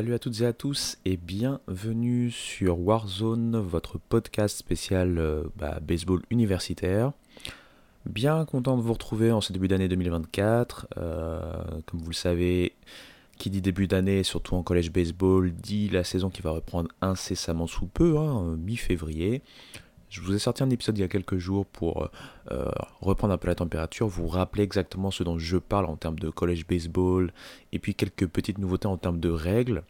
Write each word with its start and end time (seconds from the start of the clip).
Salut 0.00 0.14
à 0.14 0.18
toutes 0.18 0.40
et 0.40 0.46
à 0.46 0.54
tous 0.54 0.96
et 1.04 1.18
bienvenue 1.18 2.30
sur 2.30 2.78
Warzone, 2.80 3.58
votre 3.58 3.98
podcast 3.98 4.56
spécial 4.56 5.18
euh, 5.18 5.42
bah, 5.56 5.78
baseball 5.82 6.22
universitaire. 6.30 7.12
Bien 8.06 8.46
content 8.46 8.78
de 8.78 8.82
vous 8.82 8.94
retrouver 8.94 9.30
en 9.30 9.42
ce 9.42 9.52
début 9.52 9.68
d'année 9.68 9.88
2024. 9.88 10.86
Euh, 10.96 11.42
comme 11.84 12.00
vous 12.00 12.08
le 12.08 12.14
savez, 12.14 12.76
qui 13.36 13.50
dit 13.50 13.60
début 13.60 13.88
d'année, 13.88 14.22
surtout 14.22 14.54
en 14.54 14.62
collège 14.62 14.90
baseball, 14.90 15.52
dit 15.52 15.90
la 15.90 16.02
saison 16.02 16.30
qui 16.30 16.40
va 16.40 16.52
reprendre 16.52 16.88
incessamment 17.02 17.66
sous 17.66 17.84
peu, 17.84 18.16
hein, 18.16 18.56
mi-février. 18.56 19.42
Je 20.10 20.20
vous 20.20 20.34
ai 20.34 20.40
sorti 20.40 20.64
un 20.64 20.70
épisode 20.70 20.98
il 20.98 21.02
y 21.02 21.04
a 21.04 21.08
quelques 21.08 21.38
jours 21.38 21.64
pour 21.64 22.10
euh, 22.50 22.64
reprendre 23.00 23.32
un 23.32 23.38
peu 23.38 23.46
la 23.46 23.54
température, 23.54 24.08
vous 24.08 24.26
rappeler 24.26 24.64
exactement 24.64 25.12
ce 25.12 25.22
dont 25.22 25.38
je 25.38 25.56
parle 25.56 25.84
en 25.84 25.94
termes 25.94 26.18
de 26.18 26.30
college 26.30 26.66
baseball, 26.66 27.32
et 27.70 27.78
puis 27.78 27.94
quelques 27.94 28.26
petites 28.26 28.58
nouveautés 28.58 28.88
en 28.88 28.96
termes 28.96 29.20
de 29.20 29.30
règles, 29.30 29.84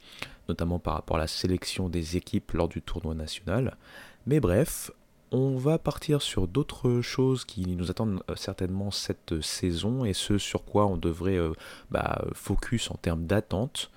notamment 0.50 0.78
par 0.78 0.92
rapport 0.92 1.16
à 1.16 1.20
la 1.20 1.26
sélection 1.26 1.88
des 1.88 2.18
équipes 2.18 2.52
lors 2.52 2.68
du 2.68 2.82
tournoi 2.82 3.14
national. 3.14 3.78
Mais 4.26 4.40
bref, 4.40 4.90
on 5.32 5.56
va 5.56 5.78
partir 5.78 6.20
sur 6.20 6.46
d'autres 6.46 7.00
choses 7.00 7.46
qui 7.46 7.66
nous 7.74 7.90
attendent 7.90 8.22
euh, 8.28 8.36
certainement 8.36 8.90
cette 8.90 9.40
saison, 9.40 10.04
et 10.04 10.12
ce 10.12 10.36
sur 10.36 10.66
quoi 10.66 10.86
on 10.86 10.98
devrait 10.98 11.38
euh, 11.38 11.54
bah, 11.90 12.26
focus 12.34 12.90
en 12.90 12.96
termes 12.96 13.24
d'attente. 13.24 13.90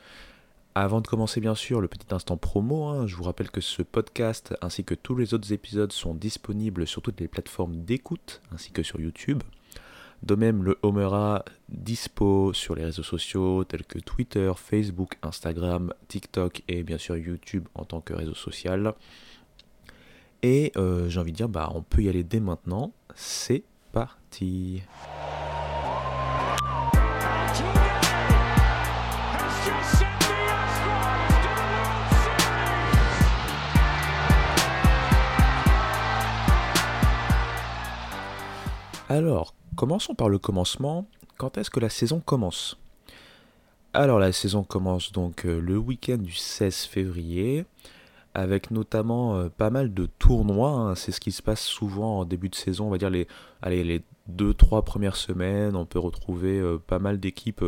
Avant 0.75 1.02
de 1.02 1.07
commencer 1.07 1.39
bien 1.39 1.53
sûr 1.53 1.81
le 1.81 1.88
petit 1.88 2.11
instant 2.16 2.35
promo, 2.35 2.85
hein, 2.85 3.05
je 3.05 3.16
vous 3.16 3.23
rappelle 3.23 3.52
que 3.52 3.61
ce 3.61 3.83
podcast 3.83 4.55
ainsi 4.61 4.83
que 4.83 4.95
tous 4.95 5.16
les 5.16 5.35
autres 5.35 5.53
épisodes 5.53 5.91
sont 5.91 6.16
disponibles 6.16 6.88
sur 6.88 7.03
toutes 7.03 7.19
les 7.19 7.27
plateformes 7.27 7.83
d'écoute 7.83 8.41
ainsi 8.52 8.71
que 8.71 8.81
sur 8.81 8.99
YouTube. 8.99 9.44
De 10.23 10.33
même, 10.33 10.63
le 10.63 10.79
Homera 10.81 11.45
dispo 11.69 12.53
sur 12.53 12.73
les 12.73 12.85
réseaux 12.85 13.03
sociaux 13.03 13.66
tels 13.66 13.85
que 13.85 13.99
Twitter, 13.99 14.51
Facebook, 14.55 15.17
Instagram, 15.21 15.94
TikTok 16.07 16.63
et 16.67 16.81
bien 16.81 16.97
sûr 16.97 17.17
YouTube 17.17 17.67
en 17.75 17.85
tant 17.85 18.01
que 18.01 18.13
réseau 18.13 18.33
social. 18.33 18.94
Et 20.41 20.71
euh, 20.75 21.07
j'ai 21.07 21.19
envie 21.19 21.33
de 21.33 21.38
dire, 21.38 21.49
bah, 21.49 21.71
on 21.75 21.83
peut 21.83 22.01
y 22.01 22.09
aller 22.09 22.23
dès 22.23 22.39
maintenant. 22.39 22.94
C'est 23.13 23.63
parti. 23.91 24.81
Alors, 39.13 39.53
commençons 39.75 40.16
par 40.16 40.28
le 40.28 40.40
commencement. 40.40 41.06
Quand 41.38 41.59
est-ce 41.59 41.69
que 41.69 41.79
la 41.79 41.91
saison 41.91 42.19
commence? 42.19 42.79
Alors, 43.94 44.18
la 44.18 44.31
saison 44.31 44.63
commence 44.63 45.12
donc 45.12 45.46
euh, 45.46 45.59
le 45.62 45.78
week-end 45.78 46.18
du 46.18 46.34
16 46.34 46.85
février, 46.85 47.63
avec 48.34 48.72
notamment 48.72 49.35
euh, 49.35 49.50
pas 49.50 49.69
mal 49.69 49.94
de 49.94 50.07
tournois. 50.18 50.72
Hein. 50.72 50.96
C'est 50.96 51.12
ce 51.12 51.19
qui 51.19 51.31
se 51.31 51.44
passe 51.44 51.62
souvent 51.62 52.22
en 52.22 52.25
début 52.25 52.50
de 52.50 52.56
saison, 52.56 52.88
on 52.88 52.90
va 52.90 52.97
dire 52.97 53.12
les, 53.12 53.28
allez, 53.62 53.84
les 53.84 54.02
deux, 54.25 54.56
trois 54.56 54.81
premières 54.81 55.16
semaines. 55.16 55.75
On 55.75 55.85
peut 55.85 56.00
retrouver 56.00 56.59
euh, 56.59 56.79
pas 56.79 56.97
mal 56.97 57.19
d'équipes 57.19 57.63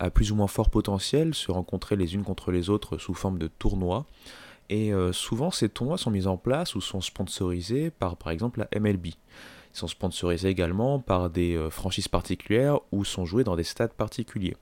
à 0.00 0.10
plus 0.10 0.32
ou 0.32 0.34
moins 0.34 0.48
fort 0.48 0.68
potentiel 0.68 1.32
se 1.32 1.52
rencontrer 1.52 1.94
les 1.94 2.16
unes 2.16 2.24
contre 2.24 2.50
les 2.50 2.70
autres 2.70 2.98
sous 2.98 3.14
forme 3.14 3.38
de 3.38 3.46
tournois. 3.46 4.04
Et 4.68 4.92
souvent, 5.12 5.50
ces 5.50 5.70
tournois 5.70 5.96
sont 5.96 6.10
mis 6.10 6.26
en 6.26 6.36
place 6.36 6.74
ou 6.74 6.82
sont 6.82 7.00
sponsorisés 7.00 7.90
par, 7.90 8.18
par 8.18 8.32
exemple, 8.32 8.66
la 8.70 8.80
MLB. 8.80 9.06
Sont 9.78 9.86
sponsorisés 9.86 10.48
également 10.48 10.98
par 10.98 11.30
des 11.30 11.54
euh, 11.54 11.70
franchises 11.70 12.08
particulières 12.08 12.80
ou 12.90 13.04
sont 13.04 13.24
joués 13.24 13.44
dans 13.44 13.54
des 13.54 13.62
stades 13.62 13.92
particuliers. 13.92 14.56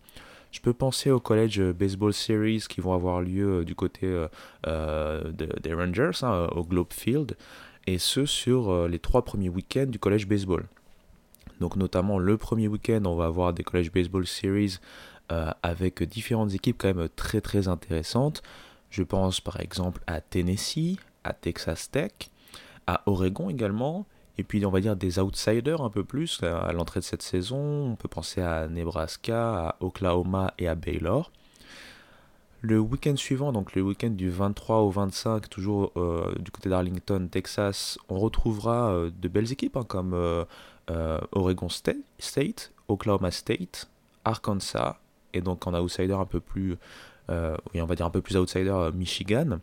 Je 0.52 0.60
peux 0.60 0.74
penser 0.74 1.10
au 1.10 1.20
College 1.20 1.72
Baseball 1.72 2.12
Series 2.12 2.64
qui 2.68 2.82
vont 2.82 2.92
avoir 2.92 3.22
lieu 3.22 3.60
euh, 3.60 3.64
du 3.64 3.74
côté 3.74 4.14
euh, 4.66 5.32
des 5.32 5.72
Rangers, 5.72 6.10
hein, 6.20 6.48
au 6.54 6.64
Globe 6.64 6.92
Field, 6.92 7.34
et 7.86 7.96
ce 7.96 8.26
sur 8.26 8.86
les 8.88 8.98
trois 8.98 9.24
premiers 9.24 9.48
week-ends 9.48 9.86
du 9.86 9.98
College 9.98 10.26
Baseball. 10.26 10.66
Donc 11.60 11.76
notamment 11.76 12.18
le 12.18 12.36
premier 12.36 12.68
week-end, 12.68 13.00
on 13.06 13.14
va 13.14 13.24
avoir 13.24 13.54
des 13.54 13.64
College 13.64 13.90
Baseball 13.90 14.26
Series 14.26 14.76
avec 15.30 16.02
différentes 16.02 16.52
équipes 16.52 16.76
quand 16.76 16.94
même 16.94 17.08
très 17.16 17.40
très 17.40 17.68
intéressantes. 17.68 18.42
Je 18.90 19.02
pense 19.02 19.40
par 19.40 19.60
exemple 19.60 20.02
à 20.06 20.20
Tennessee, 20.20 20.98
à 21.24 21.32
Texas 21.32 21.90
Tech, 21.90 22.12
à 22.86 23.02
Oregon 23.06 23.48
également, 23.48 24.04
et 24.38 24.44
puis 24.44 24.64
on 24.66 24.70
va 24.70 24.80
dire 24.80 24.96
des 24.96 25.18
outsiders 25.18 25.80
un 25.80 25.90
peu 25.90 26.04
plus 26.04 26.42
à 26.42 26.72
l'entrée 26.72 27.00
de 27.00 27.04
cette 27.04 27.22
saison. 27.22 27.92
On 27.92 27.96
peut 27.96 28.08
penser 28.08 28.40
à 28.42 28.68
Nebraska, 28.68 29.68
à 29.68 29.76
Oklahoma 29.80 30.52
et 30.58 30.68
à 30.68 30.74
Baylor. 30.74 31.30
Le 32.62 32.80
week-end 32.80 33.14
suivant, 33.16 33.52
donc 33.52 33.74
le 33.74 33.82
week-end 33.82 34.10
du 34.10 34.28
23 34.28 34.78
au 34.78 34.90
25, 34.90 35.48
toujours 35.48 35.92
euh, 35.96 36.34
du 36.40 36.50
côté 36.50 36.68
d'Arlington, 36.68 37.28
Texas, 37.30 37.98
on 38.08 38.18
retrouvera 38.18 38.90
euh, 38.90 39.10
de 39.16 39.28
belles 39.28 39.52
équipes 39.52 39.76
hein, 39.76 39.84
comme 39.86 40.14
euh, 40.14 40.44
Oregon 41.32 41.68
State, 41.68 42.72
Oklahoma 42.88 43.30
State, 43.30 43.88
Arkansas, 44.24 44.98
et 45.32 45.42
donc 45.42 45.66
en 45.66 45.74
outsider 45.74 46.14
un 46.14 46.24
peu 46.24 46.40
plus, 46.40 46.76
on 47.28 47.84
va 47.84 47.94
dire 47.94 48.06
un 48.06 48.10
peu 48.10 48.22
plus 48.22 48.36
outsider, 48.36 48.90
Michigan. 48.94 49.58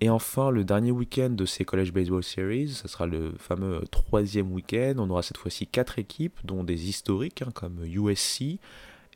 Et 0.00 0.10
enfin, 0.10 0.50
le 0.50 0.62
dernier 0.62 0.92
week-end 0.92 1.30
de 1.30 1.44
ces 1.44 1.64
College 1.64 1.92
Baseball 1.92 2.22
Series, 2.22 2.68
ce 2.68 2.86
sera 2.86 3.06
le 3.06 3.32
fameux 3.36 3.82
troisième 3.90 4.52
week-end. 4.52 4.94
On 4.98 5.10
aura 5.10 5.22
cette 5.22 5.38
fois-ci 5.38 5.66
quatre 5.66 5.98
équipes, 5.98 6.38
dont 6.44 6.62
des 6.62 6.88
historiques 6.88 7.42
hein, 7.42 7.50
comme 7.52 7.84
USC, 7.84 8.58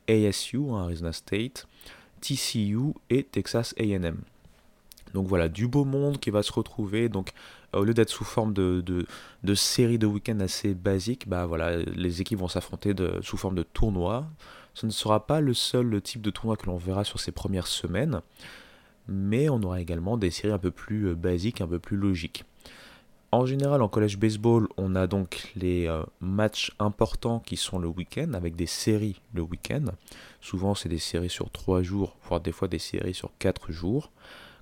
ASU, 0.09 0.59
Arizona 0.75 1.13
State, 1.13 1.69
TCU 2.21 2.95
et 3.11 3.23
Texas 3.23 3.75
AM. 3.79 4.17
Donc 5.15 5.29
voilà, 5.29 5.49
du 5.49 5.69
beau 5.69 5.85
monde 5.85 6.19
qui 6.19 6.31
va 6.31 6.43
se 6.43 6.53
retrouver. 6.53 7.09
Donc 7.09 7.31
au 7.73 7.85
lieu 7.85 7.95
d'être 7.95 8.11
sous 8.11 8.25
forme 8.25 8.53
de, 8.53 8.83
de, 8.83 9.55
série 9.55 9.99
de 9.99 10.07
week-ends 10.07 10.41
assez 10.41 10.75
basique, 10.75 11.29
bah 11.29 11.47
voilà, 11.47 11.77
les 11.77 12.21
équipes 12.21 12.41
vont 12.41 12.49
s'affronter 12.49 12.93
sous 13.21 13.37
forme 13.37 13.55
de 13.55 13.63
tournoi. 13.63 14.27
Ce 14.75 14.87
ne 14.87 14.91
sera 14.91 15.27
pas 15.27 15.41
le 15.41 15.55
seul 15.55 16.01
type 16.03 16.23
de 16.23 16.31
tournoi 16.31 16.57
que 16.57 16.67
l'on 16.67 16.77
verra 16.77 17.05
sur 17.05 17.21
ces 17.21 17.31
premières 17.31 17.69
semaines 17.69 18.21
mais 19.09 19.49
on 19.49 19.63
aura 19.63 19.81
également 19.81 20.17
des 20.17 20.31
séries 20.31 20.53
un 20.53 20.59
peu 20.59 20.71
plus 20.71 21.09
euh, 21.09 21.15
basiques, 21.15 21.61
un 21.61 21.67
peu 21.67 21.79
plus 21.79 21.97
logiques. 21.97 22.45
En 23.35 23.47
général, 23.47 23.81
en 23.81 23.89
collège 23.89 24.19
baseball, 24.19 24.69
on 24.77 24.95
a 24.95 25.07
donc 25.07 25.51
les 25.57 25.87
euh, 25.87 26.03
matchs 26.21 26.71
importants 26.79 27.41
qui 27.41 27.57
sont 27.57 27.79
le 27.79 27.89
week-end, 27.89 28.35
avec 28.35 28.57
des 28.57 28.67
séries 28.67 29.23
le 29.33 29.41
week-end. 29.41 29.87
Souvent, 30.43 30.75
c'est 30.75 30.91
des 30.91 30.99
séries 30.99 31.31
sur 31.31 31.51
3 31.51 31.83
jours, 31.83 32.15
voire 32.29 32.43
des 32.43 32.53
fois 32.53 32.69
des 32.69 32.79
séries 32.79 33.15
sur 33.15 33.31
4 33.39 33.73
jours. 33.73 34.11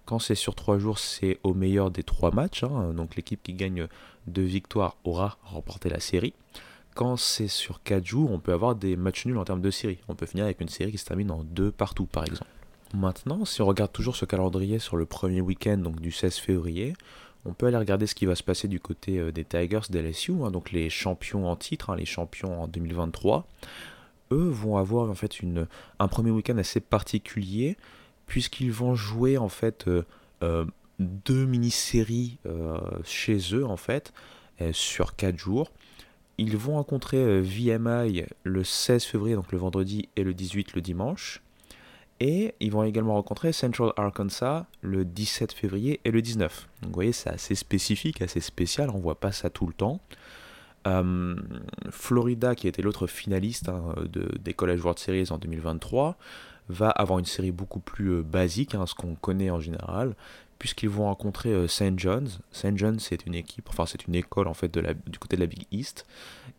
Quand 0.04 0.20
c'est 0.20 0.36
sur 0.36 0.54
3 0.54 0.78
jours, 0.78 1.00
c'est 1.00 1.40
au 1.42 1.52
meilleur 1.52 1.90
des 1.90 2.04
3 2.04 2.30
matchs. 2.30 2.62
Hein. 2.62 2.92
donc 2.94 3.16
l'équipe 3.16 3.42
qui 3.42 3.54
gagne 3.54 3.88
2 4.28 4.42
victoires 4.42 4.96
aura 5.02 5.38
remporté 5.42 5.88
la 5.88 5.98
série. 5.98 6.34
Quand 6.94 7.16
c'est 7.16 7.48
sur 7.48 7.82
4 7.82 8.04
jours, 8.06 8.30
on 8.30 8.38
peut 8.38 8.52
avoir 8.52 8.76
des 8.76 8.94
matchs 8.94 9.26
nuls 9.26 9.38
en 9.38 9.44
termes 9.44 9.62
de 9.62 9.70
série. 9.72 9.98
On 10.06 10.14
peut 10.14 10.26
finir 10.26 10.44
avec 10.44 10.60
une 10.60 10.68
série 10.68 10.92
qui 10.92 10.98
se 10.98 11.06
termine 11.06 11.32
en 11.32 11.42
2 11.42 11.72
partout, 11.72 12.06
par 12.06 12.24
exemple. 12.24 12.50
Maintenant, 12.94 13.44
si 13.44 13.62
on 13.62 13.66
regarde 13.66 13.92
toujours 13.92 14.16
ce 14.16 14.24
calendrier 14.24 14.80
sur 14.80 14.96
le 14.96 15.06
premier 15.06 15.40
week-end, 15.40 15.78
du 16.00 16.10
16 16.10 16.36
février, 16.36 16.94
on 17.44 17.52
peut 17.52 17.66
aller 17.66 17.76
regarder 17.76 18.06
ce 18.06 18.16
qui 18.16 18.26
va 18.26 18.34
se 18.34 18.42
passer 18.42 18.66
du 18.66 18.80
côté 18.80 19.18
euh, 19.18 19.32
des 19.32 19.44
Tigers 19.44 19.88
d'LSU, 19.88 20.32
hein, 20.42 20.50
donc 20.50 20.72
les 20.72 20.90
champions 20.90 21.48
en 21.48 21.56
titre, 21.56 21.90
hein, 21.90 21.96
les 21.96 22.04
champions 22.04 22.62
en 22.62 22.68
2023. 22.68 23.46
Eux 24.32 24.48
vont 24.48 24.76
avoir 24.76 25.08
en 25.08 25.14
fait 25.14 25.38
un 25.98 26.08
premier 26.08 26.30
week-end 26.30 26.58
assez 26.58 26.80
particulier, 26.80 27.76
puisqu'ils 28.26 28.72
vont 28.72 28.94
jouer 28.94 29.38
en 29.38 29.48
fait 29.48 29.86
euh, 29.88 30.02
euh, 30.42 30.64
deux 30.98 31.46
mini-séries 31.46 32.38
chez 33.04 33.38
eux 33.54 33.64
en 33.64 33.78
fait, 33.78 34.12
sur 34.72 35.16
quatre 35.16 35.38
jours. 35.38 35.72
Ils 36.36 36.58
vont 36.58 36.74
rencontrer 36.74 37.40
VMI 37.40 38.24
le 38.44 38.62
16 38.62 39.04
février, 39.04 39.34
donc 39.34 39.50
le 39.50 39.58
vendredi, 39.58 40.10
et 40.16 40.22
le 40.22 40.34
18 40.34 40.74
le 40.74 40.82
dimanche. 40.82 41.42
Et 42.20 42.54
ils 42.60 42.70
vont 42.70 42.84
également 42.84 43.14
rencontrer 43.14 43.52
Central 43.52 43.92
Arkansas 43.96 44.66
le 44.82 45.06
17 45.06 45.52
février 45.52 46.00
et 46.04 46.10
le 46.10 46.20
19. 46.20 46.68
Donc 46.82 46.90
vous 46.90 46.94
voyez, 46.94 47.12
c'est 47.12 47.30
assez 47.30 47.54
spécifique, 47.54 48.20
assez 48.20 48.40
spécial, 48.40 48.90
on 48.90 48.98
ne 48.98 49.02
voit 49.02 49.18
pas 49.18 49.32
ça 49.32 49.48
tout 49.48 49.66
le 49.66 49.72
temps. 49.72 50.00
Euh, 50.86 51.34
Florida, 51.90 52.54
qui 52.54 52.68
était 52.68 52.82
l'autre 52.82 53.06
finaliste 53.06 53.68
hein, 53.68 53.94
de, 54.10 54.30
des 54.38 54.54
College 54.54 54.80
World 54.80 54.98
Series 54.98 55.28
en 55.30 55.38
2023, 55.38 56.16
va 56.68 56.90
avoir 56.90 57.18
une 57.18 57.24
série 57.24 57.52
beaucoup 57.52 57.80
plus 57.80 58.12
euh, 58.12 58.22
basique, 58.22 58.74
hein, 58.74 58.86
ce 58.86 58.94
qu'on 58.94 59.14
connaît 59.14 59.50
en 59.50 59.60
général, 59.60 60.14
puisqu'ils 60.58 60.88
vont 60.88 61.04
rencontrer 61.04 61.50
euh, 61.50 61.68
St. 61.68 61.98
John's. 61.98 62.38
St. 62.52 62.76
John's, 62.76 63.02
c'est 63.02 63.26
une 63.26 63.34
équipe, 63.34 63.68
enfin 63.68 63.86
c'est 63.86 64.06
une 64.06 64.14
école 64.14 64.46
en 64.46 64.54
fait 64.54 64.72
du 64.72 65.18
côté 65.18 65.36
de 65.36 65.40
la 65.40 65.46
Big 65.46 65.66
East, 65.70 66.06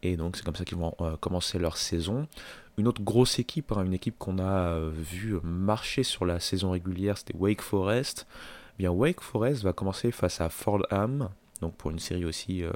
et 0.04 0.18
donc 0.18 0.38
c'est 0.38 0.44
comme 0.44 0.56
ça 0.56 0.66
qu'ils 0.66 0.78
vont 0.78 0.96
commencer 1.20 1.58
leur 1.58 1.78
saison. 1.78 2.28
Une 2.78 2.88
autre 2.88 3.02
grosse 3.02 3.40
équipe, 3.40 3.72
hein, 3.72 3.84
une 3.84 3.94
équipe 3.94 4.18
qu'on 4.18 4.40
a 4.40 4.70
euh, 4.70 4.92
vu 4.94 5.38
marcher 5.44 6.04
sur 6.04 6.26
la 6.26 6.40
saison 6.40 6.72
régulière, 6.72 7.18
c'était 7.18 7.36
Wake 7.36 7.62
Forest. 7.62 8.28
Eh 8.76 8.84
bien, 8.84 8.92
Wake 8.92 9.22
Forest 9.22 9.64
va 9.64 9.74
commencer 9.74 10.12
face 10.12 10.42
à 10.42 10.50
Fordham, 10.50 11.30
donc 11.60 11.76
pour 11.76 11.92
une 11.92 12.00
série 12.00 12.26
aussi 12.26 12.64
euh, 12.64 12.72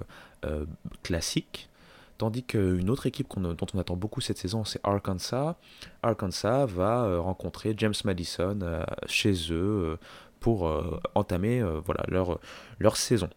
euh, 0.45 0.65
classique. 1.01 1.69
Tandis 2.17 2.43
qu'une 2.43 2.89
autre 2.89 3.07
équipe 3.07 3.27
dont 3.37 3.67
on 3.73 3.79
attend 3.79 3.97
beaucoup 3.97 4.21
cette 4.21 4.37
saison, 4.37 4.63
c'est 4.63 4.79
Arkansas. 4.83 5.57
Arkansas 6.01 6.65
va 6.65 7.19
rencontrer 7.19 7.73
James 7.75 7.93
Madison 8.05 8.57
chez 9.05 9.33
eux 9.51 9.97
pour 10.39 10.71
entamer 11.13 11.61
voilà, 11.85 12.05
leur, 12.07 12.39
leur 12.79 12.95
saison. 12.95 13.27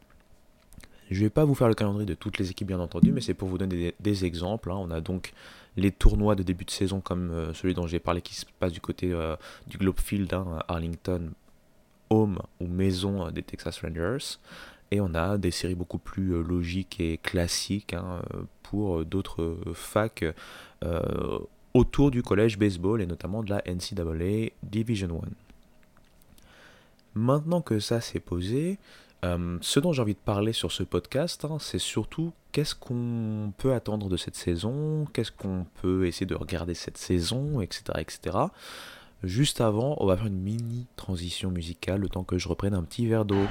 Je 1.10 1.20
ne 1.20 1.24
vais 1.24 1.30
pas 1.30 1.44
vous 1.44 1.54
faire 1.54 1.68
le 1.68 1.74
calendrier 1.74 2.06
de 2.06 2.14
toutes 2.14 2.38
les 2.38 2.50
équipes 2.50 2.68
bien 2.68 2.80
entendu, 2.80 3.12
mais 3.12 3.20
c'est 3.20 3.34
pour 3.34 3.48
vous 3.48 3.58
donner 3.58 3.94
des, 3.98 4.24
exemples. 4.24 4.70
Hein. 4.70 4.76
On 4.78 4.90
a 4.90 5.00
donc 5.00 5.32
les 5.78 5.92
tournois 5.92 6.34
de 6.34 6.42
début 6.42 6.64
de 6.64 6.70
saison 6.70 7.00
comme 7.00 7.30
euh, 7.30 7.54
celui 7.54 7.74
dont 7.74 7.86
j'ai 7.86 8.00
parlé 8.00 8.20
qui 8.20 8.34
se 8.34 8.44
passe 8.58 8.72
du 8.72 8.80
côté 8.80 9.12
euh, 9.12 9.36
du 9.66 9.78
Globe 9.78 9.98
Field, 9.98 10.32
hein, 10.34 10.58
Arlington, 10.68 11.30
home 12.10 12.40
ou 12.60 12.66
maison 12.66 13.26
euh, 13.26 13.30
des 13.30 13.42
Texas 13.42 13.80
Rangers. 13.80 14.38
Et 14.90 15.00
on 15.00 15.14
a 15.14 15.38
des 15.38 15.50
séries 15.50 15.74
beaucoup 15.74 15.98
plus 15.98 16.42
logiques 16.42 16.98
et 16.98 17.18
classiques 17.18 17.92
hein, 17.92 18.22
pour 18.62 19.04
d'autres 19.04 19.58
facs 19.74 20.24
autour 21.74 22.10
du 22.10 22.22
collège 22.22 22.58
baseball 22.58 23.02
et 23.02 23.06
notamment 23.06 23.42
de 23.42 23.50
la 23.50 23.62
NCAA 23.66 24.52
Division 24.62 25.20
1. 25.22 25.28
Maintenant 27.16 27.60
que 27.60 27.80
ça 27.80 28.00
s'est 28.00 28.18
posé, 28.18 28.78
euh, 29.24 29.58
ce 29.60 29.80
dont 29.80 29.92
j'ai 29.92 30.02
envie 30.02 30.14
de 30.14 30.18
parler 30.18 30.52
sur 30.52 30.70
ce 30.70 30.82
podcast, 30.82 31.44
hein, 31.44 31.58
c'est 31.60 31.78
surtout 31.78 32.32
qu'est-ce 32.52 32.74
qu'on 32.74 33.52
peut 33.58 33.74
attendre 33.74 34.08
de 34.08 34.16
cette 34.16 34.36
saison, 34.36 35.06
qu'est-ce 35.12 35.32
qu'on 35.32 35.66
peut 35.82 36.06
essayer 36.06 36.26
de 36.26 36.34
regarder 36.34 36.74
cette 36.74 36.98
saison, 36.98 37.60
etc., 37.60 37.82
etc. 37.96 38.38
Juste 39.24 39.60
avant, 39.60 39.96
on 39.98 40.06
va 40.06 40.16
faire 40.16 40.26
une 40.26 40.40
mini 40.40 40.86
transition 40.94 41.50
musicale 41.50 42.00
le 42.00 42.08
temps 42.08 42.22
que 42.22 42.38
je 42.38 42.46
reprenne 42.48 42.74
un 42.74 42.84
petit 42.84 43.06
verre 43.06 43.24
d'eau. 43.24 43.44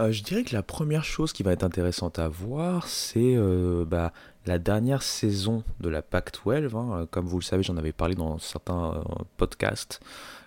Euh, 0.00 0.12
je 0.12 0.22
dirais 0.22 0.44
que 0.44 0.54
la 0.54 0.62
première 0.62 1.04
chose 1.04 1.32
qui 1.32 1.42
va 1.42 1.52
être 1.52 1.62
intéressante 1.62 2.18
à 2.18 2.28
voir, 2.28 2.86
c'est 2.88 3.34
euh, 3.36 3.84
bah, 3.84 4.12
la 4.46 4.58
dernière 4.58 5.02
saison 5.02 5.62
de 5.80 5.90
la 5.90 6.00
PAC-12. 6.00 6.74
Hein. 6.74 7.06
Comme 7.10 7.26
vous 7.26 7.38
le 7.38 7.44
savez, 7.44 7.62
j'en 7.62 7.76
avais 7.76 7.92
parlé 7.92 8.14
dans 8.14 8.38
certains 8.38 8.94
euh, 8.94 9.02
podcasts. 9.36 10.00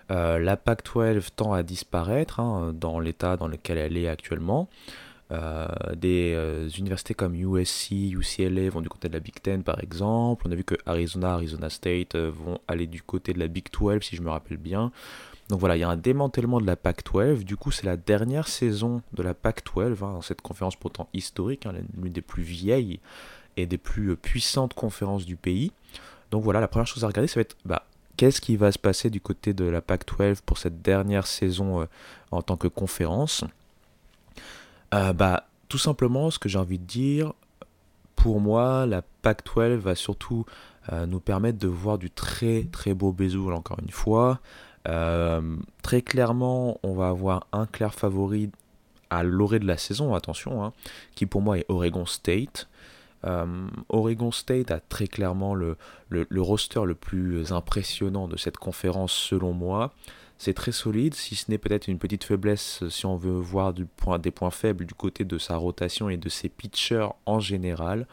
la 0.08 0.56
PAC-12 0.56 1.28
tend 1.36 1.52
à 1.52 1.62
disparaître 1.62 2.40
hein, 2.40 2.72
dans 2.74 2.98
l'état 2.98 3.36
dans 3.36 3.48
lequel 3.48 3.78
elle 3.78 3.96
est 3.96 4.08
actuellement. 4.08 4.68
des 5.96 6.68
universités 6.78 7.14
comme 7.14 7.34
USC, 7.34 7.92
UCLA 7.92 8.70
vont 8.70 8.82
du 8.82 8.88
côté 8.88 9.08
de 9.08 9.14
la 9.14 9.20
Big 9.20 9.40
Ten 9.40 9.62
par 9.62 9.78
exemple. 9.80 10.46
On 10.48 10.52
a 10.52 10.54
vu 10.54 10.64
que 10.64 10.76
Arizona, 10.86 11.34
Arizona 11.34 11.70
State 11.70 12.16
vont 12.16 12.58
aller 12.68 12.86
du 12.86 13.02
côté 13.02 13.32
de 13.32 13.38
la 13.38 13.48
Big 13.48 13.66
12 13.72 14.02
si 14.02 14.16
je 14.16 14.22
me 14.22 14.30
rappelle 14.30 14.58
bien. 14.58 14.92
Donc 15.48 15.60
voilà, 15.60 15.76
il 15.76 15.80
y 15.80 15.84
a 15.84 15.88
un 15.88 15.96
démantèlement 15.96 16.60
de 16.60 16.66
la 16.66 16.76
PAC-12. 16.76 17.44
Du 17.44 17.56
coup, 17.56 17.70
c'est 17.70 17.84
la 17.84 17.96
dernière 17.96 18.48
saison 18.48 19.02
de 19.12 19.22
la 19.22 19.34
PAC-12, 19.34 20.02
hein, 20.02 20.20
cette 20.22 20.40
conférence 20.40 20.76
pourtant 20.76 21.08
historique, 21.12 21.66
hein, 21.66 21.74
l'une 22.00 22.12
des 22.12 22.22
plus 22.22 22.42
vieilles 22.42 22.98
et 23.56 23.66
des 23.66 23.78
plus 23.78 24.10
euh, 24.10 24.16
puissantes 24.16 24.74
conférences 24.74 25.26
du 25.26 25.36
pays. 25.36 25.72
Donc 26.30 26.42
voilà, 26.42 26.60
la 26.60 26.68
première 26.68 26.86
chose 26.86 27.04
à 27.04 27.08
regarder, 27.08 27.28
ça 27.28 27.36
va 27.36 27.42
être 27.42 27.56
bah, 27.66 27.84
qu'est-ce 28.16 28.40
qui 28.40 28.56
va 28.56 28.72
se 28.72 28.78
passer 28.78 29.10
du 29.10 29.20
côté 29.20 29.52
de 29.52 29.64
la 29.64 29.82
PAC-12 29.82 30.40
pour 30.44 30.56
cette 30.56 30.80
dernière 30.80 31.26
saison 31.26 31.82
euh, 31.82 31.86
en 32.30 32.40
tant 32.40 32.56
que 32.56 32.68
conférence? 32.68 33.44
Euh, 34.94 35.12
bah, 35.12 35.46
tout 35.68 35.78
simplement, 35.78 36.30
ce 36.30 36.38
que 36.38 36.48
j'ai 36.48 36.58
envie 36.58 36.78
de 36.78 36.86
dire, 36.86 37.34
pour 38.16 38.40
moi, 38.40 38.86
la 38.86 39.02
PAC-12 39.22 39.76
va 39.76 39.94
surtout 39.94 40.46
nous 41.06 41.18
permettre 41.18 41.58
de 41.58 41.66
voir 41.66 41.96
du 41.96 42.10
très 42.10 42.64
très 42.64 42.92
beau 42.92 43.10
baseball 43.10 43.54
encore 43.54 43.78
une 43.80 43.90
fois, 43.90 44.40
euh, 44.88 45.56
très 45.82 46.02
clairement, 46.02 46.78
on 46.82 46.94
va 46.94 47.08
avoir 47.08 47.46
un 47.52 47.66
clair 47.66 47.94
favori 47.94 48.50
à 49.10 49.22
l'orée 49.22 49.58
de 49.58 49.66
la 49.66 49.78
saison, 49.78 50.14
attention, 50.14 50.64
hein, 50.64 50.72
qui 51.14 51.26
pour 51.26 51.40
moi 51.40 51.58
est 51.58 51.66
Oregon 51.68 52.06
State. 52.06 52.68
Euh, 53.24 53.66
Oregon 53.88 54.30
State 54.30 54.70
a 54.70 54.80
très 54.80 55.06
clairement 55.06 55.54
le, 55.54 55.76
le, 56.10 56.42
roster 56.42 56.84
le 56.84 56.94
plus 56.94 57.52
impressionnant 57.52 58.28
de 58.28 58.36
cette 58.36 58.58
conférence 58.58 59.12
selon 59.12 59.52
moi. 59.52 59.94
C'est 60.36 60.52
très 60.52 60.72
solide, 60.72 61.14
si 61.14 61.36
ce 61.36 61.50
n'est 61.50 61.58
peut-être 61.58 61.88
une 61.88 61.98
petite 61.98 62.24
faiblesse 62.24 62.86
si 62.90 63.06
on 63.06 63.16
veut 63.16 63.38
voir 63.38 63.72
du 63.72 63.86
point, 63.86 64.18
des 64.18 64.32
points 64.32 64.50
faibles 64.50 64.84
du 64.84 64.92
côté 64.92 65.24
de 65.24 65.38
sa 65.38 65.56
rotation 65.56 66.10
et 66.10 66.16
de 66.16 66.28
ses 66.28 66.48
pitchers 66.48 67.08
en 67.24 67.40
général. 67.40 68.06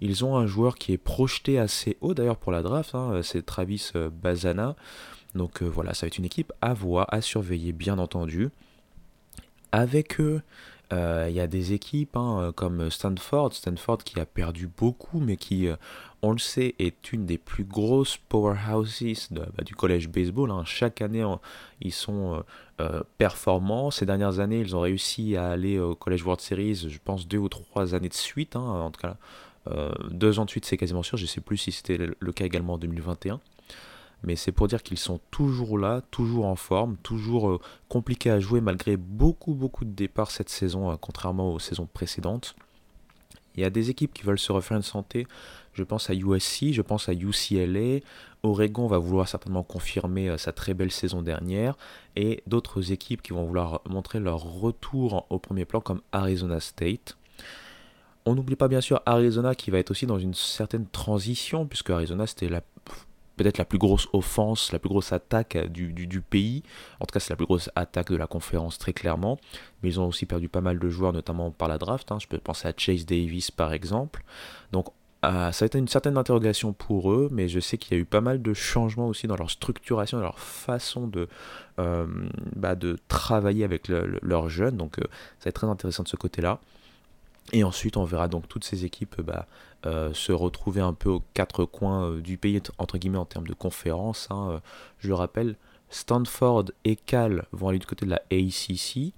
Ils 0.00 0.24
ont 0.24 0.36
un 0.36 0.46
joueur 0.46 0.74
qui 0.74 0.92
est 0.92 0.98
projeté 0.98 1.60
assez 1.60 1.96
haut 2.00 2.12
d'ailleurs 2.12 2.36
pour 2.36 2.50
la 2.50 2.62
draft, 2.62 2.94
hein, 2.96 3.20
c'est 3.22 3.46
Travis 3.46 3.92
Bazana. 4.20 4.74
Donc 5.34 5.62
euh, 5.62 5.66
voilà, 5.66 5.94
ça 5.94 6.06
va 6.06 6.08
être 6.08 6.18
une 6.18 6.24
équipe 6.24 6.52
à 6.60 6.74
voir, 6.74 7.06
à 7.10 7.20
surveiller 7.20 7.72
bien 7.72 7.98
entendu. 7.98 8.50
Avec 9.72 10.20
eux, 10.20 10.42
euh, 10.92 11.26
il 11.30 11.34
y 11.34 11.40
a 11.40 11.46
des 11.46 11.72
équipes 11.72 12.16
hein, 12.16 12.52
comme 12.54 12.90
Stanford, 12.90 13.54
Stanford 13.54 13.98
qui 13.98 14.20
a 14.20 14.26
perdu 14.26 14.68
beaucoup, 14.68 15.18
mais 15.18 15.38
qui, 15.38 15.66
euh, 15.66 15.76
on 16.20 16.32
le 16.32 16.38
sait, 16.38 16.74
est 16.78 17.12
une 17.14 17.24
des 17.24 17.38
plus 17.38 17.64
grosses 17.64 18.18
powerhouses 18.28 19.28
bah, 19.30 19.46
du 19.64 19.74
collège 19.74 20.10
baseball. 20.10 20.50
Hein. 20.50 20.64
Chaque 20.66 21.00
année, 21.00 21.24
ils 21.80 21.92
sont 21.92 22.44
performants. 23.16 23.90
Ces 23.90 24.06
dernières 24.06 24.40
années, 24.40 24.60
ils 24.60 24.76
ont 24.76 24.80
réussi 24.80 25.36
à 25.36 25.50
aller 25.50 25.78
au 25.78 25.94
collège 25.94 26.24
World 26.24 26.40
Series, 26.40 26.88
je 26.88 26.98
pense, 27.02 27.26
deux 27.26 27.38
ou 27.38 27.48
trois 27.48 27.94
années 27.94 28.08
de 28.08 28.14
suite. 28.14 28.56
Hein. 28.56 28.60
En 28.60 28.90
tout 28.90 29.00
cas, 29.00 29.16
deux 30.10 30.38
ans 30.38 30.44
de 30.44 30.50
suite, 30.50 30.64
c'est 30.64 30.76
quasiment 30.76 31.02
sûr. 31.02 31.16
Je 31.16 31.24
ne 31.24 31.28
sais 31.28 31.40
plus 31.40 31.56
si 31.56 31.72
c'était 31.72 31.96
le 31.96 32.32
cas 32.32 32.44
également 32.44 32.74
en 32.74 32.78
2021 32.78 33.40
mais 34.22 34.36
c'est 34.36 34.52
pour 34.52 34.68
dire 34.68 34.82
qu'ils 34.82 34.98
sont 34.98 35.20
toujours 35.30 35.78
là, 35.78 36.00
toujours 36.10 36.46
en 36.46 36.56
forme, 36.56 36.96
toujours 37.02 37.50
euh, 37.50 37.60
compliqués 37.88 38.30
à 38.30 38.40
jouer 38.40 38.60
malgré 38.60 38.96
beaucoup 38.96 39.54
beaucoup 39.54 39.84
de 39.84 39.90
départs 39.90 40.30
cette 40.30 40.48
saison, 40.48 40.90
euh, 40.90 40.96
contrairement 41.00 41.52
aux 41.52 41.58
saisons 41.58 41.88
précédentes. 41.92 42.54
Il 43.54 43.60
y 43.60 43.64
a 43.64 43.70
des 43.70 43.90
équipes 43.90 44.14
qui 44.14 44.22
veulent 44.22 44.38
se 44.38 44.52
refaire 44.52 44.76
une 44.76 44.82
santé. 44.82 45.26
Je 45.74 45.82
pense 45.82 46.10
à 46.10 46.14
USC, 46.14 46.72
je 46.72 46.82
pense 46.82 47.08
à 47.08 47.12
UCLA. 47.12 48.00
Oregon 48.42 48.86
va 48.86 48.98
vouloir 48.98 49.28
certainement 49.28 49.62
confirmer 49.62 50.28
euh, 50.28 50.38
sa 50.38 50.52
très 50.52 50.74
belle 50.74 50.90
saison 50.90 51.22
dernière. 51.22 51.76
Et 52.16 52.42
d'autres 52.46 52.92
équipes 52.92 53.22
qui 53.22 53.32
vont 53.32 53.44
vouloir 53.44 53.82
montrer 53.88 54.20
leur 54.20 54.42
retour 54.42 55.26
au 55.30 55.38
premier 55.38 55.64
plan, 55.64 55.80
comme 55.80 56.00
Arizona 56.12 56.60
State. 56.60 57.16
On 58.24 58.34
n'oublie 58.34 58.56
pas 58.56 58.68
bien 58.68 58.80
sûr 58.80 59.02
Arizona 59.04 59.54
qui 59.54 59.70
va 59.70 59.78
être 59.78 59.90
aussi 59.90 60.06
dans 60.06 60.18
une 60.18 60.34
certaine 60.34 60.86
transition, 60.86 61.66
puisque 61.66 61.90
Arizona 61.90 62.26
c'était 62.26 62.48
la 62.48 62.62
peut-être 63.36 63.58
la 63.58 63.64
plus 63.64 63.78
grosse 63.78 64.08
offense, 64.12 64.72
la 64.72 64.78
plus 64.78 64.88
grosse 64.88 65.12
attaque 65.12 65.56
du, 65.70 65.92
du, 65.92 66.20
pays. 66.20 66.62
En 67.00 67.06
tout 67.06 67.12
cas, 67.12 67.20
c'est 67.20 67.30
la 67.30 67.36
plus 67.36 67.46
grosse 67.46 67.70
attaque 67.74 68.10
de 68.10 68.16
la 68.16 68.26
conférence, 68.26 68.78
très 68.78 68.92
clairement. 68.92 69.38
Mais 69.82 69.90
ils 69.90 70.00
ont 70.00 70.08
aussi 70.08 70.26
perdu 70.26 70.48
pas 70.48 70.60
mal 70.60 70.78
de 70.78 70.88
joueurs, 70.88 71.12
notamment 71.12 71.50
par 71.50 71.68
la 71.68 71.78
draft. 71.78 72.12
Hein. 72.12 72.18
Je 72.20 72.26
peux 72.26 72.38
penser 72.38 72.68
à 72.68 72.72
Chase 72.76 73.06
Davis, 73.06 73.50
par 73.50 73.72
exemple. 73.72 74.22
Donc, 74.72 74.88
euh, 75.24 75.52
ça 75.52 75.64
a 75.64 75.66
été 75.66 75.78
une 75.78 75.88
certaine 75.88 76.16
interrogation 76.16 76.72
pour 76.72 77.12
eux, 77.12 77.28
mais 77.30 77.48
je 77.48 77.60
sais 77.60 77.78
qu'il 77.78 77.96
y 77.96 78.00
a 78.00 78.00
eu 78.00 78.04
pas 78.04 78.20
mal 78.20 78.42
de 78.42 78.54
changements 78.54 79.06
aussi 79.06 79.28
dans 79.28 79.36
leur 79.36 79.50
structuration, 79.50 80.18
dans 80.18 80.24
leur 80.24 80.40
façon 80.40 81.06
de, 81.06 81.28
euh, 81.78 82.06
bah, 82.56 82.74
de 82.74 82.98
travailler 83.06 83.64
avec 83.64 83.88
leurs 83.88 84.48
jeunes. 84.48 84.76
Donc, 84.76 84.98
euh, 84.98 85.04
ça 85.38 85.44
va 85.44 85.48
être 85.50 85.54
très 85.54 85.68
intéressant 85.68 86.02
de 86.02 86.08
ce 86.08 86.16
côté-là. 86.16 86.60
Et 87.52 87.64
ensuite, 87.64 87.98
on 87.98 88.04
verra 88.04 88.28
donc 88.28 88.48
toutes 88.48 88.64
ces 88.64 88.84
équipes 88.86 89.20
bah, 89.20 89.46
euh, 89.84 90.14
se 90.14 90.32
retrouver 90.32 90.80
un 90.80 90.94
peu 90.94 91.10
aux 91.10 91.22
quatre 91.34 91.64
coins 91.66 92.06
euh, 92.06 92.20
du 92.20 92.38
pays, 92.38 92.60
entre 92.78 92.96
guillemets, 92.96 93.18
en 93.18 93.26
termes 93.26 93.46
de 93.46 93.52
conférences. 93.52 94.28
Hein. 94.30 94.48
Euh, 94.50 94.60
je 94.98 95.08
le 95.08 95.14
rappelle, 95.14 95.56
Stanford 95.90 96.66
et 96.84 96.96
Cal 96.96 97.44
vont 97.52 97.68
aller 97.68 97.78
du 97.78 97.86
côté 97.86 98.06
de 98.06 98.10
la 98.10 98.22
ACC, 98.30 99.12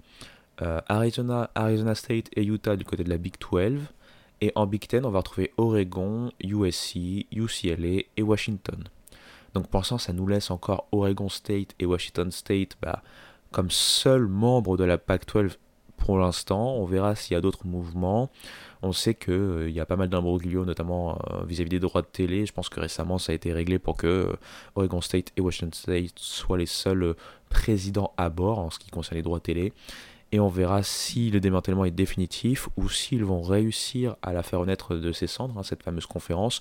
Arizona, 0.87 1.49
Arizona 1.55 1.95
State 1.95 2.29
et 2.35 2.43
Utah 2.43 2.75
du 2.75 2.85
côté 2.85 3.03
de 3.03 3.09
la 3.09 3.17
Big 3.17 3.35
12. 3.39 3.79
Et 4.41 4.51
en 4.55 4.67
Big 4.67 4.85
10, 4.89 5.05
on 5.05 5.11
va 5.11 5.19
retrouver 5.19 5.53
Oregon, 5.57 6.31
USC, 6.43 7.27
UCLA 7.31 8.03
et 8.17 8.21
Washington. 8.21 8.83
Donc 9.53 9.67
pour 9.67 9.79
l'instant, 9.79 9.97
ça 9.97 10.11
nous 10.11 10.27
laisse 10.27 10.51
encore 10.51 10.87
Oregon 10.91 11.29
State 11.29 11.69
et 11.79 11.85
Washington 11.85 12.29
State 12.31 12.75
bah, 12.81 13.01
comme 13.51 13.71
seuls 13.71 14.27
membres 14.27 14.75
de 14.75 14.83
la 14.83 14.97
Pac-12 14.97 15.57
pour 15.97 16.17
l'instant. 16.17 16.75
On 16.75 16.85
verra 16.85 17.15
s'il 17.15 17.33
y 17.33 17.37
a 17.37 17.41
d'autres 17.41 17.65
mouvements. 17.65 18.29
On 18.81 18.91
sait 18.91 19.15
qu'il 19.15 19.33
euh, 19.33 19.69
y 19.69 19.79
a 19.79 19.85
pas 19.85 19.95
mal 19.95 20.09
d'imbroglio, 20.09 20.63
notamment 20.63 21.17
euh, 21.31 21.43
vis-à-vis 21.45 21.69
des 21.69 21.79
droits 21.79 22.01
de 22.01 22.07
télé. 22.07 22.45
Je 22.45 22.53
pense 22.53 22.69
que 22.69 22.79
récemment, 22.79 23.17
ça 23.17 23.31
a 23.31 23.35
été 23.35 23.51
réglé 23.51 23.79
pour 23.79 23.97
que 23.97 24.07
euh, 24.07 24.35
Oregon 24.75 25.01
State 25.01 25.31
et 25.37 25.41
Washington 25.41 25.73
State 25.73 26.13
soient 26.17 26.57
les 26.57 26.65
seuls 26.65 27.15
présidents 27.49 28.13
à 28.17 28.29
bord 28.29 28.59
en 28.59 28.69
ce 28.69 28.77
qui 28.77 28.91
concerne 28.91 29.17
les 29.17 29.23
droits 29.23 29.39
de 29.39 29.43
télé. 29.43 29.73
Et 30.31 30.39
on 30.39 30.49
verra 30.49 30.83
si 30.83 31.31
le 31.31 31.39
démantèlement 31.39 31.85
est 31.85 31.91
définitif 31.91 32.67
ou 32.77 32.89
s'ils 32.89 33.23
vont 33.23 33.41
réussir 33.41 34.15
à 34.21 34.33
la 34.33 34.43
faire 34.43 34.59
renaître 34.59 34.95
de 34.95 35.11
ses 35.11 35.27
cendres, 35.27 35.57
hein, 35.57 35.63
cette 35.63 35.83
fameuse 35.83 36.07
conférence, 36.07 36.59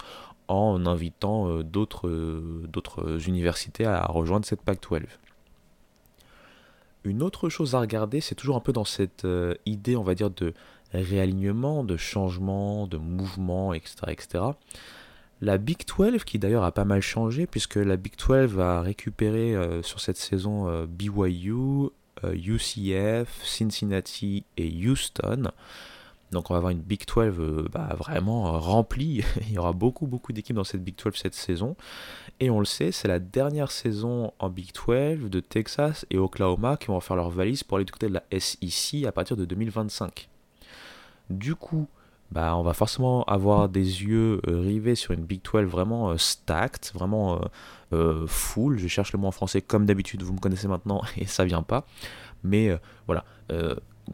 en 0.48 0.86
invitant 0.86 1.60
d'autres 1.62 3.26
universités 3.26 3.86
à 3.86 4.04
rejoindre 4.04 4.44
cette 4.44 4.60
PAC 4.60 4.80
12. 4.88 5.00
Une 7.04 7.23
autre 7.23 7.49
chose 7.49 7.75
à 7.75 7.80
regarder, 7.80 8.20
c'est 8.20 8.34
toujours 8.34 8.56
un 8.56 8.61
peu 8.61 8.73
dans 8.73 8.84
cette 8.84 9.26
idée, 9.66 9.96
on 9.96 10.02
va 10.02 10.14
dire, 10.14 10.30
de 10.30 10.54
réalignements, 10.92 11.84
de 11.84 11.96
changements, 11.96 12.87
de 12.87 12.96
mouvements, 12.96 13.75
etc. 13.75 13.96
etc. 14.08 14.44
La 15.40 15.58
Big 15.58 15.84
12, 15.87 16.25
qui 16.25 16.38
d'ailleurs 16.38 16.64
a 16.64 16.73
pas 16.73 16.84
mal 16.84 17.02
changé, 17.02 17.46
puisque 17.46 17.76
la 17.76 17.96
Big 17.96 18.14
12 18.16 18.58
a 18.58 18.80
récupéré 18.80 19.54
sur 19.82 20.00
cette 20.00 20.16
saison 20.16 20.87
BYU, 20.87 21.90
UCF, 22.23 23.44
Cincinnati 23.44 24.44
et 24.56 24.70
Houston. 24.70 25.50
Donc 26.34 26.50
on 26.50 26.54
va 26.54 26.58
avoir 26.58 26.72
une 26.72 26.80
Big 26.80 27.06
12 27.06 27.34
euh, 27.38 27.68
bah, 27.72 27.94
vraiment 27.96 28.48
euh, 28.48 28.58
remplie. 28.58 29.22
Il 29.48 29.52
y 29.52 29.58
aura 29.58 29.72
beaucoup 29.72 30.06
beaucoup 30.06 30.32
d'équipes 30.32 30.56
dans 30.56 30.64
cette 30.64 30.84
Big 30.84 30.96
12 31.02 31.14
cette 31.14 31.34
saison. 31.34 31.76
Et 32.40 32.50
on 32.50 32.58
le 32.58 32.64
sait, 32.66 32.92
c'est 32.92 33.08
la 33.08 33.20
dernière 33.20 33.70
saison 33.70 34.32
en 34.40 34.50
Big 34.50 34.70
12 34.74 35.30
de 35.30 35.40
Texas 35.40 36.04
et 36.10 36.18
Oklahoma 36.18 36.76
qui 36.76 36.88
vont 36.88 37.00
faire 37.00 37.16
leur 37.16 37.30
valise 37.30 37.62
pour 37.62 37.76
aller 37.76 37.86
du 37.86 37.92
côté 37.92 38.08
de 38.08 38.14
la 38.14 38.24
SEC 38.38 39.04
à 39.06 39.12
partir 39.12 39.36
de 39.36 39.44
2025. 39.44 40.28
Du 41.30 41.54
coup, 41.54 41.86
bah, 42.32 42.56
on 42.56 42.62
va 42.62 42.74
forcément 42.74 43.22
avoir 43.24 43.68
des 43.68 44.02
yeux 44.02 44.40
euh, 44.48 44.60
rivés 44.60 44.96
sur 44.96 45.14
une 45.14 45.24
Big 45.24 45.40
12 45.40 45.64
vraiment 45.66 46.18
stacked, 46.18 46.92
vraiment 46.94 47.40
full. 48.26 48.76
Je 48.80 48.88
cherche 48.88 49.12
le 49.12 49.20
mot 49.20 49.28
en 49.28 49.30
français 49.30 49.62
comme 49.62 49.86
d'habitude, 49.86 50.24
vous 50.24 50.32
me 50.32 50.40
connaissez 50.40 50.66
maintenant 50.66 51.00
et 51.16 51.26
ça 51.26 51.44
vient 51.44 51.62
pas. 51.62 51.86
Mais 52.42 52.76
voilà, 53.06 53.24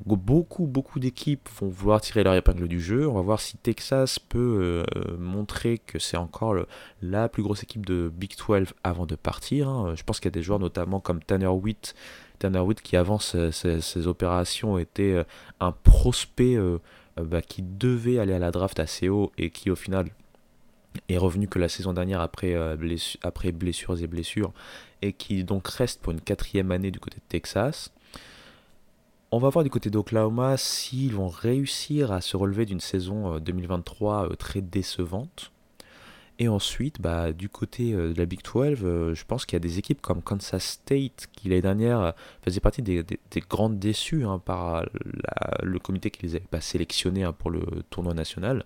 beaucoup, 0.05 0.67
beaucoup 0.67 1.01
d'équipes 1.01 1.49
vont 1.61 1.69
vouloir 1.69 2.01
tirer 2.01 2.23
leur 2.23 2.35
épingle 2.35 2.69
du 2.69 2.81
jeu. 2.81 3.09
On 3.09 3.15
va 3.15 3.23
voir 3.23 3.41
si 3.41 3.57
Texas 3.57 4.19
peut 4.19 4.85
euh, 4.97 5.17
montrer 5.19 5.79
que 5.79 5.99
c'est 5.99 6.17
encore 6.17 6.55
la 7.03 7.29
plus 7.29 7.43
grosse 7.43 7.63
équipe 7.63 7.85
de 7.87 8.11
Big 8.15 8.35
12 8.37 8.69
avant 8.85 9.07
de 9.07 9.17
partir. 9.17 9.69
Hein. 9.69 9.95
Je 9.97 10.03
pense 10.03 10.21
qu'il 10.21 10.27
y 10.27 10.33
a 10.33 10.39
des 10.39 10.43
joueurs 10.43 10.59
notamment 10.59 11.01
comme 11.01 11.23
Tanner 11.23 11.49
Witt, 11.49 11.95
Tanner 12.39 12.61
Witt 12.61 12.83
qui 12.83 12.97
avant 12.97 13.19
ses, 13.19 14.07
opérations 14.07 14.79
était 14.79 15.13
euh, 15.13 15.25
un 15.61 15.73
prospect 15.73 16.57
euh, 16.57 16.79
bah, 17.17 17.43
qui 17.43 17.63
devait 17.63 18.19
aller 18.19 18.35
à 18.35 18.39
la 18.39 18.51
draft 18.51 18.81
assez 18.81 19.09
haut 19.09 19.33
et 19.39 19.51
qui 19.51 19.71
au 19.71 19.77
final 19.77 20.07
est 21.09 21.19
revenu 21.19 21.49
que 21.49 21.59
la 21.59 21.69
saison 21.69 21.93
dernière 21.93 22.21
après, 22.21 22.57
après 23.23 23.53
blessures 23.53 24.03
et 24.03 24.09
blessures 24.09 24.53
et 25.03 25.13
qui 25.13 25.45
donc 25.45 25.69
reste 25.69 26.01
pour 26.01 26.13
une 26.13 26.21
quatrième 26.21 26.73
année 26.73 26.91
du 26.91 26.99
côté 26.99 27.19
de 27.19 27.29
Texas. 27.29 27.93
On 29.33 29.39
va 29.39 29.49
voir 29.49 29.63
du 29.63 29.71
côté 29.71 29.91
d'Oklahoma 29.91 30.57
s'ils 30.57 31.15
vont 31.15 31.29
réussir 31.29 32.11
à 32.11 32.21
se 32.21 32.37
relever 32.37 32.67
d'une 32.67 32.81
saison 32.81 33.39
2023 33.39 34.25
euh, 34.25 34.31
euh, 34.31 34.35
très 34.35 34.61
décevante. 34.61 35.53
Et 36.41 36.49
ensuite, 36.49 37.01
bah, 37.01 37.31
du 37.31 37.49
côté 37.49 37.93
euh, 37.93 38.13
de 38.13 38.19
la 38.19 38.27
Big 38.27 38.41
12, 38.43 39.15
je 39.15 39.25
pense 39.25 39.47
qu'il 39.47 39.55
y 39.55 39.59
a 39.59 39.61
des 39.61 39.79
équipes 39.79 40.01
comme 40.01 40.21
Kansas 40.21 40.65
State 40.65 41.29
qui 41.33 41.49
l'année 41.49 41.63
dernière 41.63 42.15
faisait 42.43 42.59
partie 42.59 42.83
des, 42.83 43.05
grandes 43.49 43.79
déçues 43.79 44.25
hein, 44.25 44.41
par 44.45 44.85
le 45.63 45.79
comité 45.79 46.11
qui 46.11 46.25
les 46.25 46.35
avait 46.35 46.45
pas 46.51 46.61
sélectionnés 46.61 47.23
hein, 47.23 47.33
pour 47.33 47.51
le 47.51 47.63
tournoi 47.89 48.15
national. 48.15 48.65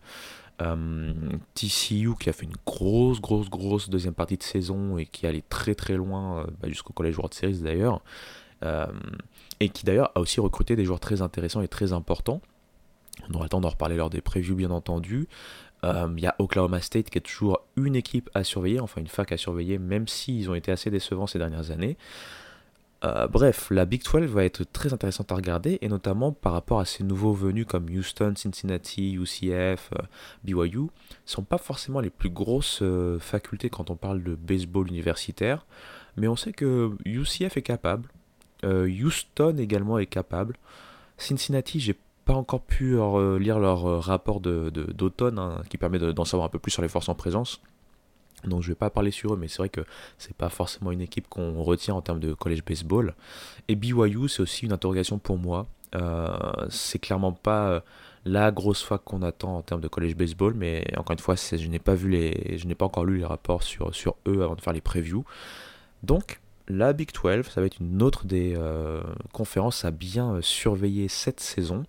TCU 1.54 2.14
qui 2.18 2.30
a 2.30 2.32
fait 2.32 2.46
une 2.46 2.56
grosse, 2.64 3.20
grosse, 3.20 3.50
grosse 3.50 3.90
deuxième 3.90 4.14
partie 4.14 4.38
de 4.38 4.42
saison 4.42 4.96
et 4.96 5.04
qui 5.04 5.26
allait 5.26 5.44
très 5.46 5.74
très 5.74 5.96
loin 5.96 6.46
bah, 6.62 6.68
jusqu'au 6.68 6.94
Collège 6.94 7.18
World 7.18 7.34
Series 7.34 7.58
d'ailleurs. 7.58 8.00
Et 9.60 9.68
qui 9.68 9.84
d'ailleurs 9.84 10.12
a 10.14 10.20
aussi 10.20 10.40
recruté 10.40 10.76
des 10.76 10.84
joueurs 10.84 11.00
très 11.00 11.22
intéressants 11.22 11.62
et 11.62 11.68
très 11.68 11.92
importants. 11.92 12.40
On 13.28 13.34
aura 13.34 13.44
le 13.44 13.48
temps 13.48 13.60
d'en 13.60 13.68
reparler 13.68 13.96
lors 13.96 14.10
des 14.10 14.20
previews 14.20 14.56
bien 14.56 14.70
entendu. 14.70 15.28
Euh, 15.84 16.08
il 16.16 16.22
y 16.22 16.26
a 16.26 16.34
Oklahoma 16.38 16.80
State 16.80 17.10
qui 17.10 17.18
est 17.18 17.22
toujours 17.22 17.60
une 17.76 17.94
équipe 17.94 18.30
à 18.34 18.42
surveiller, 18.42 18.80
enfin 18.80 19.00
une 19.00 19.06
fac 19.06 19.32
à 19.32 19.36
surveiller, 19.36 19.78
même 19.78 20.08
s'ils 20.08 20.50
ont 20.50 20.54
été 20.54 20.72
assez 20.72 20.90
décevants 20.90 21.26
ces 21.26 21.38
dernières 21.38 21.70
années. 21.70 21.96
Euh, 23.04 23.28
bref, 23.28 23.68
la 23.70 23.84
Big 23.84 24.02
12 24.02 24.30
va 24.30 24.44
être 24.44 24.64
très 24.64 24.94
intéressante 24.94 25.30
à 25.30 25.34
regarder, 25.34 25.78
et 25.82 25.88
notamment 25.88 26.32
par 26.32 26.54
rapport 26.54 26.80
à 26.80 26.86
ces 26.86 27.04
nouveaux 27.04 27.34
venus 27.34 27.66
comme 27.66 27.84
Houston, 27.90 28.32
Cincinnati, 28.34 29.12
UCF, 29.12 29.90
BYU, 30.42 30.78
ne 30.78 30.88
sont 31.26 31.42
pas 31.42 31.58
forcément 31.58 32.00
les 32.00 32.08
plus 32.08 32.30
grosses 32.30 32.82
facultés 33.20 33.68
quand 33.68 33.90
on 33.90 33.96
parle 33.96 34.22
de 34.22 34.34
baseball 34.34 34.88
universitaire, 34.88 35.66
mais 36.16 36.28
on 36.28 36.36
sait 36.36 36.52
que 36.52 36.92
UCF 37.04 37.58
est 37.58 37.62
capable, 37.62 38.08
euh, 38.08 38.23
Houston 38.64 39.56
également 39.58 39.98
est 39.98 40.06
capable. 40.06 40.56
Cincinnati, 41.16 41.80
j'ai 41.80 41.96
pas 42.24 42.34
encore 42.34 42.62
pu 42.62 42.98
euh, 42.98 43.38
lire 43.38 43.58
leur 43.58 43.86
euh, 43.86 43.98
rapport 43.98 44.40
d'automne 44.40 45.38
hein, 45.38 45.62
qui 45.68 45.78
permet 45.78 45.98
d'en 45.98 46.24
savoir 46.24 46.46
un 46.46 46.50
peu 46.50 46.58
plus 46.58 46.70
sur 46.70 46.82
les 46.82 46.88
forces 46.88 47.08
en 47.08 47.14
présence. 47.14 47.60
Donc 48.44 48.62
je 48.62 48.68
vais 48.68 48.74
pas 48.74 48.90
parler 48.90 49.10
sur 49.10 49.34
eux, 49.34 49.36
mais 49.36 49.48
c'est 49.48 49.58
vrai 49.58 49.68
que 49.70 49.82
c'est 50.18 50.36
pas 50.36 50.50
forcément 50.50 50.90
une 50.90 51.00
équipe 51.00 51.28
qu'on 51.28 51.62
retient 51.62 51.94
en 51.94 52.02
termes 52.02 52.20
de 52.20 52.34
college 52.34 52.62
baseball. 52.64 53.14
Et 53.68 53.74
BYU, 53.74 54.28
c'est 54.28 54.42
aussi 54.42 54.66
une 54.66 54.72
interrogation 54.72 55.18
pour 55.18 55.38
moi. 55.38 55.66
c'est 56.68 56.98
clairement 56.98 57.32
pas 57.32 57.82
la 58.26 58.50
grosse 58.50 58.82
fac 58.82 59.02
qu'on 59.02 59.22
attend 59.22 59.56
en 59.56 59.62
termes 59.62 59.80
de 59.80 59.88
college 59.88 60.14
baseball, 60.14 60.52
mais 60.54 60.84
encore 60.98 61.12
une 61.12 61.20
fois, 61.20 61.36
je 61.36 61.68
n'ai 61.68 61.78
pas 61.78 61.94
vu 61.94 62.10
les, 62.10 62.58
je 62.58 62.66
n'ai 62.66 62.74
pas 62.74 62.84
encore 62.84 63.06
lu 63.06 63.18
les 63.18 63.24
rapports 63.24 63.62
sur, 63.62 63.94
sur 63.94 64.16
eux 64.26 64.42
avant 64.42 64.56
de 64.56 64.60
faire 64.60 64.74
les 64.74 64.82
previews. 64.82 65.24
Donc 66.02 66.40
la 66.68 66.92
Big 66.92 67.10
12, 67.12 67.46
ça 67.46 67.60
va 67.60 67.66
être 67.66 67.80
une 67.80 68.02
autre 68.02 68.26
des 68.26 68.54
euh, 68.56 69.02
conférences 69.32 69.84
à 69.84 69.90
bien 69.90 70.34
euh, 70.34 70.42
surveiller 70.42 71.08
cette 71.08 71.40
saison. 71.40 71.84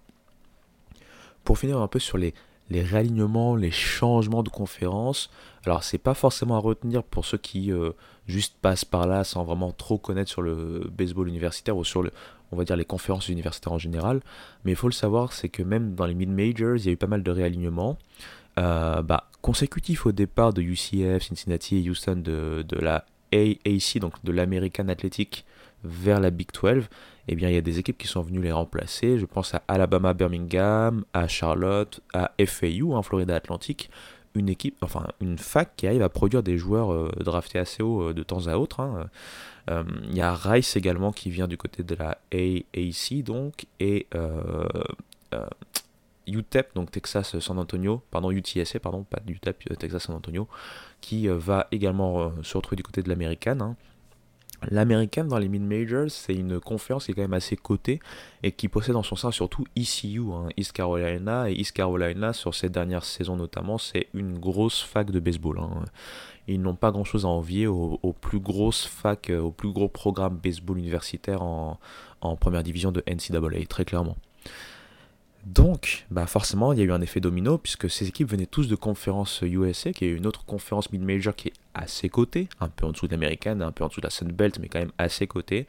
Pour 1.43 1.57
finir 1.57 1.79
un 1.79 1.87
peu 1.87 1.99
sur 1.99 2.17
les, 2.17 2.33
réalignements, 2.69 3.55
les 3.55 3.71
changements 3.71 4.43
de 4.43 4.49
conférences. 4.49 5.29
Alors 5.65 5.83
c'est 5.83 5.99
pas 5.99 6.13
forcément 6.13 6.55
à 6.55 6.59
retenir 6.59 7.03
pour 7.03 7.23
ceux 7.23 7.37
qui 7.37 7.71
euh, 7.71 7.91
juste 8.27 8.55
passent 8.61 8.85
par 8.85 9.07
là 9.07 9.23
sans 9.23 9.43
vraiment 9.43 9.71
trop 9.71 9.97
connaître 9.97 10.29
sur 10.29 10.41
le 10.41 10.89
baseball 10.91 11.29
universitaire 11.29 11.77
ou 11.77 11.85
sur 11.85 12.01
le, 12.01 12.11
on 12.51 12.57
va 12.57 12.65
dire 12.65 12.75
les 12.75 12.85
conférences 12.85 13.29
universitaires 13.29 13.73
en 13.73 13.77
général. 13.77 14.21
Mais 14.65 14.71
il 14.71 14.75
faut 14.75 14.89
le 14.89 14.93
savoir, 14.93 15.31
c'est 15.31 15.49
que 15.49 15.63
même 15.63 15.95
dans 15.95 16.05
les 16.05 16.15
mid-majors, 16.15 16.77
il 16.77 16.85
y 16.85 16.89
a 16.89 16.91
eu 16.91 16.97
pas 16.97 17.07
mal 17.07 17.23
de 17.23 17.31
réalignements. 17.31 17.97
bah, 18.57 19.29
consécutifs 19.41 20.05
au 20.07 20.11
départ 20.11 20.53
de 20.53 20.61
UCF, 20.61 21.23
Cincinnati 21.23 21.77
et 21.77 21.89
Houston 21.89 22.15
de 22.17 22.65
la 22.79 23.05
AAC, 23.35 23.99
donc 23.99 24.13
de 24.23 24.31
l'American 24.31 24.87
Athletic, 24.87 25.45
vers 25.83 26.19
la 26.19 26.31
Big 26.31 26.47
12, 26.51 26.85
eh 27.27 27.35
bien, 27.35 27.49
il 27.49 27.55
y 27.55 27.57
a 27.57 27.61
des 27.61 27.79
équipes 27.79 27.97
qui 27.97 28.07
sont 28.07 28.21
venues 28.21 28.41
les 28.41 28.51
remplacer. 28.51 29.17
Je 29.17 29.25
pense 29.25 29.53
à 29.53 29.63
Alabama 29.67 30.13
Birmingham, 30.13 31.03
à 31.13 31.27
Charlotte, 31.27 32.01
à 32.13 32.31
FAU, 32.45 32.93
en 32.93 33.01
Florida 33.01 33.35
Atlantique. 33.35 33.89
Une 34.35 34.49
équipe, 34.49 34.75
enfin 34.81 35.07
une 35.21 35.37
fac 35.37 35.71
qui 35.77 35.87
arrive 35.87 36.01
à 36.01 36.09
produire 36.09 36.43
des 36.43 36.57
joueurs 36.57 36.91
euh, 36.91 37.09
draftés 37.23 37.57
assez 37.57 37.81
haut 37.81 38.09
euh, 38.09 38.13
de 38.13 38.21
temps 38.21 38.47
à 38.47 38.57
autre. 38.57 38.81
Hein. 38.81 39.09
Euh, 39.69 39.83
il 40.09 40.15
y 40.15 40.21
a 40.21 40.33
Rice 40.33 40.75
également 40.75 41.13
qui 41.13 41.29
vient 41.29 41.47
du 41.47 41.57
côté 41.57 41.83
de 41.83 41.95
la 41.95 42.17
AAC, 42.33 43.23
donc, 43.23 43.65
et 43.79 44.07
UTEP, 46.27 46.75
donc 46.75 46.91
Texas 46.91 47.39
San 47.39 47.57
Antonio, 47.59 48.01
pardon, 48.11 48.31
UTSA, 48.31 48.79
pardon, 48.79 49.03
pas 49.03 49.19
UTEP, 49.27 49.77
Texas 49.77 50.03
San 50.03 50.15
Antonio, 50.15 50.47
qui 51.01 51.29
euh, 51.29 51.37
va 51.37 51.67
également 51.71 52.19
euh, 52.21 52.29
se 52.43 52.57
retrouver 52.57 52.77
du 52.77 52.83
côté 52.83 53.01
de 53.01 53.09
l'américaine. 53.09 53.61
Hein. 53.61 53.75
L'américaine 54.71 55.27
dans 55.27 55.37
les 55.37 55.49
mid-majors, 55.49 56.09
c'est 56.09 56.33
une 56.33 56.59
conférence 56.59 57.05
qui 57.05 57.11
est 57.11 57.13
quand 57.13 57.21
même 57.21 57.33
assez 57.33 57.55
cotée 57.55 57.99
et 58.41 58.51
qui 58.51 58.67
possède 58.67 58.95
en 58.95 59.03
son 59.03 59.15
sein 59.15 59.31
surtout 59.31 59.65
ECU, 59.77 60.21
hein, 60.31 60.47
East 60.57 60.71
Carolina. 60.71 61.49
Et 61.49 61.53
East 61.53 61.73
Carolina, 61.73 62.33
sur 62.33 62.55
ces 62.55 62.69
dernières 62.69 63.03
saisons 63.03 63.35
notamment, 63.35 63.77
c'est 63.77 64.07
une 64.13 64.39
grosse 64.39 64.81
fac 64.81 65.11
de 65.11 65.19
baseball. 65.19 65.59
Hein. 65.59 65.85
Ils 66.47 66.61
n'ont 66.61 66.75
pas 66.75 66.91
grand-chose 66.91 67.25
à 67.25 67.27
envier 67.27 67.67
aux, 67.67 68.15
plus 68.21 68.39
grosses 68.39 68.85
facs, 68.85 69.31
aux 69.31 69.51
plus 69.51 69.71
gros 69.71 69.89
programmes 69.89 70.37
baseball 70.37 70.77
universitaires 70.77 71.41
en, 71.41 71.79
en 72.21 72.35
première 72.35 72.63
division 72.63 72.91
de 72.91 73.03
NCAA, 73.07 73.65
très 73.67 73.83
clairement. 73.83 74.15
Donc, 75.45 76.07
bah 76.09 76.25
forcément, 76.25 76.73
il 76.73 76.79
y 76.79 76.81
a 76.81 76.85
eu 76.85 76.91
un 76.91 77.01
effet 77.01 77.19
domino 77.19 77.59
puisque 77.59 77.87
ces 77.87 78.07
équipes 78.07 78.31
venaient 78.31 78.47
tous 78.47 78.67
de 78.67 78.75
conférences 78.75 79.41
USA, 79.43 79.93
qui 79.93 80.05
est 80.05 80.09
une 80.09 80.25
autre 80.25 80.43
conférence 80.43 80.91
mid-major 80.91 81.35
qui 81.35 81.49
est 81.49 81.53
à 81.75 81.85
ses 81.85 82.09
côtés, 82.09 82.49
un 82.59 82.67
peu 82.67 82.87
en 82.87 82.91
dessous 82.91 83.05
de 83.05 83.11
l'américaine, 83.11 83.61
un 83.61 83.71
peu 83.71 83.83
en 83.83 83.87
dessous 83.87 84.01
de 84.01 84.07
la 84.07 84.09
Sunbelt, 84.09 84.57
mais 84.59 84.69
quand 84.69 84.79
même 84.79 84.91
à 84.97 85.07
ses 85.07 85.27
côtés. 85.27 85.67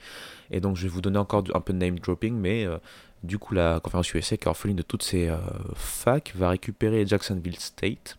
Et 0.50 0.60
donc, 0.60 0.76
je 0.76 0.84
vais 0.84 0.88
vous 0.88 1.02
donner 1.02 1.18
encore 1.18 1.44
un 1.52 1.60
peu 1.60 1.74
de 1.74 1.78
name 1.78 1.98
dropping, 1.98 2.34
mais 2.34 2.64
euh, 2.64 2.78
du 3.22 3.38
coup, 3.38 3.52
la 3.52 3.80
conférence 3.80 4.12
USA, 4.14 4.38
qui 4.38 4.44
est 4.44 4.48
orpheline 4.48 4.76
de 4.76 4.82
toutes 4.82 5.02
ces 5.02 5.28
euh, 5.28 5.36
facs, 5.74 6.32
va 6.34 6.48
récupérer 6.48 7.06
Jacksonville 7.06 7.58
State, 7.58 8.16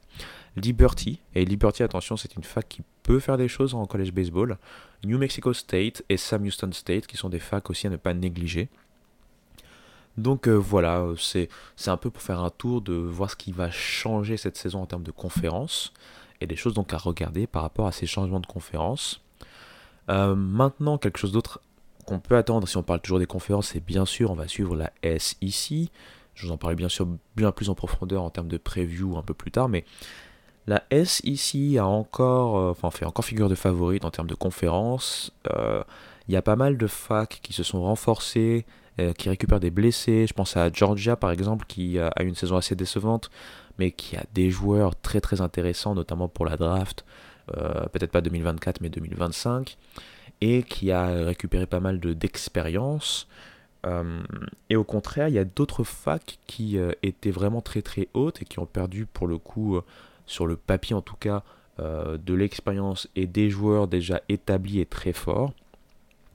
Liberty, 0.56 1.22
et 1.34 1.44
Liberty, 1.44 1.82
attention, 1.82 2.18
c'est 2.18 2.36
une 2.36 2.44
fac 2.44 2.68
qui 2.68 2.84
peut 3.02 3.20
faire 3.20 3.38
des 3.38 3.48
choses 3.48 3.74
en 3.74 3.86
college 3.88 4.12
baseball, 4.12 4.58
New 5.04 5.18
Mexico 5.18 5.54
State 5.54 6.04
et 6.10 6.18
Sam 6.18 6.44
Houston 6.44 6.72
State, 6.72 7.08
qui 7.08 7.18
sont 7.18 7.30
des 7.30 7.40
facs 7.40 7.70
aussi 7.72 7.88
à 7.88 7.90
ne 7.90 7.96
pas 7.96 8.14
négliger. 8.14 8.70
Donc 10.18 10.48
euh, 10.48 10.56
voilà, 10.56 11.02
euh, 11.02 11.16
c'est 11.16 11.50
un 11.88 11.98
peu 11.98 12.10
pour 12.10 12.22
faire 12.22 12.40
un 12.40 12.50
tour 12.50 12.82
de 12.82 12.94
voir 12.94 13.30
ce 13.30 13.36
qui 13.36 13.52
va 13.52 13.70
changer 13.70 14.36
cette 14.36 14.58
saison 14.58 14.82
en 14.82 14.86
termes 14.88 15.04
de 15.04 15.12
conférences 15.12 15.94
et 16.42 16.48
des 16.48 16.56
choses 16.56 16.74
donc 16.74 16.94
à 16.94 16.98
regarder 16.98 17.46
par 17.46 17.62
rapport 17.62 17.88
à 17.88 17.92
ces 17.92 18.08
changements 18.08 18.40
de 18.40 18.48
conférences. 18.48 19.22
Euh, 20.10 20.36
maintenant, 20.36 20.98
quelque 20.98 21.20
chose 21.20 21.32
d'autre 21.32 21.62
qu'on 22.06 22.20
peut 22.20 22.36
attendre 22.36 22.68
si 22.68 22.78
on 22.78 22.84
parle 22.84 23.02
toujours 23.02 23.20
des 23.20 23.26
conférences, 23.28 23.70
c'est 23.70 23.86
bien 23.86 24.06
sûr 24.06 24.32
on 24.32 24.36
va 24.36 24.48
suivre 24.48 24.76
la 24.76 24.92
SEC. 25.04 25.92
Je 26.34 26.46
vous 26.46 26.52
en 26.52 26.58
parlerai 26.58 26.76
bien 26.76 26.90
sûr 26.90 27.08
bien 27.36 27.52
plus 27.52 27.70
en 27.70 27.76
profondeur 27.76 28.24
en 28.24 28.30
termes 28.30 28.48
de 28.48 28.58
preview 28.58 29.18
un 29.18 29.24
peu 29.24 29.34
plus 29.34 29.52
tard, 29.52 29.70
mais 29.70 29.86
la 30.66 30.84
SEC 30.92 31.78
a 31.78 31.86
encore, 31.86 32.56
enfin, 32.72 32.92
fait 32.92 33.06
encore 33.06 33.24
figure 33.24 33.50
de 33.50 33.56
favorite 33.56 34.04
en 34.04 34.12
termes 34.12 34.28
de 34.28 34.36
conférences. 34.36 35.32
Il 36.28 36.34
y 36.34 36.36
a 36.36 36.42
pas 36.42 36.58
mal 36.58 36.78
de 36.78 36.88
facs 36.88 37.40
qui 37.42 37.54
se 37.54 37.64
sont 37.64 37.80
renforcés 38.98 39.18
qui 39.18 39.30
récupèrent 39.30 39.60
des 39.60 39.72
blessés. 39.72 40.26
Je 40.28 40.34
pense 40.34 40.58
à 40.58 40.72
Georgia 40.72 41.16
par 41.16 41.32
exemple 41.32 41.66
qui 41.68 42.00
a 42.00 42.12
une 42.22 42.36
saison 42.36 42.58
assez 42.58 42.76
décevante, 42.76 43.30
mais 43.78 43.92
qui 43.92 44.16
a 44.16 44.24
des 44.34 44.50
joueurs 44.50 44.96
très 44.96 45.22
très 45.22 45.42
intéressants, 45.42 45.96
notamment 45.96 46.28
pour 46.28 46.46
la 46.46 46.58
draft, 46.58 47.06
peut-être 47.48 48.12
pas 48.12 48.22
2024 48.22 48.82
mais 48.82 48.90
2025, 48.90 49.78
et 50.42 50.64
qui 50.64 50.92
a 50.92 51.08
récupéré 51.08 51.66
pas 51.66 51.80
mal 51.80 52.00
d'expérience. 52.00 53.28
et 54.70 54.76
au 54.76 54.84
contraire, 54.84 55.30
il 55.30 55.36
y 55.36 55.40
a 55.40 55.46
d'autres 55.46 55.84
facs 55.84 56.40
qui 56.48 56.78
étaient 57.04 57.32
vraiment 57.32 57.62
très 57.62 57.82
très 57.82 58.08
hautes 58.14 58.42
et 58.42 58.46
qui 58.46 58.60
ont 58.60 58.66
perdu 58.66 59.06
pour 59.06 59.28
le 59.28 59.38
coup, 59.38 59.80
sur 60.26 60.46
le 60.46 60.58
papier 60.58 60.96
en 60.96 61.02
tout 61.02 61.16
cas, 61.16 61.44
euh, 61.80 62.18
de 62.18 62.34
l'expérience 62.34 63.08
et 63.16 63.28
des 63.28 63.52
joueurs 63.52 63.88
déjà 63.88 64.22
établis 64.30 64.80
et 64.80 64.88
très 64.88 65.14
forts, 65.14 65.54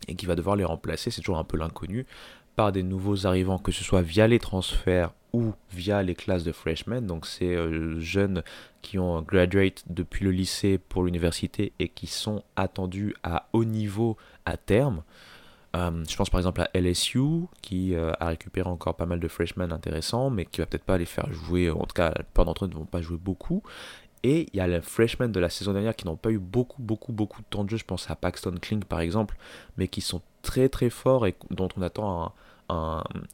et 0.07 0.15
qui 0.15 0.25
va 0.25 0.37
devoir 0.37 0.55
les 0.55 0.65
remplacer, 0.65 1.11
c'est 1.11 1.21
toujours 1.21 1.39
un 1.39 1.45
peu 1.45 1.57
l'inconnu, 1.57 2.07
par 2.57 2.73
des 2.73 2.83
nouveaux 2.83 3.27
arrivants, 3.27 3.59
que 3.59 3.73
ce 3.73 3.85
soit 3.85 4.03
via 4.03 4.27
les 4.27 4.39
transferts 4.39 5.13
ou 5.33 5.53
via 5.71 6.03
les 6.03 6.15
classes 6.15 6.45
de 6.45 6.53
freshmen. 6.53 7.07
Donc 7.07 7.27
c'est 7.27 7.55
euh, 7.57 7.99
jeunes 7.99 8.43
qui 8.83 8.99
ont 8.99 9.23
graduate 9.23 9.85
depuis 9.89 10.25
le 10.25 10.31
lycée 10.31 10.79
pour 10.79 11.05
l'université 11.05 11.73
et 11.79 11.89
qui 11.89 12.07
sont 12.07 12.43
attendus 12.57 13.15
à 13.23 13.49
haut 13.53 13.65
niveau 13.65 14.17
à 14.45 14.57
terme. 14.57 15.03
Euh, 15.75 16.05
je 16.07 16.17
pense 16.17 16.29
par 16.29 16.39
exemple 16.39 16.61
à 16.61 16.79
LSU 16.79 17.47
qui 17.63 17.97
a 17.97 18.27
récupéré 18.27 18.69
encore 18.69 18.95
pas 18.95 19.07
mal 19.07 19.21
de 19.21 19.29
freshmen 19.29 19.73
intéressants, 19.73 20.29
mais 20.29 20.45
qui 20.45 20.61
va 20.61 20.67
peut-être 20.67 20.85
pas 20.85 20.99
les 20.99 21.07
faire 21.07 21.33
jouer, 21.33 21.71
en 21.71 21.87
tout 21.87 21.95
cas 21.95 22.09
la 22.09 22.25
plupart 22.25 22.45
d'entre 22.45 22.67
eux 22.67 22.69
ne 22.69 22.75
vont 22.75 22.85
pas 22.85 23.01
jouer 23.01 23.17
beaucoup. 23.17 23.63
Et 24.23 24.49
il 24.53 24.57
y 24.57 24.61
a 24.61 24.67
les 24.69 24.81
freshmen 24.81 25.33
de 25.33 25.41
la 25.41 25.49
saison 25.49 25.73
dernière 25.73 25.97
qui 25.97 26.07
n'ont 26.07 26.17
pas 26.17 26.31
eu 26.31 26.39
beaucoup, 26.39 26.81
beaucoup, 26.81 27.13
beaucoup 27.13 27.41
de 27.43 27.47
temps 27.47 27.65
de 27.65 27.71
jeu. 27.71 27.77
Je 27.77 27.85
pense 27.85 28.09
à 28.11 28.15
Paxton 28.15 28.55
Klink 28.61 28.85
par 28.85 29.01
exemple, 29.01 29.37
mais 29.77 29.89
qui 29.89 30.01
sont 30.01 30.23
très, 30.43 30.69
très 30.69 30.91
forts 30.91 31.27
et 31.27 31.35
dont 31.51 31.69
on 31.77 31.83
attend 31.83 32.25
un, 32.25 32.33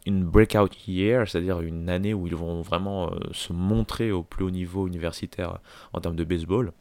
une 0.07 0.25
breakout 0.25 0.71
year, 0.87 1.29
c'est-à-dire 1.29 1.61
une 1.61 1.89
année 1.89 2.15
où 2.15 2.27
ils 2.27 2.37
vont 2.37 2.63
vraiment 2.63 3.11
euh, 3.11 3.19
se 3.33 3.53
montrer 3.53 4.11
au 4.13 4.23
plus 4.23 4.45
haut 4.45 4.51
niveau 4.51 4.87
universitaire 4.87 5.59
en 5.93 6.01
termes 6.01 6.17
de 6.17 6.25
baseball. 6.25 6.73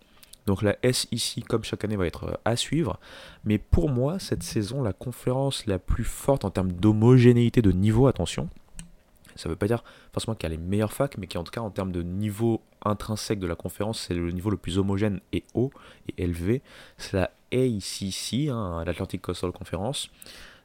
Donc 0.45 0.61
la 0.61 0.77
SEC, 0.81 1.43
comme 1.47 1.63
chaque 1.63 1.83
année, 1.83 1.97
va 1.97 2.07
être 2.07 2.23
euh, 2.25 2.33
à 2.45 2.55
suivre. 2.55 2.99
Mais 3.43 3.57
pour 3.57 3.89
moi, 3.89 4.17
cette 4.19 4.43
saison, 4.43 4.81
la 4.81 4.93
conférence 4.93 5.65
la 5.65 5.77
plus 5.79 6.05
forte 6.05 6.45
en 6.45 6.49
termes 6.49 6.71
d'homogénéité 6.71 7.61
de 7.61 7.71
niveau, 7.71 8.07
attention, 8.07 8.49
ça 9.35 9.49
ne 9.49 9.53
veut 9.53 9.57
pas 9.57 9.67
dire 9.67 9.83
forcément 10.13 10.35
qu'il 10.35 10.49
y 10.49 10.53
a 10.53 10.55
les 10.55 10.61
meilleures 10.61 10.93
facs, 10.93 11.17
mais 11.17 11.27
qui 11.27 11.37
en 11.37 11.43
tout 11.43 11.51
cas 11.51 11.61
en 11.61 11.69
termes 11.69 11.91
de 11.91 12.01
niveau 12.01 12.61
intrinsèque 12.83 13.39
de 13.39 13.47
la 13.47 13.55
conférence, 13.55 14.05
c'est 14.07 14.13
le 14.13 14.31
niveau 14.31 14.49
le 14.49 14.57
plus 14.57 14.77
homogène 14.77 15.19
et 15.33 15.43
haut 15.53 15.71
et 16.07 16.23
élevé. 16.23 16.61
C'est 16.97 17.13
la 17.13 17.31
ACC, 17.51 18.49
hein, 18.49 18.83
l'Atlantic 18.85 19.21
Coastal 19.21 19.51
Conference. 19.51 20.09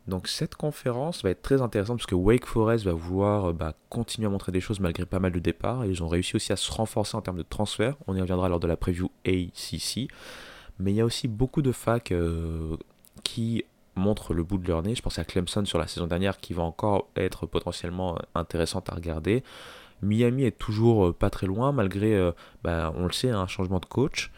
Donc 0.08 0.26
cette 0.26 0.56
conférence 0.56 1.22
va 1.22 1.30
être 1.30 1.42
très 1.42 1.62
intéressante 1.62 1.98
parce 1.98 2.06
que 2.06 2.14
Wake 2.14 2.46
Forest 2.46 2.84
va 2.84 2.92
vouloir 2.92 3.50
euh, 3.50 3.52
bah, 3.52 3.74
continuer 3.88 4.26
à 4.26 4.30
montrer 4.30 4.50
des 4.50 4.60
choses 4.60 4.80
malgré 4.80 5.06
pas 5.06 5.20
mal 5.20 5.32
de 5.32 5.38
départs. 5.38 5.86
Ils 5.86 6.02
ont 6.02 6.08
réussi 6.08 6.36
aussi 6.36 6.52
à 6.52 6.56
se 6.56 6.70
renforcer 6.72 7.16
en 7.16 7.22
termes 7.22 7.38
de 7.38 7.44
transfert. 7.44 7.96
On 8.06 8.16
y 8.16 8.20
reviendra 8.20 8.48
lors 8.48 8.60
de 8.60 8.66
la 8.66 8.76
preview 8.76 9.10
ACC. 9.26 10.08
Mais 10.78 10.92
il 10.92 10.96
y 10.96 11.00
a 11.00 11.04
aussi 11.04 11.28
beaucoup 11.28 11.62
de 11.62 11.70
facs 11.70 12.10
euh, 12.10 12.76
qui 13.22 13.64
montrent 13.94 14.34
le 14.34 14.42
bout 14.42 14.58
de 14.58 14.66
leur 14.66 14.82
nez. 14.82 14.94
Je 14.96 15.02
pense 15.02 15.18
à 15.18 15.24
Clemson 15.24 15.64
sur 15.64 15.78
la 15.78 15.86
saison 15.86 16.08
dernière 16.08 16.38
qui 16.38 16.52
va 16.52 16.62
encore 16.62 17.08
être 17.14 17.46
potentiellement 17.46 18.18
intéressante 18.34 18.90
à 18.90 18.94
regarder. 18.94 19.44
Miami 20.00 20.44
est 20.44 20.58
toujours 20.58 21.06
euh, 21.06 21.12
pas 21.12 21.30
très 21.30 21.46
loin 21.46 21.70
malgré, 21.70 22.32
bah, 22.64 22.92
on 22.96 23.04
le 23.04 23.12
sait, 23.12 23.30
un 23.30 23.46
changement 23.46 23.78
de 23.78 23.86
coach. 23.86 24.32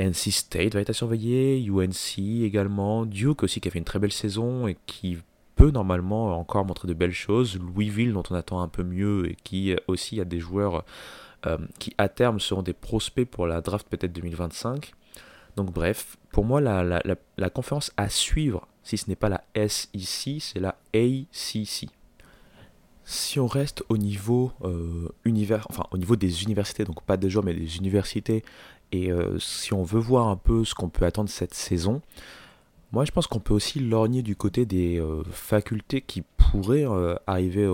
NC 0.00 0.32
State 0.32 0.74
va 0.74 0.80
être 0.80 0.90
à 0.90 0.94
surveiller, 0.94 1.64
UNC 1.64 2.18
également, 2.42 3.06
Duke 3.06 3.42
aussi 3.42 3.60
qui 3.60 3.68
a 3.68 3.70
fait 3.70 3.78
une 3.78 3.84
très 3.84 3.98
belle 3.98 4.12
saison 4.12 4.66
et 4.66 4.76
qui 4.86 5.18
peut 5.56 5.70
normalement 5.70 6.38
encore 6.38 6.64
montrer 6.64 6.88
de 6.88 6.94
belles 6.94 7.12
choses, 7.12 7.58
Louisville 7.58 8.12
dont 8.12 8.22
on 8.30 8.34
attend 8.34 8.60
un 8.60 8.68
peu 8.68 8.82
mieux 8.82 9.30
et 9.30 9.36
qui 9.44 9.74
aussi 9.86 10.20
a 10.20 10.24
des 10.24 10.40
joueurs 10.40 10.84
qui 11.78 11.94
à 11.96 12.08
terme 12.08 12.40
seront 12.40 12.62
des 12.62 12.72
prospects 12.72 13.28
pour 13.28 13.46
la 13.46 13.60
draft 13.60 13.86
peut-être 13.88 14.12
2025. 14.12 14.92
Donc 15.56 15.72
bref, 15.72 16.16
pour 16.32 16.44
moi, 16.44 16.60
la, 16.60 17.50
conférence 17.50 17.92
à 17.96 18.08
suivre, 18.08 18.66
si 18.82 18.96
ce 18.96 19.08
n'est 19.08 19.16
pas 19.16 19.28
la 19.28 19.44
SEC, 19.54 20.40
c'est 20.40 20.60
la 20.60 20.76
ACC. 20.94 21.88
Si 23.04 23.40
on 23.40 23.46
reste 23.46 23.82
au 23.88 23.98
niveau, 23.98 24.52
euh, 24.62 25.08
au 25.26 25.98
niveau 25.98 26.16
des 26.16 26.44
universités, 26.44 26.84
donc 26.84 27.02
pas 27.02 27.16
des 27.16 27.28
joueurs 27.28 27.44
mais 27.44 27.54
des 27.54 27.76
universités, 27.78 28.44
et 28.92 29.12
euh, 29.12 29.38
si 29.38 29.72
on 29.72 29.82
veut 29.82 30.00
voir 30.00 30.28
un 30.28 30.36
peu 30.36 30.64
ce 30.64 30.74
qu'on 30.74 30.88
peut 30.88 31.04
attendre 31.04 31.28
cette 31.28 31.54
saison, 31.54 32.02
moi 32.92 33.04
je 33.04 33.12
pense 33.12 33.26
qu'on 33.26 33.40
peut 33.40 33.54
aussi 33.54 33.80
lorgner 33.80 34.22
du 34.22 34.36
côté 34.36 34.66
des 34.66 35.00
euh, 35.00 35.22
facultés 35.30 36.00
qui 36.00 36.22
pourraient 36.36 36.86
arriver 37.26 37.68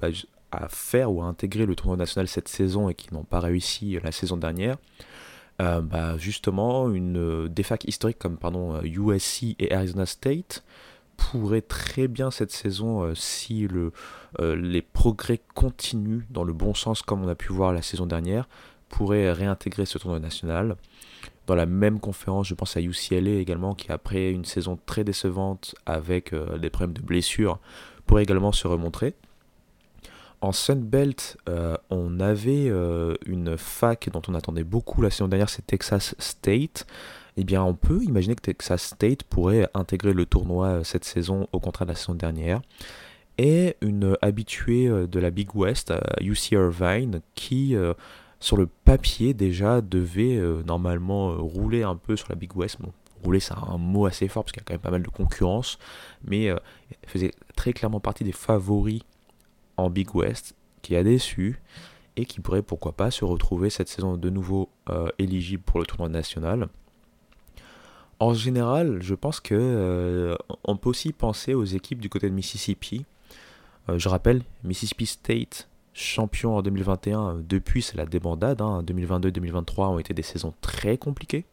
bah, 0.00 0.08
à 0.50 0.68
faire 0.68 1.12
ou 1.12 1.22
à 1.22 1.26
intégrer 1.26 1.66
le 1.66 1.74
tournoi 1.74 1.96
national 1.96 2.28
cette 2.28 2.48
saison 2.48 2.88
et 2.88 2.94
qui 2.94 3.12
n'ont 3.12 3.24
pas 3.24 3.40
réussi 3.40 3.98
la 4.02 4.12
saison 4.12 4.36
dernière. 4.36 4.78
Euh, 5.60 5.80
bah, 5.80 6.16
justement, 6.18 6.90
une, 6.90 7.18
euh, 7.18 7.48
des 7.48 7.62
facs 7.62 7.84
historiques 7.84 8.18
comme 8.18 8.36
pardon, 8.36 8.80
USC 8.82 9.44
euh, 9.44 9.54
et 9.58 9.72
Arizona 9.72 10.06
State 10.06 10.64
pourraient 11.16 11.60
très 11.60 12.08
bien 12.08 12.30
cette 12.30 12.50
saison, 12.50 13.14
si 13.14 13.68
le, 13.68 13.92
les 14.40 14.82
progrès 14.82 15.40
continuent 15.54 16.24
dans 16.30 16.42
le 16.42 16.52
bon 16.52 16.74
sens 16.74 17.02
comme 17.02 17.22
on 17.22 17.28
a 17.28 17.36
pu 17.36 17.52
voir 17.52 17.72
la 17.72 17.82
saison 17.82 18.06
dernière, 18.06 18.48
pourraient 18.92 19.32
réintégrer 19.32 19.86
ce 19.86 19.98
tournoi 19.98 20.20
national. 20.20 20.76
Dans 21.48 21.56
la 21.56 21.66
même 21.66 21.98
conférence, 21.98 22.46
je 22.46 22.54
pense 22.54 22.76
à 22.76 22.80
UCLA 22.80 23.40
également, 23.40 23.74
qui 23.74 23.90
après 23.90 24.30
une 24.30 24.44
saison 24.44 24.78
très 24.86 25.02
décevante 25.02 25.74
avec 25.86 26.32
des 26.60 26.70
problèmes 26.70 26.92
de 26.92 27.02
blessures, 27.02 27.58
pourrait 28.06 28.22
également 28.22 28.52
se 28.52 28.68
remontrer 28.68 29.16
en 30.42 30.50
Sunbelt, 30.50 31.38
euh, 31.48 31.76
on 31.88 32.18
avait 32.18 32.68
euh, 32.68 33.14
une 33.26 33.56
fac 33.56 34.10
dont 34.12 34.22
on 34.26 34.34
attendait 34.34 34.64
beaucoup 34.64 35.00
la 35.00 35.08
saison 35.08 35.28
dernière, 35.28 35.48
c'est 35.48 35.64
Texas 35.64 36.16
State. 36.18 36.84
Eh 37.36 37.44
bien, 37.44 37.62
on 37.62 37.74
peut 37.74 38.02
imaginer 38.02 38.34
que 38.34 38.42
Texas 38.42 38.82
State 38.82 39.22
pourrait 39.22 39.68
intégrer 39.72 40.12
le 40.12 40.26
tournoi 40.26 40.66
euh, 40.66 40.84
cette 40.84 41.04
saison 41.04 41.46
au 41.52 41.60
contraire 41.60 41.86
de 41.86 41.92
la 41.92 41.96
saison 41.96 42.14
dernière. 42.14 42.60
Et 43.38 43.76
une 43.80 44.16
habituée 44.20 44.88
de 44.88 45.18
la 45.18 45.30
Big 45.30 45.54
West, 45.54 45.92
UC 46.20 46.52
Irvine, 46.52 47.22
qui, 47.34 47.74
sur 48.42 48.56
le 48.56 48.66
papier 48.66 49.32
déjà, 49.34 49.80
devait 49.80 50.38
normalement 50.66 51.36
rouler 51.36 51.82
un 51.82 51.96
peu 51.96 52.16
sur 52.16 52.28
la 52.28 52.34
Big 52.34 52.54
West. 52.56 52.76
Bon, 52.80 52.92
rouler, 53.24 53.40
c'est 53.40 53.54
un 53.54 53.78
mot 53.78 54.06
assez 54.06 54.28
fort 54.28 54.44
parce 54.44 54.52
qu'il 54.52 54.60
y 54.60 54.64
a 54.64 54.66
quand 54.66 54.74
même 54.74 54.80
pas 54.80 54.90
mal 54.90 55.02
de 55.02 55.08
concurrence, 55.08 55.78
mais 56.24 56.50
faisait 57.06 57.32
très 57.56 57.72
clairement 57.72 58.00
partie 58.00 58.24
des 58.24 58.32
favoris 58.32 59.02
en 59.76 59.90
Big 59.90 60.14
West 60.14 60.54
qui 60.82 60.96
a 60.96 61.02
déçu 61.02 61.60
et 62.16 62.26
qui 62.26 62.40
pourrait 62.40 62.62
pourquoi 62.62 62.92
pas 62.92 63.10
se 63.10 63.24
retrouver 63.24 63.70
cette 63.70 63.88
saison 63.88 64.16
de 64.16 64.30
nouveau 64.30 64.68
euh, 64.90 65.08
éligible 65.18 65.62
pour 65.62 65.80
le 65.80 65.86
tournoi 65.86 66.08
national. 66.08 66.68
En 68.20 68.34
général, 68.34 69.02
je 69.02 69.14
pense 69.14 69.40
que 69.40 69.54
euh, 69.54 70.36
on 70.64 70.76
peut 70.76 70.90
aussi 70.90 71.12
penser 71.12 71.54
aux 71.54 71.64
équipes 71.64 72.00
du 72.00 72.08
côté 72.08 72.28
de 72.28 72.34
Mississippi. 72.34 73.04
Euh, 73.88 73.98
je 73.98 74.08
rappelle, 74.08 74.42
Mississippi 74.62 75.06
State, 75.06 75.68
champion 75.94 76.56
en 76.56 76.62
2021, 76.62 77.42
depuis 77.48 77.82
c'est 77.82 77.96
la 77.96 78.06
débandade. 78.06 78.60
2022-2023 78.60 79.84
hein. 79.84 79.88
ont 79.88 79.98
été 79.98 80.14
des 80.14 80.22
saisons 80.22 80.54
très 80.60 80.98
compliquées. 80.98 81.44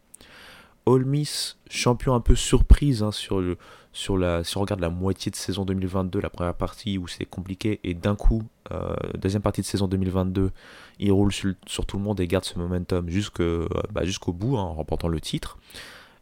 Ole 0.85 1.05
Miss, 1.05 1.57
champion 1.69 2.15
un 2.15 2.19
peu 2.19 2.35
surprise 2.35 3.03
hein, 3.03 3.11
sur 3.11 3.41
le, 3.41 3.57
sur 3.91 4.17
la, 4.17 4.43
si 4.43 4.57
on 4.57 4.61
regarde 4.61 4.81
la 4.81 4.89
moitié 4.89 5.31
de 5.31 5.35
saison 5.35 5.65
2022, 5.65 6.19
la 6.19 6.29
première 6.29 6.53
partie 6.53 6.97
où 6.97 7.07
c'est 7.07 7.25
compliqué, 7.25 7.79
et 7.83 7.93
d'un 7.93 8.15
coup, 8.15 8.43
euh, 8.71 8.95
deuxième 9.17 9.41
partie 9.41 9.61
de 9.61 9.65
saison 9.65 9.87
2022, 9.87 10.51
il 10.99 11.11
roule 11.11 11.31
sur, 11.31 11.85
tout 11.85 11.97
le 11.97 12.03
monde 12.03 12.19
et 12.19 12.27
garde 12.27 12.45
ce 12.45 12.57
momentum 12.57 13.07
euh, 13.39 13.67
bah, 13.91 14.03
jusqu'au 14.03 14.33
bout 14.33 14.57
hein, 14.57 14.61
en 14.61 14.73
remportant 14.73 15.07
le 15.07 15.19
titre. 15.19 15.57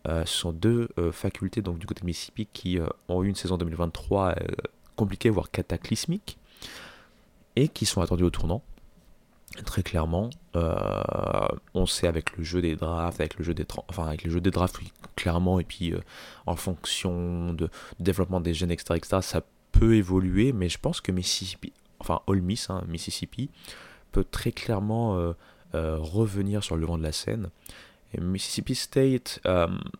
Euh, 0.07 0.23
ce 0.25 0.37
sont 0.37 0.53
deux 0.53 0.87
facultés 1.11 1.61
donc, 1.61 1.79
du 1.79 1.85
côté 1.85 2.01
de 2.01 2.05
Mississippi 2.05 2.47
qui 2.51 2.79
ont 3.09 3.23
eu 3.23 3.27
une 3.27 3.35
saison 3.35 3.57
2023 3.57 4.35
compliquée, 4.95 5.29
voire 5.29 5.51
cataclysmique, 5.51 6.37
et 7.57 7.67
qui 7.69 7.85
sont 7.85 8.01
attendus 8.01 8.23
au 8.23 8.29
tournant. 8.29 8.61
Très 9.65 9.81
clairement, 9.81 10.29
euh, 10.55 10.75
on 11.73 11.87
sait 11.87 12.05
avec 12.05 12.37
le 12.37 12.43
jeu 12.43 12.61
des 12.61 12.75
drafts, 12.75 13.19
avec 13.19 13.37
le 13.39 13.43
jeu 13.43 13.53
des 13.55 13.65
enfin 13.87 14.05
avec 14.05 14.23
le 14.23 14.29
jeu 14.29 14.41
des 14.41 14.51
drafts, 14.51 14.77
clairement, 15.15 15.59
et 15.59 15.63
puis 15.63 15.93
euh, 15.93 15.99
en 16.45 16.55
fonction 16.55 17.53
de, 17.53 17.69
développement 17.99 18.41
des 18.41 18.53
gènes, 18.53 18.71
etc., 18.71 18.95
etc., 18.95 19.17
ça 19.21 19.41
peut 19.71 19.95
évoluer, 19.95 20.51
mais 20.51 20.69
je 20.69 20.77
pense 20.77 21.01
que 21.01 21.11
Mississippi, 21.11 21.73
enfin 21.99 22.21
Ole 22.27 22.41
Miss, 22.41 22.69
hein, 22.69 22.83
Mississippi, 22.87 23.49
peut 24.11 24.25
très 24.29 24.51
clairement 24.51 25.17
euh, 25.17 25.33
revenir 25.73 26.63
sur 26.63 26.75
le 26.75 26.85
vent 26.85 26.97
de 26.97 27.03
la 27.03 27.11
scène. 27.11 27.49
Mississippi 28.19 28.75
State, 28.75 29.41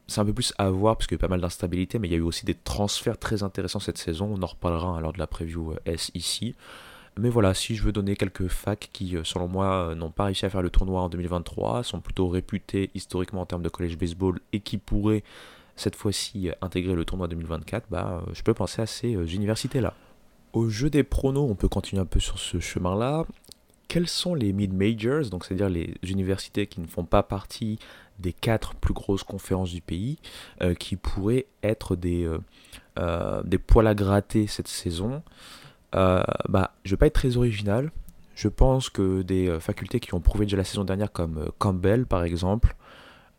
c'est 0.08 0.22
un 0.22 0.26
peu 0.26 0.34
plus 0.34 0.54
à 0.58 0.70
voir 0.70 0.96
parce 0.96 1.08
qu'il 1.08 1.16
y 1.16 1.18
a 1.18 1.20
eu 1.20 1.28
pas 1.28 1.28
mal 1.28 1.42
d'instabilité, 1.42 2.00
mais 2.00 2.08
il 2.08 2.12
y 2.12 2.16
a 2.16 2.18
eu 2.18 2.22
aussi 2.22 2.46
des 2.46 2.56
transferts 2.56 3.18
très 3.18 3.44
intéressants 3.44 3.80
cette 3.80 3.98
saison. 3.98 4.34
On 4.34 4.42
en 4.42 4.48
reparlera 4.48 5.02
lors 5.02 5.14
de 5.14 5.20
la 5.20 5.28
preview 5.28 5.76
S 5.86 6.10
ici. 6.14 6.56
Mais 7.20 7.30
voilà, 7.30 7.54
si 7.54 7.76
je 7.76 7.84
veux 7.84 7.92
donner 7.92 8.16
quelques 8.16 8.48
facs 8.48 8.90
qui, 8.94 9.16
euh, 9.18 9.24
selon 9.24 9.48
moi, 9.48 9.90
euh, 9.90 9.96
n'ont 9.96 10.12
pas 10.12 10.26
réussi 10.26 10.46
à 10.46 10.50
faire 10.50 10.62
le 10.62 10.70
tournoi 10.70 11.02
en 11.02 11.10
2023, 11.10 11.84
sont 11.84 12.00
plutôt 12.00 12.28
réputés 12.28 12.92
historiquement 12.94 13.42
en 13.42 13.46
termes 13.46 13.64
de 13.64 13.70
college 13.70 13.98
baseball 13.98 14.40
et 14.54 14.60
qui 14.60 14.78
pourraient 14.78 15.24
cette 15.76 15.96
fois-ci 15.96 16.50
intégrer 16.62 16.96
le 16.96 17.06
tournoi 17.06 17.28
2024, 17.28 17.88
bah, 17.90 18.22
euh, 18.28 18.32
je 18.34 18.42
peux 18.42 18.54
penser 18.54 18.82
à 18.82 18.86
ces 18.86 19.14
universités-là. 19.14 19.94
Au 20.54 20.70
jeu 20.70 20.90
des 20.90 21.04
pronos, 21.04 21.48
on 21.50 21.56
peut 21.56 21.68
continuer 21.68 22.02
un 22.02 22.06
peu 22.06 22.20
sur 22.20 22.40
ce 22.40 22.60
chemin-là. 22.60 23.26
Quels 23.88 24.08
sont 24.08 24.36
les 24.36 24.54
mid-majors, 24.54 25.30
donc 25.30 25.46
c'est-à-dire 25.46 25.70
les 25.70 25.94
universités 26.04 26.68
qui 26.68 26.82
ne 26.82 26.88
font 26.88 27.06
pas 27.06 27.24
partie 27.24 27.80
des 28.20 28.34
quatre 28.34 28.76
plus 28.76 28.94
grosses 28.94 29.24
conférences 29.24 29.72
du 29.72 29.82
pays, 29.82 30.18
euh, 30.62 30.74
qui 30.74 30.96
pourraient 30.96 31.46
être 31.64 31.96
des, 31.96 32.24
euh, 32.26 32.40
euh, 33.00 33.42
des 33.44 33.58
poils 33.58 33.88
à 33.88 33.96
gratter 33.96 34.48
cette 34.48 34.68
saison? 34.68 35.22
Bah, 35.94 36.76
Je 36.84 36.92
vais 36.92 36.98
pas 36.98 37.08
être 37.08 37.14
très 37.14 37.38
original. 37.38 37.92
Je 38.36 38.48
pense 38.48 38.90
que 38.90 39.24
des 39.24 39.58
facultés 39.60 40.00
qui 40.00 40.14
ont 40.14 40.20
prouvé 40.20 40.46
déjà 40.46 40.58
la 40.58 40.64
saison 40.64 40.84
dernière, 40.84 41.12
comme 41.12 41.50
Campbell 41.58 42.06
par 42.06 42.24
exemple, 42.24 42.76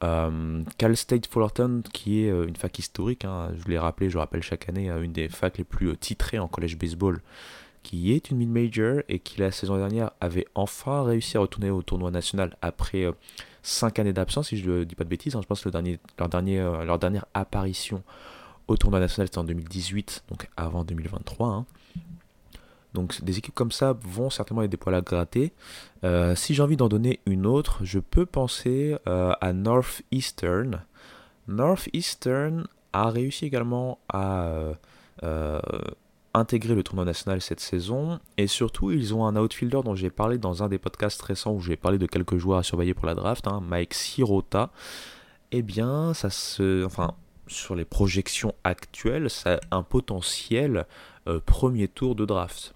Cal 0.01 0.97
State 0.97 1.27
Fullerton, 1.27 1.83
qui 1.93 2.25
est 2.25 2.31
une 2.31 2.57
fac 2.57 2.77
historique, 2.79 3.25
hein, 3.25 3.53
je 3.57 3.69
l'ai 3.69 3.79
rappelé, 3.79 4.11
je 4.11 4.19
rappelle 4.19 4.43
chaque 4.43 4.69
année, 4.69 4.89
une 4.89 5.13
des 5.13 5.29
facs 5.29 5.59
les 5.59 5.65
plus 5.65 5.97
titrées 5.97 6.41
en 6.41 6.49
collège 6.49 6.77
baseball, 6.77 7.21
qui 7.85 8.13
est 8.13 8.31
une 8.31 8.39
mid-major 8.39 9.03
et 9.09 9.21
qui 9.21 9.41
la 9.41 9.53
saison 9.53 9.77
dernière 9.77 10.11
avait 10.21 10.47
enfin 10.55 11.05
réussi 11.05 11.37
à 11.37 11.41
retourner 11.41 11.71
au 11.71 11.83
tournoi 11.83 12.11
national 12.11 12.57
après 12.61 13.07
5 13.63 13.99
années 13.99 14.13
d'absence, 14.13 14.49
si 14.49 14.57
je 14.57 14.71
ne 14.71 14.85
dis 14.85 14.95
pas 14.95 15.05
de 15.05 15.09
bêtises. 15.09 15.37
Hein. 15.37 15.41
je 15.43 15.47
pense 15.47 15.61
que 15.61 15.69
le 15.69 15.73
dernier, 15.73 15.99
leur, 16.19 16.29
dernier, 16.29 16.61
euh, 16.61 16.85
leur 16.85 16.99
dernière 16.99 17.27
apparition 17.35 18.03
au 18.67 18.77
tournoi 18.77 19.01
national 19.01 19.29
c'était 19.29 19.39
en 19.39 19.45
2018, 19.45 20.25
donc 20.29 20.49
avant 20.57 20.85
2023. 20.85 21.49
Hein. 21.49 21.67
Donc 22.95 23.23
des 23.23 23.39
équipes 23.39 23.55
comme 23.55 23.73
ça 23.73 23.97
vont 24.03 24.31
certainement 24.31 24.63
être 24.63 24.71
des 24.71 24.77
poils 24.77 24.95
à 24.95 25.01
gratter. 25.01 25.53
Euh, 26.05 26.35
si 26.35 26.55
j'ai 26.55 26.63
envie 26.63 26.77
d'en 26.77 26.89
donner 26.89 27.21
une 27.27 27.47
autre, 27.47 27.81
je 27.83 27.99
peux 27.99 28.27
penser 28.27 28.97
euh, 29.07 29.33
à 29.41 29.53
Northeastern. 29.53 30.83
Northeastern 31.47 32.67
a 32.93 33.11
réussi 33.11 33.45
également 33.45 33.99
à 34.09 34.73
intégrer 36.35 36.75
le 36.75 36.83
tournoi 36.83 37.05
national 37.05 37.41
cette 37.41 37.61
saison. 37.61 38.21
Et 38.37 38.47
surtout, 38.47 38.91
ils 38.91 39.15
ont 39.15 39.27
un 39.27 39.37
outfielder 39.37 39.81
dont 39.85 39.95
j'ai 39.95 40.11
parlé 40.11 40.39
dans 40.39 40.63
un 40.63 40.69
des 40.69 40.79
podcasts 40.79 41.21
récents 41.23 41.53
où 41.53 41.61
j'ai 41.61 41.77
parlé 41.77 41.99
de 41.99 42.07
quelques 42.07 42.39
joueurs 42.39 42.59
à 42.59 42.63
surveiller 42.63 42.95
pour 42.95 43.07
la 43.07 43.15
draft, 43.15 43.47
hein, 43.47 43.61
Mike 43.67 43.95
Sirota. 43.95 44.71
Eh 45.53 45.63
bien, 45.63 46.15
ça 46.15 46.31
se. 46.31 46.85
Enfin, 46.85 47.15
sur 47.47 47.75
les 47.75 47.85
projections 47.85 48.55
actuelles, 48.65 49.31
ça 49.31 49.59
a 49.71 49.77
un 49.77 49.83
potentiel 49.83 50.87
euh, 51.27 51.41
premier 51.45 51.89
tour 51.89 52.15
de 52.15 52.25
draft. 52.25 52.75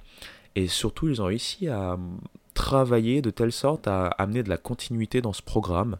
Et 0.54 0.68
surtout, 0.68 1.08
ils 1.08 1.22
ont 1.22 1.26
réussi 1.26 1.68
à 1.68 1.98
travailler 2.54 3.22
de 3.22 3.30
telle 3.30 3.52
sorte 3.52 3.88
à 3.88 4.06
amener 4.06 4.42
de 4.42 4.48
la 4.48 4.58
continuité 4.58 5.20
dans 5.20 5.32
ce 5.32 5.42
programme. 5.42 5.96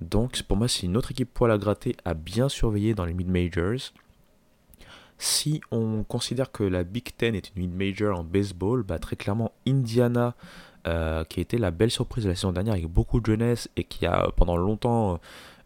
Donc, 0.00 0.42
pour 0.42 0.56
moi, 0.56 0.68
c'est 0.68 0.86
une 0.86 0.96
autre 0.96 1.10
équipe 1.10 1.32
poil 1.32 1.50
à 1.50 1.58
gratter 1.58 1.96
à 2.04 2.14
bien 2.14 2.48
surveiller 2.48 2.94
dans 2.94 3.04
les 3.04 3.14
mid-majors. 3.14 3.92
Si 5.18 5.60
on 5.72 6.04
considère 6.04 6.52
que 6.52 6.62
la 6.62 6.84
Big 6.84 7.16
Ten 7.16 7.34
est 7.34 7.50
une 7.56 7.62
mid-major 7.62 8.16
en 8.16 8.22
baseball, 8.22 8.84
bah, 8.84 9.00
très 9.00 9.16
clairement 9.16 9.50
Indiana, 9.66 10.34
euh, 10.86 11.24
qui 11.24 11.40
a 11.40 11.42
été 11.42 11.58
la 11.58 11.72
belle 11.72 11.90
surprise 11.90 12.24
de 12.24 12.28
la 12.28 12.36
saison 12.36 12.52
dernière 12.52 12.74
avec 12.74 12.86
beaucoup 12.86 13.20
de 13.20 13.26
jeunesse 13.26 13.68
et 13.76 13.82
qui 13.82 14.06
a 14.06 14.30
pendant 14.36 14.56
longtemps 14.56 15.20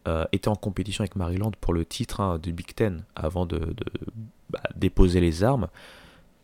euh, 0.09 0.25
été 0.33 0.49
en 0.49 0.57
compétition 0.57 1.03
avec 1.03 1.17
Maryland 1.17 1.53
pour 1.61 1.75
le 1.75 1.85
titre 1.85 2.21
hein, 2.21 2.39
du 2.39 2.53
Big 2.55 2.75
Ten 2.75 3.05
avant 3.15 3.45
de, 3.45 3.75
bah, 4.49 4.63
déposer 4.75 5.21
les 5.21 5.45
armes. 5.45 5.69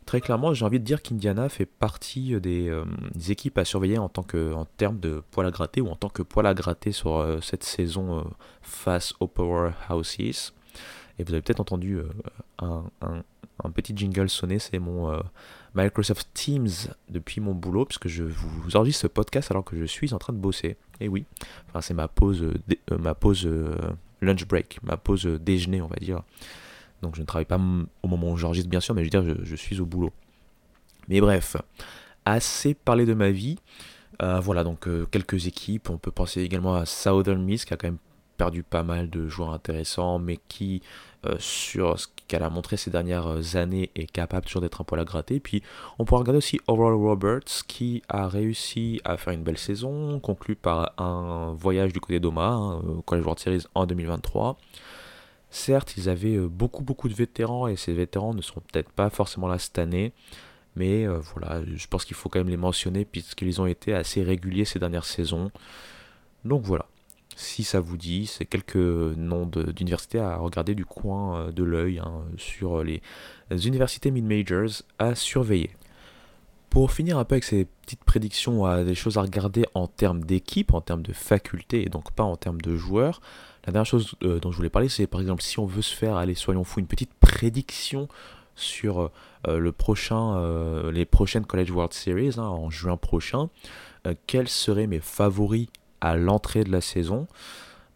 Très 0.09 0.23
clairement, 0.23 0.55
j'ai 0.55 0.65
envie 0.65 0.81
de 0.81 0.85
dire 0.85 1.03
qu'Indiana 1.03 1.51
fait 1.51 1.67
partie 1.67 2.35
euh, 2.35 2.41
des, 2.41 3.31
équipes 3.31 3.59
à 3.59 3.67
surveiller 3.67 3.99
en, 3.99 4.09
termes 4.09 4.99
de 4.99 5.23
poil 5.31 5.47
à 5.47 5.51
gratter 5.51 5.83
ou 5.83 5.89
en 5.89 5.97
tant 5.97 6.09
que 6.09 6.23
poil 6.23 6.47
à 6.47 6.55
gratter 6.55 6.93
sur 6.93 7.39
cette 7.43 7.63
saison 7.63 8.25
face 8.63 9.13
aux 9.21 9.27
Powerhouses. 9.27 10.53
Et 11.19 11.25
vous 11.25 11.33
avez 11.33 11.43
peut-être 11.43 11.61
entendu 11.61 11.99
euh, 11.99 12.83
un, 13.03 13.71
petit 13.71 13.93
jingle 13.97 14.29
sonner, 14.29 14.59
c'est 14.59 14.79
mon 14.79 15.11
euh, 15.11 15.21
Microsoft 15.75 16.29
Teams 16.33 16.69
depuis 17.09 17.41
mon 17.41 17.55
boulot, 17.55 17.85
puisque 17.85 18.09
je 18.09 18.25
vous 18.25 18.77
enregistre 18.77 19.03
ce 19.03 19.07
podcast 19.09 19.51
alors 19.51 19.65
que 19.65 19.77
je 19.77 19.85
suis 19.85 20.15
en 20.15 20.19
train 20.19 20.33
de 20.33 20.39
bosser. 20.39 20.77
Et 21.01 21.09
oui, 21.09 21.25
enfin, 21.69 21.81
c'est 21.81 21.95
ma 21.95 22.09
pause, 22.09 22.43
euh, 22.43 22.99
ma 22.99 23.15
pause 23.15 23.49
lunch 24.21 24.47
break, 24.47 24.79
ma 24.83 24.97
pause 24.97 25.27
déjeuner, 25.27 25.83
on 25.83 25.89
va 25.89 25.97
dire. 25.97 26.23
Donc 27.03 27.17
je 27.17 27.21
ne 27.21 27.27
travaille 27.27 27.45
pas 27.45 27.61
au 28.03 28.09
moment 28.09 28.31
où 28.31 28.37
j'enregistre, 28.37 28.71
bien 28.71 28.81
sûr, 28.81 28.95
mais 28.95 29.05
je 29.05 29.17
veux 29.17 29.23
dire, 29.23 29.37
je, 29.43 29.57
suis 29.57 29.81
au 29.81 29.87
boulot. 29.87 30.13
Mais 31.09 31.21
bref, 31.21 31.57
assez 32.25 32.75
parlé 32.75 33.07
de 33.07 33.15
ma 33.15 33.31
vie. 33.31 33.57
voilà, 34.21 34.65
donc 34.65 34.89
quelques 35.11 35.47
équipes. 35.47 35.91
On 35.91 35.99
peut 35.99 36.11
penser 36.11 36.43
également 36.43 36.75
à 36.75 36.87
Southern 36.87 37.43
Miss, 37.43 37.65
qui 37.65 37.75
a 37.75 37.77
quand 37.77 37.89
même 37.89 37.99
perdu 38.39 38.63
pas 38.63 38.83
mal 38.83 39.11
de 39.11 39.29
joueurs 39.29 39.53
intéressants, 39.53 40.19
mais 40.19 40.39
qui, 40.49 40.81
euh, 41.27 41.35
sur 41.39 41.99
ce 41.99 42.07
qu'elle 42.29 42.45
a 42.45 42.49
montré 42.49 42.79
ces 42.79 42.91
dernières 42.91 43.57
années, 43.57 43.91
est 43.95 44.11
capable 44.11 44.47
toujours 44.47 44.63
d'être 44.63 44.81
un 44.81 44.85
poil 44.85 45.01
à 45.01 45.05
gratter. 45.05 45.41
Puis 45.41 45.63
on 45.99 46.07
pourra 46.07 46.21
regarder 46.21 46.39
aussi 46.39 46.59
Oral 46.69 46.95
Roberts, 46.95 47.67
qui 47.67 48.03
a 48.09 48.27
réussi 48.29 49.03
à 49.05 49.19
faire 49.19 49.35
une 49.35 49.43
belle 49.43 49.59
saison, 49.59 50.21
conclue 50.21 50.57
par 50.57 50.93
un 50.99 51.53
voyage 51.53 51.93
du 51.93 52.01
côté 52.01 52.21
d'Oma, 52.21 52.47
hein, 52.47 52.77
au 52.79 53.03
College 53.03 53.25
World 53.25 53.41
Series 53.41 53.65
en 53.75 53.85
2023. 53.85 54.57
Certes, 55.51 55.95
ils 55.97 56.09
avaient 56.09 56.37
euh, 56.37 56.49
beaucoup 56.49 56.83
beaucoup 56.83 57.09
de 57.09 57.15
vétérans, 57.15 57.69
et 57.69 57.77
ces 57.77 57.95
vétérans 57.95 58.35
ne 58.35 58.43
sont 58.43 58.61
peut-être 58.61 58.91
pas 58.91 59.11
forcément 59.11 59.49
là 59.49 59.59
cette 59.59 59.79
année. 59.79 60.13
Mais 60.77 61.07
euh, 61.07 61.19
voilà, 61.19 61.63
je 61.65 61.87
pense 61.89 62.05
qu'il 62.05 62.17
faut 62.17 62.29
quand 62.29 62.39
même 62.39 62.51
les 62.51 62.57
mentionner 62.57 63.05
puisqu'ils 63.05 63.61
ont 63.61 63.67
été 63.67 63.95
assez 63.95 64.23
réguliers 64.23 64.65
ces 64.65 64.79
dernières 64.79 65.05
saisons. 65.05 65.51
Donc 66.45 66.63
voilà 66.65 66.87
si 67.39 67.63
ça 67.63 67.79
vous 67.79 67.97
dit, 67.97 68.27
c'est 68.27 68.45
quelques 68.45 68.75
noms 68.77 69.47
d'universités 69.47 70.19
à 70.19 70.37
regarder 70.39 70.75
du 70.75 70.85
coin 70.85 71.39
euh, 71.39 71.53
de 71.53 71.63
l'œil 71.63 72.01
hein, 72.01 72.25
sur 72.37 72.83
les 72.83 73.01
universités 73.51 74.11
mid-majors 74.11 74.83
à 74.99 75.15
surveiller. 75.15 75.71
Pour 76.69 76.91
finir 76.91 77.17
un 77.17 77.25
peu 77.25 77.35
avec 77.35 77.45
ces 77.45 77.65
petites 77.65 78.05
prédictions 78.05 78.85
des 78.85 78.95
choses 78.95 79.17
à 79.17 79.23
regarder 79.23 79.65
en 79.75 79.87
termes 79.87 80.25
d'équipe, 80.25 80.75
en 80.75 80.81
termes 80.83 81.03
de 81.03 81.13
faculté 81.13 81.87
et 81.87 81.89
donc 81.89 82.13
pas 82.13 82.25
en 82.25 82.37
termes 82.37 82.61
de 82.61 82.77
joueurs, 82.77 83.21
la 83.67 83.73
dernière 83.73 83.87
chose 83.87 84.15
euh, 84.23 84.41
dont 84.41 84.51
je 84.51 84.57
voulais 84.57 84.71
parler, 84.71 84.89
c'est 84.89 85.07
par 85.07 85.21
exemple 85.21 85.43
si 85.43 85.59
on 85.59 85.67
veut 85.67 85.83
se 85.83 85.95
faire, 85.95 86.17
allez 86.17 86.35
soyons 86.35 86.65
fous, 86.65 86.81
une 86.81 86.87
petite 86.87 87.15
prédiction 87.15 88.09
sur 88.55 89.11
euh, 89.47 89.73
prochain, 89.73 90.91
les 90.91 91.05
prochaines 91.05 91.47
College 91.47 91.71
World 91.71 91.93
Series 91.93 92.35
hein, 92.39 92.43
en 92.43 92.71
juin 92.71 92.97
prochain, 92.97 93.51
quels 94.27 94.49
seraient 94.49 94.87
mes 94.87 95.01
favoris 95.01 95.69
à 96.01 96.17
l'entrée 96.17 96.65
de 96.65 96.73
la 96.73 96.81
saison? 96.81 97.29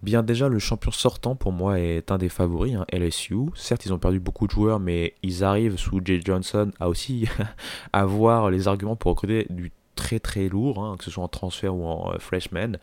Bien 0.02 0.24
déjà, 0.24 0.48
le 0.48 0.58
champion 0.58 0.90
sortant 0.90 1.36
pour 1.36 1.52
moi 1.52 1.78
est 1.78 2.10
un 2.10 2.18
des 2.18 2.28
favoris, 2.28 2.74
hein, 2.74 2.84
LSU. 2.92 3.36
Certes, 3.54 3.86
ils 3.86 3.92
ont 3.92 3.98
perdu 3.98 4.18
beaucoup 4.18 4.48
de 4.48 4.52
joueurs, 4.52 4.80
mais 4.80 5.14
ils 5.22 5.44
arrivent 5.44 5.78
sous 5.78 6.00
Jay 6.04 6.20
Johnson 6.24 6.72
à 6.80 6.88
aussi 6.88 7.28
avoir 7.92 8.50
les 8.50 8.66
arguments 8.66 8.96
pour 8.96 9.12
recruter 9.12 9.46
du 9.48 9.70
très 9.94 10.18
très 10.18 10.48
lourd, 10.48 10.84
hein, 10.84 10.96
que 10.98 11.04
ce 11.04 11.10
soit 11.12 11.22
en 11.22 11.28
transfert 11.28 11.76
ou 11.76 11.86
en 11.86 12.12
euh, 12.12 12.18
freshman. 12.18 12.78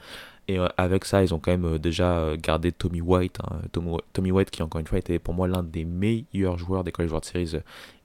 Et 0.49 0.57
euh, 0.57 0.67
avec 0.77 1.05
ça, 1.05 1.21
ils 1.21 1.31
ont 1.31 1.39
quand 1.39 1.51
même 1.51 1.75
euh, 1.75 1.77
déjà 1.77 2.35
gardé 2.35 2.71
Tommy 2.71 3.01
White. 3.01 3.37
Hein. 3.43 3.59
Tommy, 4.13 4.31
White 4.31 4.49
qui, 4.49 4.63
encore 4.63 4.79
une 4.79 4.87
fois, 4.87 4.97
était 4.97 5.19
pour 5.19 5.35
moi 5.35 5.47
l'un 5.47 5.61
des 5.61 5.85
meilleurs 5.85 6.57
joueurs 6.57 6.83
des 6.83 6.91
College 6.91 7.11
World 7.11 7.25
Series 7.25 7.61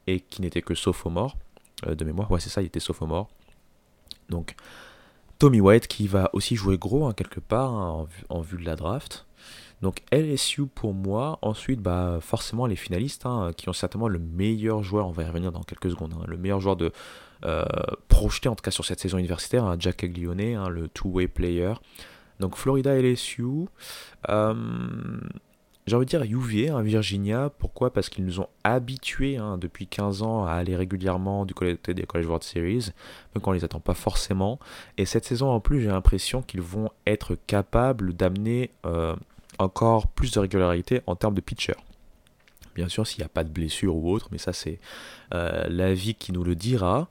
et 0.06 0.20
qui 0.20 0.42
n'était 0.42 0.60
que 0.60 0.74
sophomore. 0.74 1.38
de 1.86 2.04
mémoire, 2.04 2.30
ouais, 2.30 2.40
c'est 2.40 2.50
ça, 2.50 2.60
il 2.60 2.66
était 2.66 2.80
sophomore. 2.80 3.30
Donc, 4.28 4.56
Tommy 5.38 5.62
White 5.62 5.86
qui 5.86 6.06
va 6.06 6.28
aussi 6.34 6.54
jouer 6.54 6.76
gros 6.76 7.06
hein, 7.06 7.14
quelque 7.14 7.40
part 7.40 7.72
hein, 7.72 8.06
en, 8.28 8.40
vue 8.42 8.58
de 8.58 8.66
la 8.66 8.76
draft. 8.76 9.24
Donc 9.80 10.02
LSU 10.12 10.66
pour 10.66 10.92
moi. 10.92 11.38
Ensuite, 11.40 11.80
bah, 11.80 12.18
forcément 12.20 12.66
les 12.66 12.76
finalistes 12.76 13.26
qui 13.56 13.68
ont 13.70 13.72
certainement 13.72 14.08
le 14.08 14.18
meilleur 14.18 14.82
joueur, 14.82 15.06
on 15.06 15.12
va 15.12 15.22
y 15.22 15.26
revenir 15.26 15.50
dans 15.50 15.62
quelques 15.62 15.90
secondes, 15.90 16.14
le 16.26 16.36
meilleur 16.36 16.60
joueur 16.60 16.76
de 16.76 16.92
euh, 17.44 17.64
projeté 18.08 18.48
en 18.48 18.54
tout 18.54 18.62
cas 18.62 18.70
sur 18.70 18.84
cette 18.84 19.00
saison 19.00 19.18
universitaire, 19.18 19.76
Jack 19.78 20.04
Aglione, 20.04 20.68
le 20.68 20.88
two-way 20.88 21.26
player. 21.26 21.74
Donc 22.40 22.56
Florida 22.56 22.94
LSU. 22.94 23.66
Euh, 24.28 24.54
j'ai 25.86 25.96
envie 25.96 26.06
de 26.06 26.10
dire 26.10 26.22
UVA, 26.22 26.76
hein, 26.76 26.82
Virginia. 26.82 27.50
Pourquoi? 27.58 27.92
Parce 27.92 28.08
qu'ils 28.08 28.24
nous 28.24 28.40
ont 28.40 28.48
habitués 28.64 29.36
hein, 29.36 29.58
depuis 29.58 29.86
15 29.86 30.22
ans 30.22 30.46
à 30.46 30.52
aller 30.52 30.76
régulièrement 30.76 31.44
du 31.44 31.52
côté 31.52 31.92
des 31.92 32.04
College 32.04 32.26
World 32.26 32.42
Series, 32.42 32.90
même 33.34 33.42
quand 33.42 33.50
on 33.50 33.52
les 33.54 33.64
attend 33.64 33.80
pas 33.80 33.94
forcément. 33.94 34.58
Et 34.96 35.04
cette 35.04 35.26
saison 35.26 35.50
en 35.50 35.60
plus, 35.60 35.82
j'ai 35.82 35.88
l'impression 35.88 36.40
qu'ils 36.40 36.62
vont 36.62 36.90
être 37.06 37.36
capables 37.46 38.14
d'amener 38.14 38.70
euh, 38.86 39.14
encore 39.58 40.06
plus 40.08 40.32
de 40.32 40.40
régularité 40.40 41.02
en 41.06 41.16
termes 41.16 41.34
de 41.34 41.42
pitcher. 41.42 41.74
Bien 42.74 42.88
sûr, 42.88 43.06
s'il 43.06 43.20
n'y 43.20 43.26
a 43.26 43.28
pas 43.28 43.44
de 43.44 43.50
blessure 43.50 43.94
ou 43.94 44.10
autre, 44.10 44.28
mais 44.32 44.38
ça 44.38 44.52
c'est 44.54 44.80
euh, 45.34 45.64
la 45.68 45.92
vie 45.92 46.14
qui 46.14 46.32
nous 46.32 46.44
le 46.44 46.54
dira. 46.54 47.08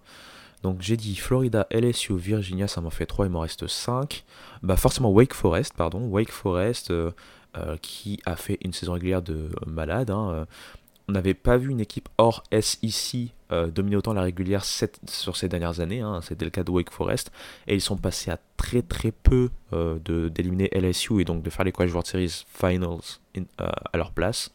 Donc 0.63 0.77
j'ai 0.79 0.95
dit 0.95 1.15
Florida, 1.17 1.67
LSU, 1.71 2.17
Virginia, 2.17 2.69
ça 2.69 2.79
m'en 2.79 2.89
fait 2.89 3.05
3, 3.05 3.25
il 3.25 3.31
m'en 3.31 3.41
reste 3.41 3.67
5. 3.67 4.23
Bah 4.63 4.77
forcément 4.77 5.11
Wake 5.11 5.33
Forest, 5.33 5.75
pardon. 5.75 6.07
Wake 6.07 6.31
Forest, 6.31 6.89
euh, 6.89 7.11
euh, 7.57 7.75
qui 7.81 8.21
a 8.25 8.37
fait 8.37 8.57
une 8.63 8.71
saison 8.71 8.93
régulière 8.93 9.21
de 9.21 9.49
malade. 9.67 10.09
Hein, 10.09 10.29
euh. 10.31 10.45
On 11.09 11.11
n'avait 11.11 11.33
pas 11.33 11.57
vu 11.57 11.69
une 11.69 11.81
équipe 11.81 12.07
hors 12.17 12.43
SEC 12.57 13.33
dominer 13.75 13.97
autant 13.97 14.13
la 14.13 14.23
régulière 14.23 14.63
sur 14.65 15.35
ces 15.35 15.47
dernières 15.47 15.79
années. 15.79 15.99
Hein. 15.99 16.21
C'était 16.23 16.45
le 16.45 16.49
cas 16.49 16.63
de 16.63 16.71
Wake 16.71 16.91
Forest. 16.91 17.29
Et 17.67 17.75
ils 17.75 17.81
sont 17.81 17.97
passés 17.97 18.31
à 18.31 18.39
très 18.57 18.81
très 18.81 19.11
peu 19.11 19.49
d'éliminer 20.31 20.69
LSU 20.73 21.21
et 21.21 21.25
donc 21.25 21.43
de 21.43 21.49
faire 21.51 21.65
les 21.65 21.71
College 21.73 21.91
World 21.91 22.07
Series 22.07 22.45
Finals 22.47 23.19
à 23.57 23.97
leur 23.97 24.11
place. 24.11 24.49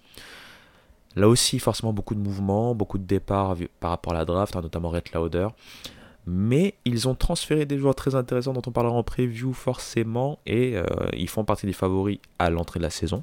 Là 1.16 1.28
aussi, 1.28 1.58
forcément, 1.58 1.92
beaucoup 1.92 2.14
de 2.14 2.20
mouvements, 2.20 2.74
beaucoup 2.74 2.98
de 2.98 3.04
départs 3.04 3.54
par 3.78 3.90
rapport 3.90 4.14
à 4.14 4.16
la 4.16 4.24
draft, 4.24 4.56
hein, 4.56 4.62
notamment 4.62 4.88
Red 4.88 5.04
Lauder. 5.14 5.48
Mais 6.30 6.74
ils 6.84 7.08
ont 7.08 7.14
transféré 7.14 7.64
des 7.64 7.78
joueurs 7.78 7.94
très 7.94 8.14
intéressants 8.14 8.52
dont 8.52 8.60
on 8.66 8.70
parlera 8.70 8.94
en 8.94 9.02
preview 9.02 9.54
forcément, 9.54 10.38
et 10.44 10.76
euh, 10.76 10.84
ils 11.14 11.28
font 11.28 11.42
partie 11.42 11.64
des 11.64 11.72
favoris 11.72 12.18
à 12.38 12.50
l'entrée 12.50 12.78
de 12.78 12.84
la 12.84 12.90
saison. 12.90 13.22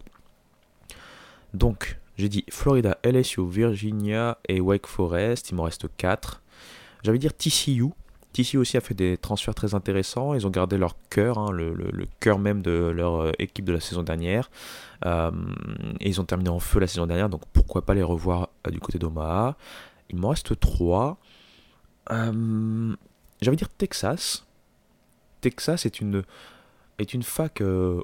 Donc, 1.54 2.00
j'ai 2.18 2.30
dit 2.30 2.46
Florida, 2.50 2.98
LSU, 3.04 3.48
Virginia 3.48 4.40
et 4.50 4.60
Wake 4.60 4.88
Forest, 4.88 5.52
il 5.52 5.56
m'en 5.56 5.64
reste 5.64 5.86
4. 5.98 6.42
J'avais 7.04 7.20
dire 7.20 7.32
TCU, 7.32 7.92
TCU 8.34 8.58
aussi 8.58 8.76
a 8.76 8.82
fait 8.82 8.96
des 8.96 9.18
transferts 9.18 9.54
très 9.54 9.76
intéressants. 9.76 10.34
Ils 10.34 10.48
ont 10.48 10.50
gardé 10.50 10.76
leur 10.76 10.96
cœur, 11.12 11.38
hein, 11.38 11.52
le, 11.52 11.76
cœur 12.20 12.40
même 12.40 12.64
de 12.64 12.72
leur 12.72 13.22
euh, 13.22 13.32
équipe 13.38 13.66
de 13.66 13.74
la 13.74 13.80
saison 13.80 14.02
dernière. 14.02 14.50
Euh, 15.06 15.30
et 16.00 16.10
ils 16.10 16.20
ont 16.20 16.26
terminé 16.26 16.50
en 16.50 16.60
feu 16.60 16.80
la 16.80 16.88
saison 16.88 17.06
dernière, 17.06 17.30
donc 17.30 17.44
pourquoi 17.54 17.84
pas 17.84 17.94
les 17.94 18.02
revoir 18.02 18.50
du 18.72 18.80
côté 18.80 18.98
d'Omaha. 18.98 19.56
Il 20.10 20.18
m'en 20.18 20.30
reste 20.30 20.60
trois. 22.06 22.32
J'avais 23.42 23.58
dire 23.58 23.70
Texas. 23.70 24.46
Texas 25.42 25.86
est 25.86 26.00
une, 26.00 26.24
est 27.00 27.14
une 27.14 27.24
fac 27.24 27.62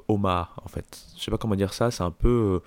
Omaha, 0.08 0.50
en 0.62 0.68
fait. 0.68 1.04
Je 1.16 1.22
sais 1.22 1.30
pas 1.30 1.38
comment 1.38 1.56
dire 1.56 1.72
ça, 1.74 1.90
c'est 1.90 2.02
un 2.02 2.10
peu. 2.10 2.60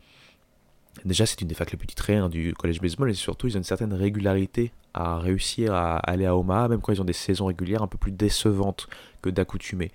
Déjà, 1.03 1.25
c'est 1.25 1.41
une 1.41 1.47
des 1.47 1.55
facs 1.55 1.71
les 1.71 1.77
plus 1.77 1.87
titrées 1.87 2.15
hein, 2.15 2.29
du 2.29 2.53
collège 2.53 2.79
baseball 2.79 3.09
et 3.09 3.13
surtout, 3.13 3.47
ils 3.47 3.55
ont 3.55 3.59
une 3.59 3.65
certaine 3.65 3.93
régularité 3.93 4.71
à 4.93 5.19
réussir 5.19 5.73
à 5.73 5.97
aller 5.97 6.25
à 6.25 6.37
Omaha, 6.37 6.69
même 6.69 6.79
quand 6.79 6.93
ils 6.93 7.01
ont 7.01 7.05
des 7.05 7.11
saisons 7.13 7.47
régulières 7.47 7.83
un 7.83 7.87
peu 7.87 7.97
plus 7.97 8.13
décevantes 8.13 8.87
que 9.21 9.29
d'accoutumée. 9.29 9.91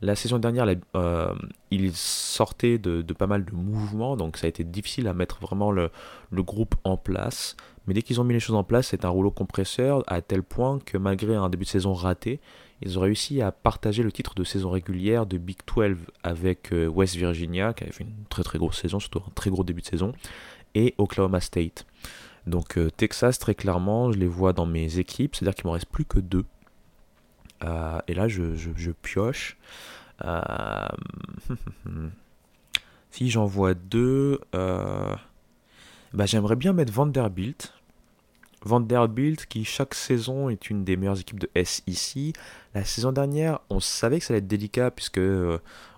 La 0.00 0.14
saison 0.14 0.38
dernière, 0.38 0.66
euh, 0.94 1.34
ils 1.72 1.92
sortaient 1.94 2.78
de, 2.78 3.02
pas 3.14 3.26
mal 3.26 3.44
de 3.44 3.52
mouvements, 3.52 4.16
donc 4.16 4.36
ça 4.36 4.46
a 4.46 4.48
été 4.48 4.62
difficile 4.62 5.08
à 5.08 5.14
mettre 5.14 5.40
vraiment 5.40 5.72
le, 5.72 5.90
groupe 6.32 6.76
en 6.84 6.96
place. 6.96 7.56
Mais 7.86 7.94
dès 7.94 8.02
qu'ils 8.02 8.20
ont 8.20 8.24
mis 8.24 8.34
les 8.34 8.40
choses 8.40 8.56
en 8.56 8.64
place, 8.64 8.88
c'est 8.88 9.04
un 9.04 9.08
rouleau 9.08 9.30
compresseur 9.30 10.02
à 10.06 10.22
tel 10.22 10.42
point 10.42 10.78
que 10.84 10.96
malgré 10.96 11.34
un 11.34 11.48
début 11.50 11.64
de 11.64 11.70
saison 11.70 11.92
raté, 11.92 12.40
ils 12.82 12.98
ont 12.98 13.02
réussi 13.02 13.40
à 13.40 13.52
partager 13.52 14.02
le 14.02 14.10
titre 14.12 14.34
de 14.34 14.44
saison 14.44 14.70
régulière 14.70 15.26
de 15.26 15.38
Big 15.38 15.58
12 15.66 15.96
avec 16.22 16.72
euh, 16.72 16.86
West 16.86 17.14
Virginia, 17.16 17.72
qui 17.72 17.84
avait 17.84 17.92
fait 17.92 18.04
une 18.04 18.24
très 18.28 18.42
très 18.42 18.58
grosse 18.58 18.80
saison, 18.80 19.00
surtout 19.00 19.20
un 19.26 19.30
très 19.34 19.50
gros 19.50 19.64
début 19.64 19.80
de 19.80 19.86
saison, 19.86 20.12
et 20.74 20.94
Oklahoma 20.98 21.40
State. 21.40 21.86
Donc 22.46 22.76
euh, 22.76 22.90
Texas, 22.90 23.38
très 23.38 23.54
clairement, 23.54 24.12
je 24.12 24.18
les 24.18 24.26
vois 24.26 24.52
dans 24.52 24.66
mes 24.66 24.98
équipes, 24.98 25.34
c'est-à-dire 25.34 25.54
qu'il 25.54 25.66
m'en 25.66 25.72
reste 25.72 25.86
plus 25.86 26.04
que 26.04 26.18
deux. 26.18 26.44
Euh, 27.62 28.00
et 28.08 28.14
là, 28.14 28.28
je, 28.28 28.90
pioche. 29.02 29.56
Si 33.10 33.30
j'en 33.30 33.46
vois 33.46 33.74
deux, 33.74 34.40
bah, 36.14 36.26
j'aimerais 36.26 36.56
bien 36.56 36.72
mettre 36.72 36.92
Vanderbilt. 36.92 37.74
Vanderbilt 38.64 39.46
qui 39.46 39.64
chaque 39.64 39.94
saison 39.94 40.48
est 40.48 40.70
une 40.70 40.84
des 40.84 40.96
meilleures 40.96 41.20
équipes 41.20 41.40
de 41.40 41.50
SEC. 41.62 42.34
La 42.74 42.84
saison 42.84 43.12
dernière, 43.12 43.60
on 43.68 43.80
savait 43.80 44.20
que 44.20 44.24
ça 44.24 44.32
allait 44.32 44.38
être 44.38 44.46
délicat 44.46 44.90
puisque 44.90 45.20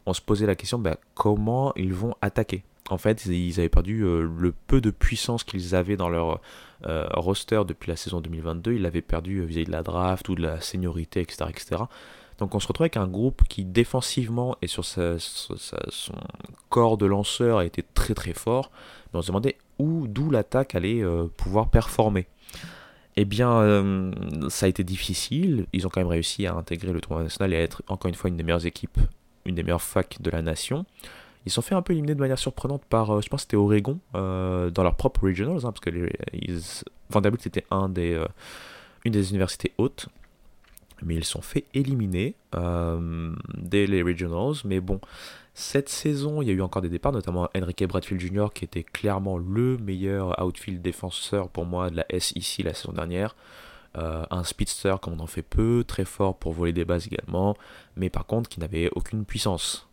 on 0.06 0.12
se 0.12 0.20
posait 0.20 0.46
la 0.46 0.56
question 0.56 0.78
bah, 0.78 0.96
comment 1.14 1.72
ils 1.76 1.94
vont 1.94 2.14
attaquer? 2.22 2.64
En 2.88 2.98
fait, 2.98 3.26
ils 3.26 3.58
avaient 3.58 3.68
perdu 3.68 4.02
euh, 4.02 4.28
le 4.38 4.52
peu 4.52 4.80
de 4.80 4.90
puissance 4.90 5.42
qu'ils 5.44 5.74
avaient 5.74 5.96
dans 5.96 6.08
leur 6.08 6.40
euh, 6.86 7.06
roster 7.14 7.62
depuis 7.66 7.90
la 7.90 7.96
saison 7.96 8.20
2022. 8.20 8.74
Ils 8.74 8.82
l'avaient 8.82 9.02
perdu 9.02 9.38
euh, 9.38 9.44
vis-à-vis 9.44 9.66
de 9.66 9.72
la 9.72 9.82
draft 9.82 10.28
ou 10.28 10.34
de 10.34 10.42
la 10.42 10.60
seniorité, 10.60 11.20
etc., 11.20 11.46
etc. 11.48 11.82
Donc 12.38 12.54
on 12.54 12.60
se 12.60 12.68
retrouve 12.68 12.84
avec 12.84 12.96
un 12.96 13.06
groupe 13.06 13.42
qui 13.48 13.64
défensivement 13.64 14.56
et 14.62 14.66
sur 14.66 14.84
son 14.84 15.18
corps 16.68 16.98
de 16.98 17.06
lanceur 17.06 17.58
a 17.58 17.64
été 17.64 17.82
très 17.94 18.14
très 18.14 18.34
fort. 18.34 18.70
Mais 19.12 19.18
on 19.18 19.22
se 19.22 19.28
demandait 19.28 19.56
où, 19.78 20.06
d'où 20.06 20.30
l'attaque 20.30 20.74
allait 20.74 21.02
pouvoir 21.36 21.70
performer. 21.70 22.26
Eh 23.16 23.24
bien, 23.24 24.10
ça 24.48 24.66
a 24.66 24.68
été 24.68 24.84
difficile. 24.84 25.66
Ils 25.72 25.86
ont 25.86 25.90
quand 25.90 26.00
même 26.00 26.08
réussi 26.08 26.46
à 26.46 26.54
intégrer 26.54 26.92
le 26.92 27.00
tournoi 27.00 27.22
national 27.22 27.54
et 27.54 27.56
à 27.56 27.60
être 27.60 27.82
encore 27.88 28.10
une 28.10 28.14
fois 28.14 28.28
une 28.28 28.36
des 28.36 28.42
meilleures 28.42 28.66
équipes, 28.66 28.98
une 29.46 29.54
des 29.54 29.62
meilleures 29.62 29.80
facs 29.80 30.20
de 30.20 30.30
la 30.30 30.42
nation. 30.42 30.84
Ils 31.46 31.52
sont 31.52 31.62
fait 31.62 31.76
un 31.76 31.82
peu 31.82 31.92
éliminer 31.92 32.16
de 32.16 32.20
manière 32.20 32.38
surprenante 32.38 32.82
par, 32.84 33.10
euh, 33.10 33.20
je 33.22 33.28
pense 33.28 33.42
c'était 33.42 33.56
Oregon, 33.56 34.00
euh, 34.16 34.68
dans 34.70 34.82
leur 34.82 34.96
propre 34.96 35.22
regionals, 35.24 35.58
hein, 35.58 35.72
parce 35.72 35.80
que 35.80 36.10
Vanderbilt 37.08 37.46
était 37.46 37.64
euh, 37.72 38.26
une 39.04 39.12
des 39.12 39.30
universités 39.30 39.72
hautes. 39.78 40.08
Mais 41.02 41.14
ils 41.14 41.24
sont 41.24 41.42
fait 41.42 41.64
éliminer 41.74 42.36
dès 43.54 43.86
les 43.86 44.02
regionals. 44.02 44.54
Mais 44.64 44.80
bon, 44.80 45.00
cette 45.52 45.88
saison, 45.88 46.40
il 46.40 46.48
y 46.48 46.50
a 46.50 46.54
eu 46.54 46.62
encore 46.62 46.82
des 46.82 46.88
départs, 46.88 47.12
notamment 47.12 47.48
Enrique 47.56 47.86
Bradfield 47.86 48.20
Jr., 48.20 48.46
qui 48.54 48.64
était 48.64 48.82
clairement 48.82 49.36
le 49.36 49.76
meilleur 49.76 50.42
outfield 50.42 50.80
défenseur 50.80 51.48
pour 51.48 51.66
moi 51.66 51.90
de 51.90 51.96
la 51.96 52.06
SEC 52.18 52.64
la 52.64 52.72
saison 52.72 52.92
dernière. 52.92 53.36
un 53.94 54.44
speedster 54.44 54.94
comme 55.02 55.14
on 55.14 55.20
en 55.20 55.26
fait 55.26 55.42
peu, 55.42 55.84
très 55.86 56.04
fort 56.04 56.36
pour 56.38 56.52
voler 56.52 56.72
des 56.72 56.84
bases 56.84 57.06
également, 57.06 57.56
mais 57.96 58.10
par 58.10 58.26
contre 58.26 58.48
qui 58.48 58.60
n'avait 58.60 58.90
aucune 58.94 59.24
puissance. 59.24 59.86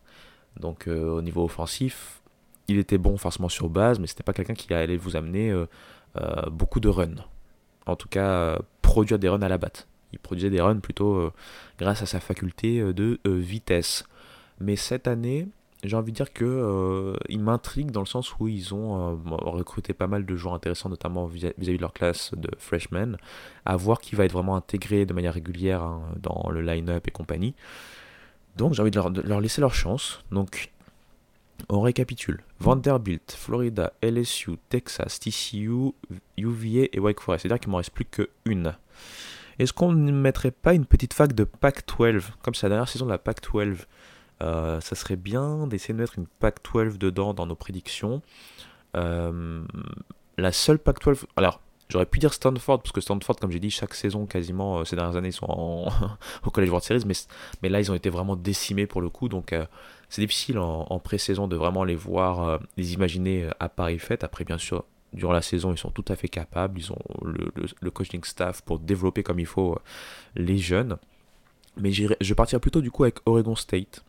Donc 0.59 0.87
euh, 0.87 1.09
au 1.09 1.21
niveau 1.21 1.43
offensif, 1.43 2.21
il 2.67 2.77
était 2.77 2.97
bon 2.97 3.17
forcément 3.17 3.49
sur 3.49 3.69
base, 3.69 3.99
mais 3.99 4.07
c'était 4.07 4.23
pas 4.23 4.33
quelqu'un 4.33 4.53
qui 4.53 4.73
allait 4.73 4.97
vous 4.97 5.15
amener 5.15 5.51
euh, 5.51 5.65
euh, 6.17 6.49
beaucoup 6.49 6.79
de 6.79 6.89
runs. 6.89 7.25
En 7.85 7.95
tout 7.95 8.07
cas, 8.07 8.59
produire 8.81 9.19
des 9.19 9.27
runs 9.27 9.41
à 9.41 9.49
la 9.49 9.57
batte. 9.57 9.87
Il 10.13 10.19
produisait 10.19 10.49
des 10.49 10.61
runs 10.61 10.79
plutôt 10.79 11.31
grâce 11.77 12.01
à 12.01 12.05
sa 12.05 12.19
faculté 12.19 12.81
de 12.93 13.19
vitesse. 13.25 14.05
Mais 14.59 14.75
cette 14.75 15.07
année, 15.07 15.47
j'ai 15.83 15.97
envie 15.97 16.11
de 16.11 16.15
dire 16.15 16.31
que 16.31 17.17
m'intrigue 17.37 17.91
dans 17.91 17.99
le 17.99 18.05
sens 18.05 18.37
où 18.39 18.47
ils 18.47 18.73
ont 18.73 19.19
recruté 19.25 19.93
pas 19.93 20.07
mal 20.07 20.25
de 20.25 20.35
joueurs 20.35 20.53
intéressants, 20.53 20.89
notamment 20.89 21.25
vis-à-vis 21.25 21.77
de 21.77 21.81
leur 21.81 21.93
classe 21.93 22.31
de 22.35 22.49
freshmen, 22.57 23.17
à 23.65 23.75
voir 23.75 23.99
qui 23.99 24.15
va 24.15 24.25
être 24.25 24.31
vraiment 24.31 24.55
intégré 24.55 25.05
de 25.05 25.13
manière 25.13 25.33
régulière 25.33 25.81
hein, 25.83 26.01
dans 26.21 26.49
le 26.49 26.61
line-up 26.61 27.07
et 27.07 27.11
compagnie. 27.11 27.53
Donc 28.55 28.73
j'ai 28.73 28.81
envie 28.81 28.91
de 28.91 28.99
leur, 29.27 29.41
laisser 29.41 29.61
leur 29.61 29.73
chance. 29.73 30.23
Donc 30.31 30.71
on 31.69 31.81
récapitule. 31.81 32.43
Vanderbilt, 32.59 33.35
Florida, 33.37 33.93
LSU, 34.01 34.57
Texas, 34.69 35.19
TCU, 35.19 35.93
UVA 36.37 36.87
et 36.91 36.99
Wake 36.99 37.19
Forest. 37.19 37.43
C'est-à-dire 37.43 37.59
qu'il 37.59 37.71
m'en 37.71 37.77
reste 37.77 37.91
plus 37.91 38.05
qu'une. 38.05 38.75
Est-ce 39.59 39.73
qu'on 39.73 39.91
ne 39.91 40.11
mettrait 40.11 40.51
pas 40.51 40.73
une 40.73 40.85
petite 40.85 41.13
fac 41.13 41.33
de 41.33 41.43
Pac-12 41.43 42.23
Comme 42.41 42.55
c'est 42.55 42.65
la 42.65 42.71
dernière 42.71 42.89
saison 42.89 43.05
de 43.05 43.11
la 43.11 43.17
Pac-12. 43.17 43.85
Euh, 44.41 44.81
ça 44.81 44.95
serait 44.95 45.15
bien 45.15 45.67
d'essayer 45.67 45.93
de 45.93 45.99
mettre 45.99 46.17
une 46.17 46.27
Pac-12 46.27 46.97
dedans 46.97 47.33
dans 47.33 47.45
nos 47.45 47.55
prédictions. 47.55 48.21
Euh, 48.95 49.63
la 50.37 50.51
seule 50.51 50.77
Pac-12... 50.77 51.25
Alors, 51.35 51.61
J'aurais 51.89 52.05
pu 52.07 52.17
dire 52.17 52.33
Stanford, 52.33 52.81
parce 52.81 52.91
que 52.93 53.01
Stanford, 53.01 53.35
comme 53.35 53.51
j'ai 53.51 53.59
dit, 53.59 53.69
chaque 53.69 53.93
saison, 53.93 54.25
quasiment 54.25 54.79
euh, 54.79 54.83
ces 54.85 54.95
dernières 54.95 55.15
années, 55.15 55.27
ils 55.27 55.33
sont 55.33 55.45
au 56.43 56.49
College 56.49 56.69
World 56.69 56.83
Series, 56.83 57.03
mais, 57.05 57.13
mais 57.61 57.69
là, 57.69 57.81
ils 57.81 57.91
ont 57.91 57.93
été 57.93 58.09
vraiment 58.09 58.35
décimés 58.35 58.87
pour 58.87 59.01
le 59.01 59.09
coup, 59.09 59.29
donc 59.29 59.53
c'est 60.09 60.21
difficile 60.21 60.57
en, 60.57 60.99
pré-saison 60.99 61.47
de 61.47 61.55
vraiment 61.55 61.83
les 61.83 61.93
voir, 61.95 62.59
les 62.77 62.93
imaginer 62.93 63.47
à 63.59 63.69
Paris 63.69 63.99
Fête. 63.99 64.23
Après, 64.23 64.43
bien 64.43 64.57
sûr, 64.57 64.85
durant 65.13 65.33
la 65.33 65.41
saison, 65.41 65.71
ils 65.71 65.77
sont 65.77 65.91
tout 65.91 66.05
à 66.07 66.15
fait 66.15 66.27
capables, 66.27 66.79
ils 66.79 66.91
ont 66.91 66.97
le, 67.23 67.91
coaching 67.91 68.23
staff 68.23 68.61
pour 68.61 68.79
développer 68.79 69.23
comme 69.23 69.39
il 69.39 69.45
faut 69.45 69.77
les 70.35 70.57
jeunes. 70.57 70.97
Mais 71.77 71.91
je 71.91 72.07
vais 72.07 72.35
partir 72.35 72.59
plutôt 72.59 72.81
du 72.81 72.91
coup 72.91 73.03
avec 73.03 73.17
Oregon 73.25 73.55
State. 73.55 74.03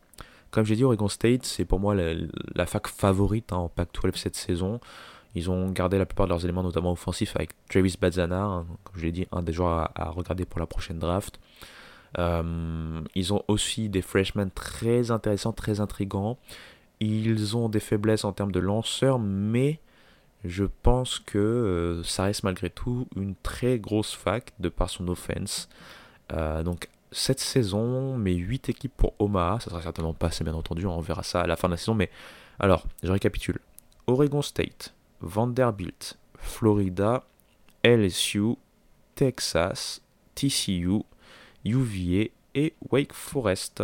Comme 0.51 0.65
j'ai 0.65 0.75
dit, 0.75 0.83
Oregon 0.83 1.09
State, 1.09 1.45
c'est 1.45 1.65
pour 1.65 1.79
moi 1.79 1.95
la, 1.95 2.65
fac 2.65 2.87
favorite 2.87 3.51
hein, 3.51 3.57
en 3.57 3.69
Pac-12 3.69 4.15
cette 4.15 4.35
saison. 4.35 4.79
Ils 5.33 5.49
ont 5.51 5.69
gardé 5.69 5.97
la 5.97 6.05
plupart 6.05 6.27
de 6.27 6.29
leurs 6.29 6.45
éléments, 6.45 6.63
notamment 6.63 6.93
offensifs, 6.93 7.35
avec 7.35 7.49
Travis 7.67 7.97
Bazana, 7.99 8.41
hein, 8.41 8.65
comme 8.85 8.95
je 8.95 9.05
l'ai 9.05 9.11
dit, 9.11 9.27
un 9.33 9.43
des 9.43 9.51
joueurs 9.51 9.91
à, 9.93 10.09
regarder 10.11 10.45
pour 10.45 10.61
la 10.61 10.65
prochaine 10.65 10.97
draft. 10.97 11.39
Euh, 12.17 13.01
ils 13.15 13.33
ont 13.33 13.43
aussi 13.49 13.89
des 13.89 14.01
freshmen 14.01 14.49
très 14.49 15.11
intéressants, 15.11 15.51
très 15.51 15.81
intrigants. 15.81 16.37
Ils 17.01 17.57
ont 17.57 17.67
des 17.67 17.81
faiblesses 17.81 18.23
en 18.23 18.31
termes 18.31 18.53
de 18.53 18.61
lanceurs, 18.61 19.19
mais 19.19 19.81
je 20.45 20.65
pense 20.83 21.19
que 21.19 21.37
euh, 21.37 22.03
ça 22.03 22.23
reste 22.23 22.43
malgré 22.43 22.69
tout 22.69 23.07
une 23.15 23.35
très 23.35 23.79
grosse 23.79 24.13
fac 24.13 24.53
de 24.59 24.69
par 24.69 24.89
son 24.89 25.07
offense. 25.07 25.69
Euh, 26.33 26.63
donc 26.63 26.89
cette 27.11 27.39
saison, 27.39 28.17
mes 28.17 28.33
8 28.33 28.69
équipes 28.69 28.95
pour 28.95 29.13
Omaha, 29.19 29.59
ça 29.59 29.69
sera 29.69 29.81
certainement 29.81 30.13
pas 30.13 30.27
assez 30.27 30.43
bien 30.43 30.53
entendu, 30.53 30.85
on 30.85 30.99
verra 30.99 31.23
ça 31.23 31.41
à 31.41 31.47
la 31.47 31.55
fin 31.55 31.67
de 31.67 31.73
la 31.73 31.77
saison, 31.77 31.93
mais 31.93 32.09
alors, 32.59 32.85
je 33.03 33.11
récapitule. 33.11 33.59
Oregon 34.07 34.41
State, 34.41 34.93
Vanderbilt, 35.21 36.17
Florida, 36.37 37.23
LSU, 37.83 38.55
Texas, 39.15 40.01
TCU, 40.35 41.01
UVA 41.65 42.29
et 42.53 42.73
Wake 42.91 43.13
Forest. 43.13 43.83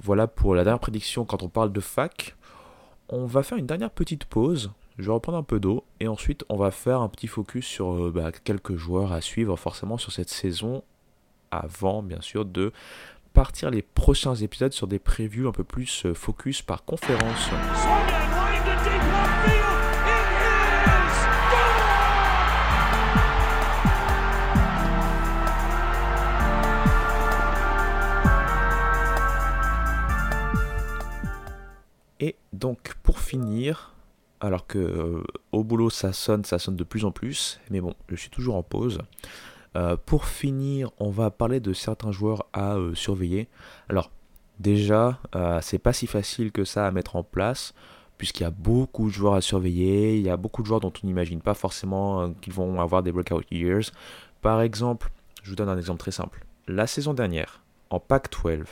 Voilà 0.00 0.26
pour 0.26 0.54
la 0.54 0.64
dernière 0.64 0.80
prédiction 0.80 1.24
quand 1.24 1.42
on 1.42 1.48
parle 1.48 1.72
de 1.72 1.80
fac. 1.80 2.36
On 3.08 3.26
va 3.26 3.42
faire 3.42 3.58
une 3.58 3.66
dernière 3.66 3.90
petite 3.90 4.24
pause. 4.24 4.70
Je 5.00 5.06
vais 5.06 5.12
reprendre 5.12 5.38
un 5.38 5.42
peu 5.42 5.58
d'eau 5.60 5.82
et 5.98 6.08
ensuite 6.08 6.44
on 6.50 6.58
va 6.58 6.70
faire 6.70 7.00
un 7.00 7.08
petit 7.08 7.26
focus 7.26 7.64
sur 7.64 7.94
euh, 7.94 8.12
bah, 8.14 8.32
quelques 8.32 8.76
joueurs 8.76 9.12
à 9.12 9.22
suivre 9.22 9.56
forcément 9.56 9.96
sur 9.96 10.12
cette 10.12 10.28
saison 10.28 10.82
avant 11.50 12.02
bien 12.02 12.20
sûr 12.20 12.44
de 12.44 12.70
partir 13.32 13.70
les 13.70 13.80
prochains 13.80 14.34
épisodes 14.34 14.74
sur 14.74 14.86
des 14.86 14.98
previews 14.98 15.48
un 15.48 15.52
peu 15.52 15.64
plus 15.64 16.04
euh, 16.04 16.12
focus 16.12 16.60
par 16.60 16.84
conférence. 16.84 17.48
Et 32.20 32.36
donc 32.52 32.96
pour 33.02 33.18
finir, 33.18 33.94
alors 34.40 34.66
que 34.66 35.22
au 35.52 35.64
boulot 35.64 35.90
ça 35.90 36.12
sonne, 36.12 36.44
ça 36.44 36.58
sonne 36.58 36.76
de 36.76 36.84
plus 36.84 37.04
en 37.04 37.10
plus, 37.10 37.60
mais 37.70 37.80
bon, 37.80 37.94
je 38.08 38.16
suis 38.16 38.30
toujours 38.30 38.56
en 38.56 38.62
pause. 38.62 38.98
pour 40.06 40.24
finir, 40.24 40.90
on 40.98 41.10
va 41.10 41.30
parler 41.30 41.60
de 41.60 41.72
certains 41.72 42.12
joueurs 42.12 42.46
à 42.52 42.76
surveiller. 42.94 43.48
Alors, 43.88 44.10
déjà, 44.58 45.20
c'est 45.60 45.78
pas 45.78 45.92
si 45.92 46.06
facile 46.06 46.52
que 46.52 46.64
ça 46.64 46.86
à 46.86 46.90
mettre 46.90 47.16
en 47.16 47.22
place 47.22 47.74
puisqu'il 48.20 48.42
y 48.42 48.46
a 48.46 48.50
beaucoup 48.50 49.06
de 49.06 49.14
joueurs 49.14 49.32
à 49.32 49.40
surveiller, 49.40 50.18
il 50.18 50.22
y 50.22 50.28
a 50.28 50.36
beaucoup 50.36 50.60
de 50.60 50.66
joueurs 50.66 50.80
dont 50.80 50.92
on 51.02 51.06
n'imagine 51.06 51.40
pas 51.40 51.54
forcément 51.54 52.20
euh, 52.20 52.28
qu'ils 52.42 52.52
vont 52.52 52.78
avoir 52.78 53.02
des 53.02 53.12
breakout 53.12 53.46
years. 53.50 53.84
Par 54.42 54.60
exemple, 54.60 55.10
je 55.42 55.48
vous 55.48 55.56
donne 55.56 55.70
un 55.70 55.78
exemple 55.78 56.00
très 56.00 56.10
simple. 56.10 56.44
La 56.68 56.86
saison 56.86 57.14
dernière, 57.14 57.62
en 57.88 57.98
Pac-12, 57.98 58.64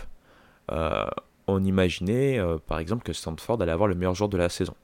euh, 0.70 1.07
on 1.46 1.64
imaginait 1.64 2.38
euh, 2.38 2.59
par 2.59 2.78
exemple 2.78 3.02
que 3.04 3.14
Stanford 3.14 3.62
allait 3.62 3.72
avoir 3.72 3.88
le 3.88 3.94
meilleur 3.94 4.14
joueur 4.14 4.28
de 4.28 4.37
la 4.37 4.50
saison. 4.50 4.74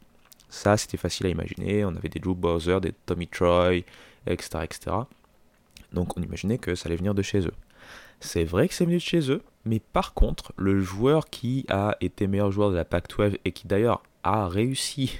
Ça, 0.54 0.76
c'était 0.76 0.96
facile 0.96 1.26
à 1.26 1.30
imaginer. 1.30 1.84
On 1.84 1.96
avait 1.96 2.08
des 2.08 2.20
Drew 2.20 2.36
Bowser, 2.36 2.78
des 2.80 2.92
Tommy 3.06 3.26
Troy, 3.26 3.82
etc., 4.24 4.60
etc. 4.62 4.96
Donc 5.92 6.16
on 6.16 6.22
imaginait 6.22 6.58
que 6.58 6.76
ça 6.76 6.86
allait 6.86 6.96
venir 6.96 7.12
de 7.12 7.22
chez 7.22 7.40
eux. 7.40 7.54
C'est 8.20 8.44
vrai 8.44 8.68
que 8.68 8.74
c'est 8.74 8.84
venu 8.84 8.96
de 8.96 9.02
chez 9.02 9.32
eux, 9.32 9.42
mais 9.64 9.80
par 9.80 10.14
contre, 10.14 10.52
le 10.56 10.80
joueur 10.80 11.26
qui 11.26 11.66
a 11.68 11.96
été 12.00 12.28
meilleur 12.28 12.52
joueur 12.52 12.70
de 12.70 12.76
la 12.76 12.84
Pac-12 12.84 13.36
et 13.44 13.50
qui 13.50 13.66
d'ailleurs 13.66 14.04
a 14.22 14.46
réussi 14.46 15.18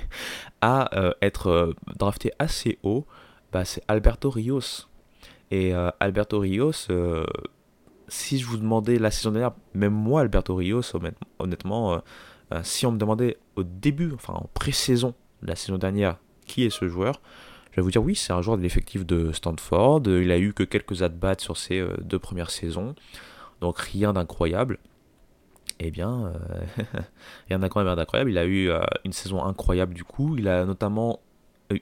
à 0.62 0.98
euh, 0.98 1.12
être 1.20 1.48
euh, 1.48 1.74
drafté 1.98 2.32
assez 2.38 2.78
haut, 2.82 3.04
bah, 3.52 3.66
c'est 3.66 3.82
Alberto 3.86 4.30
Rios. 4.30 4.88
Et 5.50 5.74
euh, 5.74 5.90
Alberto 6.00 6.38
Rios, 6.38 6.88
si 8.08 8.38
je 8.38 8.46
vous 8.46 8.56
demandais 8.56 8.98
la 8.98 9.10
saison 9.10 9.32
dernière, 9.32 9.52
même 9.74 9.92
moi, 9.92 10.22
Alberto 10.22 10.54
Rios, 10.54 10.82
honnêtement, 11.38 12.02
si 12.62 12.86
on 12.86 12.92
me 12.92 12.98
demandait 12.98 13.36
au 13.56 13.62
début, 13.62 14.12
enfin 14.14 14.34
en 14.34 14.48
pré-saison 14.54 15.14
de 15.42 15.48
la 15.48 15.56
saison 15.56 15.78
dernière, 15.78 16.16
qui 16.46 16.64
est 16.64 16.70
ce 16.70 16.88
joueur, 16.88 17.20
je 17.70 17.76
vais 17.76 17.82
vous 17.82 17.90
dire 17.90 18.02
oui, 18.02 18.16
c'est 18.16 18.32
un 18.32 18.42
joueur 18.42 18.56
de 18.56 18.62
l'effectif 18.62 19.06
de 19.06 19.32
Stanford. 19.32 20.02
Il 20.06 20.32
a 20.32 20.38
eu 20.38 20.52
que 20.52 20.64
quelques 20.64 21.02
at-bats 21.02 21.38
sur 21.38 21.56
ses 21.56 21.86
deux 22.00 22.18
premières 22.18 22.50
saisons, 22.50 22.94
donc 23.60 23.78
rien 23.78 24.12
d'incroyable 24.12 24.78
eh 25.80 25.90
bien, 25.90 26.26
euh, 26.26 26.84
rien 27.48 27.58
d'incroyable, 27.58 28.30
Il 28.30 28.38
a 28.38 28.44
eu 28.44 28.70
euh, 28.70 28.80
une 29.04 29.12
saison 29.12 29.42
incroyable 29.42 29.94
du 29.94 30.04
coup. 30.04 30.36
Il 30.36 30.46
a 30.46 30.64
notamment 30.64 31.20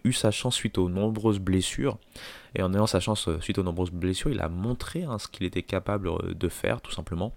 eu 0.04 0.12
sa 0.12 0.30
chance 0.30 0.54
suite 0.54 0.78
aux 0.78 0.88
nombreuses 0.88 1.40
blessures. 1.40 1.98
Et 2.54 2.62
en 2.62 2.72
ayant 2.72 2.86
sa 2.86 3.00
chance 3.00 3.28
euh, 3.28 3.40
suite 3.40 3.58
aux 3.58 3.64
nombreuses 3.64 3.90
blessures, 3.90 4.30
il 4.30 4.40
a 4.40 4.48
montré 4.48 5.02
hein, 5.02 5.18
ce 5.18 5.26
qu'il 5.26 5.44
était 5.44 5.62
capable 5.62 6.34
de 6.34 6.48
faire, 6.48 6.80
tout 6.80 6.92
simplement. 6.92 7.34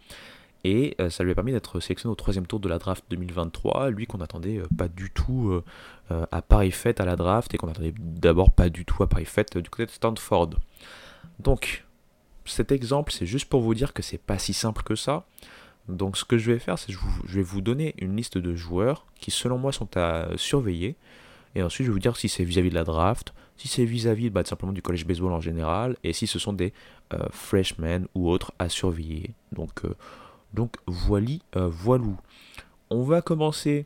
Et 0.64 0.96
ça 1.10 1.24
lui 1.24 1.32
a 1.32 1.36
permis 1.36 1.52
d'être 1.52 1.80
sélectionné 1.80 2.12
au 2.12 2.16
troisième 2.16 2.46
tour 2.46 2.60
de 2.60 2.70
la 2.70 2.78
draft 2.78 3.04
2023. 3.10 3.90
Lui 3.90 4.06
qu'on 4.06 4.20
n'attendait 4.20 4.62
pas 4.78 4.88
du 4.88 5.10
tout 5.10 5.60
à 6.10 6.42
Paris 6.44 6.72
Fête 6.72 7.02
à 7.02 7.06
la 7.06 7.16
draft 7.16 7.54
et 7.54 7.58
qu'on 7.58 7.68
n'attendait 7.68 7.96
d'abord 7.98 8.52
pas 8.52 8.70
du 8.70 8.86
tout 8.86 9.02
à 9.02 9.08
Paris 9.08 9.26
Fête 9.26 9.58
du 9.58 9.70
côté 9.72 9.88
de 9.88 9.92
Stanford. 9.92 10.52
Donc, 11.40 11.84
cet 12.46 12.72
exemple, 12.72 13.12
c'est 13.12 13.26
juste 13.26 13.50
pour 13.50 13.62
vous 13.62 13.74
dire 13.74 13.94
que 13.94 14.04
c'est 14.04 14.18
pas 14.18 14.38
si 14.38 14.54
simple 14.54 14.84
que 14.84 14.96
ça. 14.96 15.26
Donc 15.88 16.18
ce 16.18 16.26
que 16.26 16.38
je 16.38 16.52
vais 16.52 16.60
faire, 16.60 16.78
c'est 16.78 16.94
que 16.94 17.00
je, 17.26 17.36
vais 17.36 17.42
vous 17.42 17.62
donner 17.62 17.96
une 17.98 18.16
liste 18.16 18.38
de 18.38 18.56
joueurs 18.56 19.06
qui 19.20 19.32
selon 19.32 19.58
moi 19.58 19.72
sont 19.72 19.98
à 19.98 20.28
surveiller. 20.38 20.96
Et 21.56 21.64
ensuite 21.64 21.86
je 21.86 21.92
vais 21.92 21.94
vous 21.94 22.00
dire 22.00 22.16
si 22.16 22.30
c'est 22.30 22.44
vis-à-vis 22.44 22.70
de 22.70 22.76
la 22.76 22.84
draft, 22.84 23.34
si 23.58 23.68
c'est 23.68 23.86
vis-à-vis 23.86 24.30
bah, 24.30 24.44
simplement 24.46 24.72
du 24.72 24.82
college 24.82 25.06
baseball 25.06 25.34
en 25.34 25.42
général, 25.42 25.98
et 26.04 26.14
si 26.14 26.28
ce 26.28 26.40
sont 26.40 26.54
des 26.54 26.74
euh, 27.14 27.20
freshmen 27.32 28.08
ou 28.16 28.30
autres 28.30 28.54
à 28.60 28.70
surveiller. 28.70 29.32
Donc, 29.52 29.84
euh, 29.84 29.96
donc 30.54 30.76
voilà, 30.86 31.28
euh, 31.56 31.68
voilou. 31.68 32.18
On 32.90 33.04
va 33.04 33.22
commencer 33.22 33.86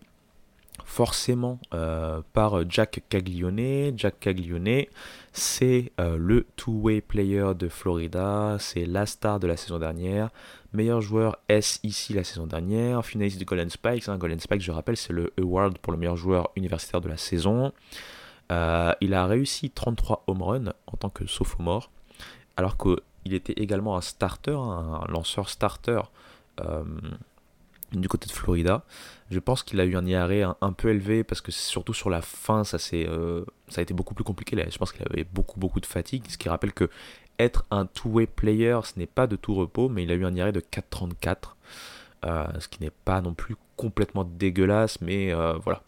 forcément 0.84 1.60
euh, 1.74 2.22
par 2.34 2.70
Jack 2.70 3.04
Caglione. 3.08 3.98
Jack 3.98 4.20
Caglione, 4.20 4.86
c'est 5.32 5.92
euh, 6.00 6.18
le 6.18 6.46
two-way 6.56 7.02
player 7.02 7.52
de 7.58 7.70
Florida, 7.70 8.58
c'est 8.60 8.86
la 8.86 9.06
star 9.06 9.40
de 9.40 9.48
la 9.48 9.58
saison 9.58 9.80
dernière, 9.80 10.30
meilleur 10.74 11.02
joueur 11.02 11.38
S 11.48 11.80
ici 11.84 12.14
la 12.14 12.24
saison 12.24 12.48
dernière, 12.48 13.06
finaliste 13.06 13.38
du 13.38 13.46
Golden 13.46 13.70
Spikes. 13.70 14.10
Hein. 14.10 14.18
Golden 14.18 14.40
Spikes, 14.40 14.62
je 14.62 14.72
rappelle, 14.72 14.98
c'est 14.98 15.14
le 15.14 15.32
award 15.40 15.78
pour 15.78 15.94
le 15.94 16.00
meilleur 16.00 16.18
joueur 16.18 16.50
universitaire 16.56 17.02
de 17.02 17.10
la 17.10 17.18
saison. 17.18 17.72
Il 18.50 19.14
a 19.14 19.26
réussi 19.26 19.72
33 19.72 20.24
home 20.28 20.44
runs 20.44 20.74
en 20.88 20.98
tant 20.98 21.10
que 21.10 21.26
sophomore, 21.26 21.90
alors 22.58 22.78
qu'il 22.78 23.34
était 23.34 23.54
également 23.54 23.98
un 23.98 24.02
starter, 24.02 24.52
un 24.52 25.06
lanceur 25.10 25.50
starter 25.50 26.02
du 27.92 28.08
côté 28.08 28.28
de 28.28 28.32
Florida. 28.32 28.84
Je 29.32 29.40
pense 29.40 29.64
qu'il 29.64 29.80
a 29.80 29.86
eu 29.86 29.96
un 29.96 30.06
IRA 30.06 30.58
un, 30.62 30.74
peu 30.74 30.90
élevé 30.90 31.24
parce 31.24 31.42
que 31.42 31.52
surtout 31.52 31.94
sur 31.94 32.10
la 32.10 32.22
fin, 32.22 32.64
ça, 32.64 32.78
euh, 32.94 33.46
ça 33.68 33.80
a 33.80 33.82
été 33.82 33.94
beaucoup 33.94 34.14
plus 34.14 34.24
compliqué. 34.24 34.64
Je 34.70 34.78
pense 34.78 34.92
qu'il 34.92 35.06
avait 35.10 35.24
beaucoup, 35.24 35.60
beaucoup 35.60 35.80
de 35.80 35.86
fatigue. 35.86 36.24
Ce 36.28 36.38
qui 36.38 36.50
rappelle 36.50 36.74
que 36.74 36.90
être 37.40 37.66
un 37.72 37.86
two-way 37.86 38.28
player, 38.28 38.80
ce 38.84 38.98
n'est 38.98 39.08
pas 39.08 39.28
de 39.28 39.36
tout 39.36 39.54
repos, 39.54 39.90
mais 39.90 40.04
il 40.04 40.12
a 40.12 40.16
eu 40.16 40.26
un 40.26 40.36
IRA 40.36 40.52
de 40.52 40.60
4,34. 40.62 41.56
Euh, 42.26 42.46
ce 42.60 42.68
qui 42.68 42.82
n'est 42.82 42.92
pas 42.92 43.22
non 43.22 43.34
plus 43.34 43.56
complètement 43.76 44.24
dégueulasse, 44.24 45.02
mais 45.02 45.34
euh, 45.34 45.54
voilà. 45.64 45.82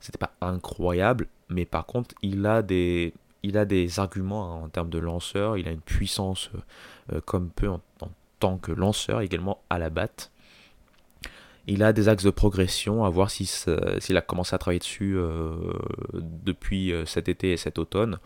C'était 0.00 0.18
pas 0.18 0.34
incroyable, 0.42 1.28
mais 1.48 1.64
par 1.64 1.86
contre, 1.86 2.14
il 2.20 2.44
a 2.44 2.62
des, 2.62 3.14
arguments 3.96 4.62
en 4.62 4.68
termes 4.68 4.90
de 4.90 4.98
lanceur. 4.98 5.56
Il 5.56 5.66
a 5.66 5.70
une 5.70 5.80
puissance 5.80 6.50
comme 7.24 7.48
peu 7.48 7.68
en, 7.68 7.80
en, 8.02 8.10
que 8.60 8.72
lanceur, 8.72 9.20
également 9.20 9.62
à 9.70 9.78
la 9.78 9.90
batte. 9.90 10.30
Il 11.66 11.82
a 11.82 11.92
des 11.92 12.08
axes 12.08 12.24
de 12.24 12.30
progression, 12.30 13.04
à 13.04 13.10
voir 13.10 13.30
s'il 13.30 14.16
a 14.16 14.20
commencé 14.20 14.54
à 14.54 14.58
travailler 14.58 14.80
dessus 14.80 15.14
euh, 15.16 15.54
depuis 16.12 16.92
euh, 16.92 17.06
cet 17.06 17.28
été 17.28 17.52
et 17.52 17.56
cet 17.56 17.78
automne. 17.78 18.18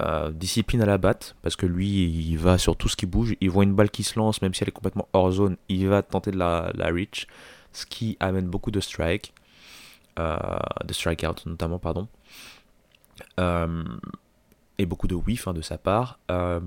Euh, 0.00 0.30
discipline 0.30 0.80
à 0.80 0.86
la 0.86 0.96
batte, 0.96 1.36
parce 1.42 1.56
que 1.56 1.66
lui, 1.66 2.04
il 2.04 2.36
va 2.38 2.56
sur 2.56 2.76
tout 2.76 2.88
ce 2.88 2.96
qui 2.96 3.04
bouge. 3.04 3.34
Il 3.40 3.50
voit 3.50 3.64
une 3.64 3.74
balle 3.74 3.90
qui 3.90 4.04
se 4.04 4.18
lance, 4.18 4.40
même 4.40 4.54
si 4.54 4.62
elle 4.62 4.68
est 4.68 4.72
complètement 4.72 5.08
hors 5.12 5.32
zone, 5.32 5.56
il 5.68 5.86
va 5.88 6.02
tenter 6.02 6.30
de 6.30 6.38
la, 6.38 6.70
la 6.74 6.86
reach, 6.86 7.26
ce 7.72 7.84
qui 7.84 8.16
amène 8.20 8.48
beaucoup 8.48 8.70
de 8.70 8.80
strike, 8.80 9.34
de 10.16 10.92
strikeout 10.92 11.46
notamment, 11.46 11.78
pardon 11.78 12.08
et 14.78 14.86
beaucoup 14.86 15.08
de 15.08 15.14
whiff 15.14 15.48
de 15.48 15.60
sa 15.60 15.76
part. 15.76 16.18
Euh, 16.30 16.60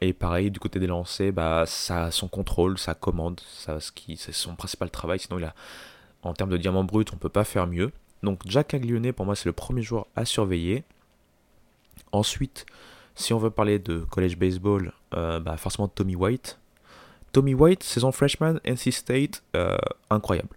et 0.00 0.12
pareil, 0.12 0.50
du 0.50 0.60
côté 0.60 0.78
des 0.78 0.86
lancers, 0.86 1.32
bah, 1.32 1.64
ça 1.66 2.10
son 2.10 2.28
contrôle, 2.28 2.78
sa 2.78 2.94
commande, 2.94 3.40
ça, 3.40 3.80
ce 3.80 3.90
qui, 3.90 4.16
c'est 4.16 4.32
son 4.32 4.54
principal 4.54 4.90
travail. 4.90 5.18
Sinon, 5.18 5.38
il 5.38 5.44
a, 5.44 5.54
en 6.22 6.34
termes 6.34 6.50
de 6.50 6.58
diamant 6.58 6.84
brut, 6.84 7.10
on 7.12 7.16
peut 7.16 7.28
pas 7.30 7.44
faire 7.44 7.66
mieux. 7.66 7.90
Donc, 8.22 8.40
Jack 8.44 8.74
Aglione, 8.74 9.12
pour 9.12 9.24
moi, 9.24 9.34
c'est 9.34 9.46
le 9.46 9.52
premier 9.52 9.82
joueur 9.82 10.06
à 10.14 10.24
surveiller. 10.24 10.84
Ensuite, 12.12 12.66
si 13.14 13.32
on 13.32 13.38
veut 13.38 13.50
parler 13.50 13.78
de 13.78 14.00
college 14.00 14.36
baseball, 14.36 14.92
euh, 15.14 15.40
bah, 15.40 15.56
forcément 15.56 15.88
Tommy 15.88 16.16
White. 16.16 16.58
Tommy 17.32 17.54
White, 17.54 17.82
saison 17.82 18.12
freshman, 18.12 18.58
NC 18.64 18.92
State, 18.92 19.42
euh, 19.56 19.76
incroyable. 20.10 20.56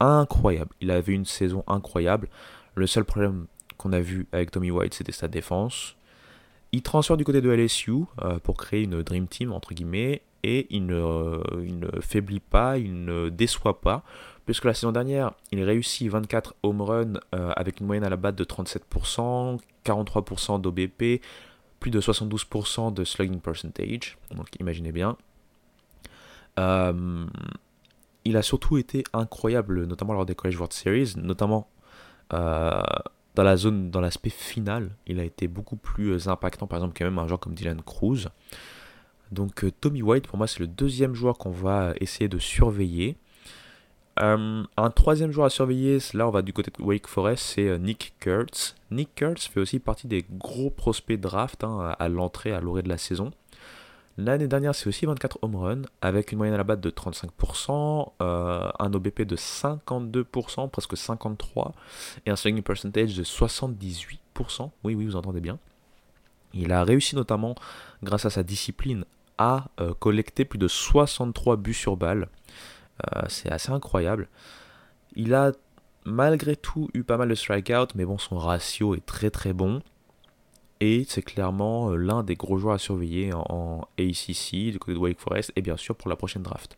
Incroyable. 0.00 0.70
Il 0.80 0.90
avait 0.90 1.12
une 1.12 1.24
saison 1.24 1.62
incroyable. 1.68 2.28
Le 2.74 2.86
seul 2.86 3.04
problème 3.04 3.46
qu'on 3.76 3.92
a 3.92 4.00
vu 4.00 4.26
avec 4.32 4.50
Tommy 4.50 4.70
White, 4.70 4.94
c'était 4.94 5.12
sa 5.12 5.28
défense. 5.28 5.96
Il 6.74 6.80
transfère 6.80 7.18
du 7.18 7.24
côté 7.24 7.42
de 7.42 7.50
LSU 7.50 7.92
euh, 8.22 8.38
pour 8.38 8.56
créer 8.56 8.82
une 8.84 9.02
Dream 9.02 9.28
Team, 9.28 9.52
entre 9.52 9.74
guillemets, 9.74 10.22
et 10.42 10.66
il 10.70 10.86
ne, 10.86 11.38
faiblit 12.00 12.40
pas, 12.40 12.78
il 12.78 13.04
ne 13.04 13.28
déçoit 13.28 13.82
pas, 13.82 14.02
puisque 14.46 14.64
la 14.64 14.72
saison 14.72 14.90
dernière, 14.90 15.32
il 15.52 15.62
réussit 15.62 16.10
24 16.10 16.54
home 16.62 16.80
runs 16.80 17.20
euh, 17.34 17.52
avec 17.56 17.80
une 17.80 17.86
moyenne 17.86 18.04
à 18.04 18.08
la 18.08 18.16
batte 18.16 18.36
de 18.36 18.44
37%, 18.44 19.60
43% 19.84 20.60
d'OBP, 20.62 21.22
plus 21.78 21.90
de 21.90 22.00
72% 22.00 22.94
de 22.94 23.04
slugging 23.04 23.40
percentage, 23.40 24.16
donc 24.34 24.48
imaginez 24.58 24.92
bien. 24.92 25.18
Euh, 26.58 27.26
il 28.24 28.36
a 28.38 28.42
surtout 28.42 28.78
été 28.78 29.04
incroyable, 29.12 29.84
notamment 29.84 30.14
lors 30.14 30.24
des 30.24 30.34
College 30.34 30.56
World 30.56 30.72
Series, 30.72 31.14
notamment 31.16 31.68
dans 33.34 33.42
la 33.42 33.56
zone, 33.56 33.90
dans 33.90 34.00
l'aspect 34.00 34.30
final, 34.30 34.90
il 35.06 35.18
a 35.20 35.24
été 35.24 35.48
beaucoup 35.48 35.76
plus 35.76 36.10
euh, 36.10 36.28
impactant, 36.28 36.66
par 36.66 36.78
exemple, 36.78 36.94
quand 36.96 37.04
même 37.04 37.18
un 37.18 37.26
joueur 37.26 37.40
comme 37.40 37.54
Dylan 37.54 37.80
Cruz. 37.82 38.28
Donc 39.30 39.64
euh, 39.64 39.70
Tommy 39.70 40.02
White, 40.02 40.26
pour 40.26 40.36
moi, 40.36 40.46
c'est 40.46 40.60
le 40.60 40.66
deuxième 40.66 41.14
joueur 41.14 41.38
qu'on 41.38 41.50
va 41.50 41.94
essayer 42.00 42.28
de 42.28 42.38
surveiller. 42.38 43.16
Euh, 44.20 44.62
un 44.76 44.90
troisième 44.90 45.32
joueur 45.32 45.46
à 45.46 45.50
surveiller, 45.50 45.98
là 46.12 46.28
on 46.28 46.30
va 46.30 46.42
du 46.42 46.52
côté 46.52 46.70
de 46.70 46.84
Wake 46.84 47.06
Forest, 47.06 47.42
c'est 47.54 47.78
Nick 47.78 48.14
Kurtz. 48.20 48.74
Nick 48.90 49.14
Kurtz 49.14 49.46
fait 49.46 49.60
aussi 49.60 49.78
partie 49.78 50.06
des 50.06 50.26
gros 50.30 50.68
prospects 50.68 51.18
draft 51.18 51.64
hein, 51.64 51.96
à 51.98 52.08
l'entrée, 52.10 52.52
à 52.52 52.60
l'orée 52.60 52.82
de 52.82 52.90
la 52.90 52.98
saison. 52.98 53.30
L'année 54.18 54.46
dernière, 54.46 54.74
c'est 54.74 54.88
aussi 54.88 55.06
24 55.06 55.38
home 55.42 55.56
runs 55.56 55.82
avec 56.02 56.32
une 56.32 56.38
moyenne 56.38 56.54
à 56.54 56.58
la 56.58 56.64
batte 56.64 56.80
de 56.80 56.90
35%, 56.90 58.12
euh, 58.20 58.70
un 58.78 58.92
OBP 58.92 59.22
de 59.22 59.36
52%, 59.36 60.68
presque 60.68 60.94
53%, 60.94 61.72
et 62.26 62.30
un 62.30 62.36
swinging 62.36 62.62
percentage 62.62 63.16
de 63.16 63.24
78%. 63.24 64.70
Oui, 64.84 64.94
oui, 64.94 65.06
vous 65.06 65.16
entendez 65.16 65.40
bien. 65.40 65.58
Il 66.52 66.72
a 66.72 66.84
réussi 66.84 67.16
notamment, 67.16 67.54
grâce 68.02 68.26
à 68.26 68.30
sa 68.30 68.42
discipline, 68.42 69.06
à 69.38 69.68
euh, 69.80 69.94
collecter 69.94 70.44
plus 70.44 70.58
de 70.58 70.68
63 70.68 71.56
buts 71.56 71.72
sur 71.72 71.96
balle. 71.96 72.28
Euh, 73.16 73.22
c'est 73.28 73.50
assez 73.50 73.72
incroyable. 73.72 74.28
Il 75.16 75.32
a 75.32 75.52
malgré 76.04 76.54
tout 76.56 76.90
eu 76.92 77.02
pas 77.02 77.16
mal 77.16 77.28
de 77.28 77.34
strikeouts, 77.34 77.94
mais 77.94 78.04
bon, 78.04 78.18
son 78.18 78.36
ratio 78.36 78.94
est 78.94 79.06
très 79.06 79.30
très 79.30 79.54
bon. 79.54 79.82
Et 80.84 81.06
c'est 81.08 81.22
clairement 81.22 81.92
euh, 81.92 81.96
l'un 81.96 82.24
des 82.24 82.34
gros 82.34 82.58
joueurs 82.58 82.74
à 82.74 82.78
surveiller 82.78 83.32
en, 83.32 83.86
ACC, 84.00 84.72
du 84.72 84.80
côté 84.80 84.94
de 84.94 84.98
Wake 84.98 85.20
Forest, 85.20 85.52
et 85.54 85.62
bien 85.62 85.76
sûr 85.76 85.94
pour 85.94 86.10
la 86.10 86.16
prochaine 86.16 86.42
draft. 86.42 86.76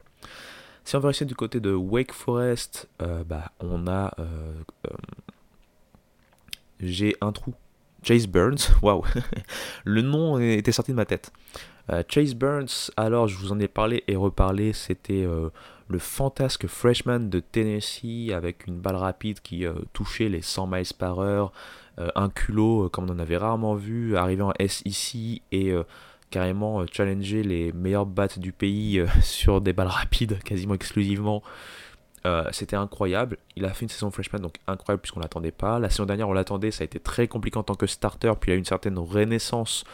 Si 0.84 0.94
on 0.94 1.00
va 1.00 1.08
rester 1.08 1.24
du 1.24 1.34
côté 1.34 1.58
de 1.58 1.72
Wake 1.72 2.12
Forest, 2.12 2.86
euh, 3.00 3.24
bah, 3.24 3.52
on 3.60 3.86
a. 3.86 4.12
Euh, 4.18 4.62
j'ai 6.80 7.16
un 7.22 7.32
trou. 7.32 7.54
Chase 8.02 8.26
Burns, 8.26 8.58
waouh, 8.82 9.04
le 9.84 10.02
nom 10.02 10.38
était 10.38 10.72
sorti 10.72 10.90
de 10.90 10.96
ma 10.96 11.06
tête. 11.06 11.32
Chase 12.08 12.34
Burns, 12.34 12.90
alors 12.98 13.28
je 13.28 13.38
vous 13.38 13.52
en 13.52 13.58
ai 13.58 13.68
parlé 13.68 14.04
et 14.06 14.16
reparlé, 14.16 14.72
c'était 14.74 15.26
le 15.88 15.98
fantasque 15.98 16.66
freshman 16.66 17.28
de 17.28 17.40
Tennessee 17.40 18.32
avec 18.32 18.66
une 18.66 18.78
balle 18.78 18.96
rapide 18.96 19.40
qui 19.40 19.66
touchait 19.92 20.30
les 20.30 20.40
100 20.40 20.66
miles 20.66 20.94
par 20.98 21.18
heure, 21.20 21.52
un 21.98 22.28
culot 22.28 22.84
euh, 22.84 22.88
comme 22.88 23.08
on 23.08 23.12
en 23.12 23.18
avait 23.18 23.36
rarement 23.36 23.74
vu, 23.74 24.16
arriver 24.16 24.42
en 24.42 24.52
SEC 24.66 25.42
et 25.52 25.70
euh, 25.70 25.84
carrément 26.30 26.84
challenger 26.90 27.42
les 27.42 27.72
meilleurs 27.72 28.06
bats 28.06 28.28
du 28.36 28.52
pays 28.52 29.00
sur 29.22 29.60
des 29.60 29.72
balles 29.72 29.88
rapides 29.88 30.42
quasiment 30.42 30.74
exclusivement. 30.74 31.42
c'était 32.52 32.76
incroyable. 32.76 33.38
Il 33.54 33.64
a 33.64 33.72
fait 33.74 33.84
une 33.84 33.90
saison 33.90 34.10
freshman, 34.10 34.40
donc 34.40 34.56
incroyable 34.66 35.02
puisqu'on 35.02 35.20
l'attendait 35.20 35.52
pas. 35.52 35.78
La 35.78 35.90
saison 35.90 36.06
dernière, 36.06 36.28
on 36.28 36.32
l'attendait, 36.32 36.70
ça 36.70 36.82
a 36.82 36.86
été 36.86 36.98
très 36.98 37.28
compliqué 37.28 37.58
en 37.58 37.62
tant 37.62 37.74
que 37.74 37.86
starter, 37.86 38.32
puis 38.40 38.50
il 38.50 38.54
a 38.54 38.56
eu 38.56 38.58
une 38.58 38.64
certaine 38.64 38.98
renaissance 38.98 39.84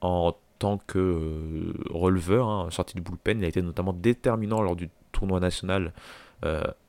en 0.00 0.34
tant 0.58 0.78
que 0.86 1.72
releveur, 1.90 2.48
hein, 2.48 2.68
sorti 2.70 2.96
du 2.96 3.02
bullpen. 3.02 3.38
Il 3.38 3.44
a 3.44 3.48
été 3.48 3.62
notamment 3.62 3.92
déterminant 3.92 4.62
lors 4.62 4.76
du 4.76 4.90
tournoi 5.12 5.40
national, 5.40 5.92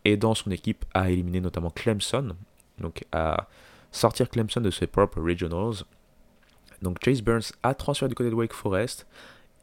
aidant 0.04 0.36
son 0.36 0.52
équipe 0.52 0.84
à 0.94 1.10
éliminer 1.10 1.40
notamment 1.40 1.70
Clemson, 1.70 2.36
donc 2.80 3.06
à 3.14 3.48
sortir 3.92 4.30
Clemson 4.30 4.62
de 4.62 4.72
ses 4.72 4.88
propres 4.88 5.22
regionals. 5.22 5.84
Donc 6.82 6.98
Chase 7.04 7.22
Burns 7.22 7.54
a 7.64 7.74
transféré 7.74 8.10
du 8.10 8.16
côté 8.16 8.30
de 8.30 8.36
Wake 8.36 8.54
Forest. 8.54 9.08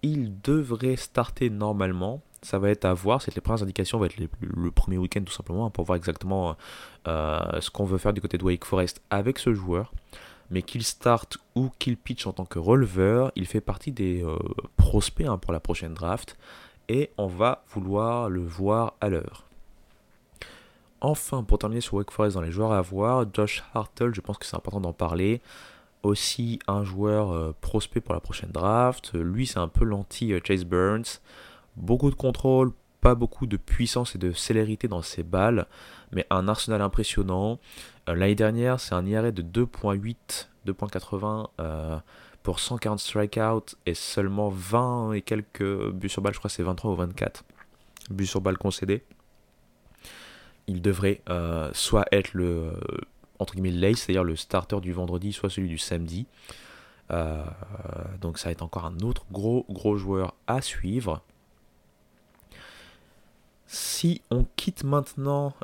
Il 0.02 0.40
devrait 0.42 0.96
starter 0.96 1.50
normalement. 1.50 2.22
Ça 2.42 2.58
va 2.58 2.70
être 2.70 2.84
à 2.84 2.92
voir. 2.92 3.22
C'est 3.22 3.34
les 3.34 3.40
premières 3.40 3.62
indications 3.62 3.98
va 3.98 4.06
être 4.06 4.16
le 4.40 4.70
premier 4.70 4.98
week-end 4.98 5.22
tout 5.22 5.32
simplement 5.32 5.70
pour 5.70 5.84
voir 5.84 5.96
exactement 5.96 6.56
euh, 7.08 7.60
ce 7.60 7.70
qu'on 7.70 7.84
veut 7.84 7.98
faire 7.98 8.12
du 8.12 8.20
côté 8.20 8.36
de 8.36 8.44
Wake 8.44 8.64
Forest 8.64 9.00
avec 9.10 9.38
ce 9.38 9.54
joueur. 9.54 9.92
Mais 10.50 10.60
qu'il 10.60 10.84
start 10.84 11.38
ou 11.54 11.70
qu'il 11.78 11.96
pitch 11.96 12.26
en 12.26 12.32
tant 12.34 12.44
que 12.44 12.58
releveur, 12.58 13.32
il 13.34 13.46
fait 13.46 13.62
partie 13.62 13.92
des 13.92 14.22
euh, 14.22 14.36
prospects 14.76 15.26
hein, 15.26 15.38
pour 15.38 15.52
la 15.52 15.60
prochaine 15.60 15.94
draft. 15.94 16.36
Et 16.88 17.10
on 17.16 17.28
va 17.28 17.64
vouloir 17.70 18.28
le 18.28 18.42
voir 18.42 18.94
à 19.00 19.08
l'heure. 19.08 19.46
Enfin, 21.07 21.44
pour 21.44 21.59
terminer 21.59 21.82
sur 21.82 21.94
Wake 21.94 22.11
Forest 22.11 22.34
dans 22.34 22.40
les 22.40 22.50
joueurs 22.50 22.72
à 22.72 22.80
voir, 22.80 23.26
Josh 23.30 23.62
Hartle, 23.74 24.14
je 24.14 24.22
pense 24.22 24.38
que 24.38 24.46
c'est 24.46 24.57
important 24.57 24.80
d'en 24.80 24.94
parler. 24.94 25.42
Aussi 26.02 26.61
un 26.66 26.82
joueur 26.82 27.30
euh, 27.30 27.55
prospect 27.61 28.00
pour 28.00 28.14
la 28.14 28.20
prochaine 28.20 28.50
draft. 28.50 29.12
Lui, 29.12 29.46
c'est 29.46 29.59
un 29.59 29.68
peu 29.68 29.84
l'anti-Chase 29.84 30.62
euh, 30.62 30.64
Burns. 30.64 31.20
Beaucoup 31.76 32.09
de 32.09 32.14
contrôle, 32.14 32.72
pas 33.02 33.14
beaucoup 33.14 33.46
de 33.46 33.59
puissance 33.59 34.14
et 34.14 34.18
de 34.18 34.32
célérité 34.32 34.88
dans 34.88 35.02
ses 35.02 35.22
balles, 35.22 35.66
mais 36.11 36.26
un 36.30 36.48
arsenal 36.48 36.80
impressionnant. 36.80 37.59
Euh, 38.09 38.14
l'année 38.14 38.34
dernière, 38.34 38.80
c'est 38.80 38.94
un 38.94 39.05
IRA 39.05 39.30
de 39.30 39.42
2.8, 39.42 40.48
2.80 40.66 42.00
pour 42.42 42.61
140 42.61 42.98
strikeouts 42.98 43.76
et 43.84 43.92
seulement 43.92 44.48
20 44.48 45.12
et 45.12 45.20
quelques 45.20 45.90
buts 45.90 46.09
sur 46.09 46.22
balle, 46.22 46.32
je 46.32 46.38
crois 46.38 46.48
que 46.48 46.55
c'est 46.55 46.62
23 46.62 46.92
ou 46.92 46.94
24 46.94 47.44
buts 48.09 48.26
sur 48.26 48.40
balle 48.40 48.57
concédés 48.57 49.05
il 50.66 50.82
devrait 50.82 51.20
euh, 51.28 51.70
soit 51.72 52.06
être 52.12 52.34
le 52.34 52.68
euh, 52.68 52.72
entre 53.38 53.54
guillemets 53.54 53.70
l'ace, 53.70 53.98
c'est-à-dire 53.98 54.24
le 54.24 54.36
starter 54.36 54.80
du 54.80 54.92
vendredi, 54.92 55.32
soit 55.32 55.50
celui 55.50 55.68
du 55.68 55.78
samedi. 55.78 56.26
Euh, 57.10 57.44
donc 58.20 58.38
ça 58.38 58.48
va 58.48 58.52
être 58.52 58.62
encore 58.62 58.86
un 58.86 58.98
autre 59.00 59.26
gros 59.30 59.66
gros 59.68 59.96
joueur 59.96 60.34
à 60.46 60.60
suivre. 60.62 61.22
Si 63.66 64.22
on 64.30 64.46
quitte 64.56 64.84
maintenant 64.84 65.54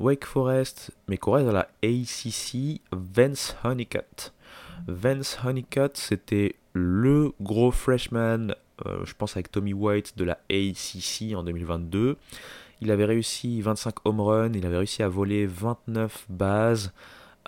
Wake 0.00 0.24
Forest, 0.24 0.90
mais 1.08 1.18
qu'on 1.18 1.32
reste 1.32 1.52
la 1.52 1.68
ACC, 1.82 2.80
Vance 2.90 3.54
Honeycutt. 3.62 4.32
Vance 4.88 5.38
Honeycutt, 5.44 5.96
c'était 5.96 6.56
le 6.72 7.32
gros 7.40 7.70
freshman, 7.70 8.54
je 8.84 9.12
pense 9.16 9.36
avec 9.36 9.52
Tommy 9.52 9.72
White 9.72 10.18
de 10.18 10.24
la 10.24 10.38
ACC 10.50 11.36
en 11.36 11.44
2022. 11.44 12.16
Il 12.80 12.90
avait 12.90 13.04
réussi 13.04 13.60
25 13.60 13.94
home 14.04 14.20
runs, 14.20 14.52
il 14.54 14.66
avait 14.66 14.76
réussi 14.78 15.02
à 15.02 15.08
voler 15.08 15.46
29 15.46 16.26
bases. 16.28 16.92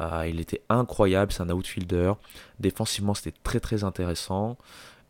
Euh, 0.01 0.26
il 0.29 0.41
était 0.41 0.62
incroyable, 0.68 1.33
c'est 1.33 1.43
un 1.43 1.51
outfielder. 1.51 2.12
Défensivement, 2.61 3.14
c'était 3.14 3.37
très 3.43 3.61
très 3.61 3.85
intéressant. 3.85 4.57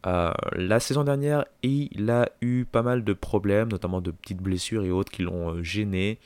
Euh, 0.06 0.32
la 0.54 0.80
saison 0.80 1.04
dernière, 1.04 1.44
il 1.62 2.10
a 2.10 2.28
eu 2.40 2.64
pas 2.64 2.82
mal 2.82 3.04
de 3.04 3.12
problèmes, 3.12 3.68
notamment 3.68 4.00
de 4.00 4.10
petites 4.10 4.40
blessures 4.40 4.84
et 4.84 4.90
autres 4.90 5.12
qui 5.12 5.22
l'ont 5.22 5.50
euh, 5.50 5.62
gêné. 5.62 6.18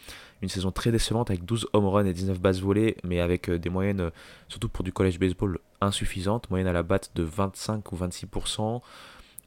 Une 0.42 0.48
saison 0.48 0.70
très 0.72 0.90
décevante 0.90 1.30
avec 1.30 1.44
12 1.44 1.68
home 1.72 1.86
runs 1.86 2.04
et 2.04 2.12
19 2.12 2.40
bases 2.40 2.60
volées, 2.60 2.96
mais 3.04 3.20
avec 3.20 3.48
des 3.50 3.70
moyennes, 3.70 4.10
surtout 4.48 4.68
pour 4.68 4.84
du 4.84 4.92
college 4.92 5.18
baseball, 5.18 5.58
insuffisantes. 5.80 6.50
Moyenne 6.50 6.66
à 6.66 6.72
la 6.72 6.82
batte 6.82 7.12
de 7.14 7.22
25 7.22 7.92
ou 7.92 7.96
26%. 7.96 8.80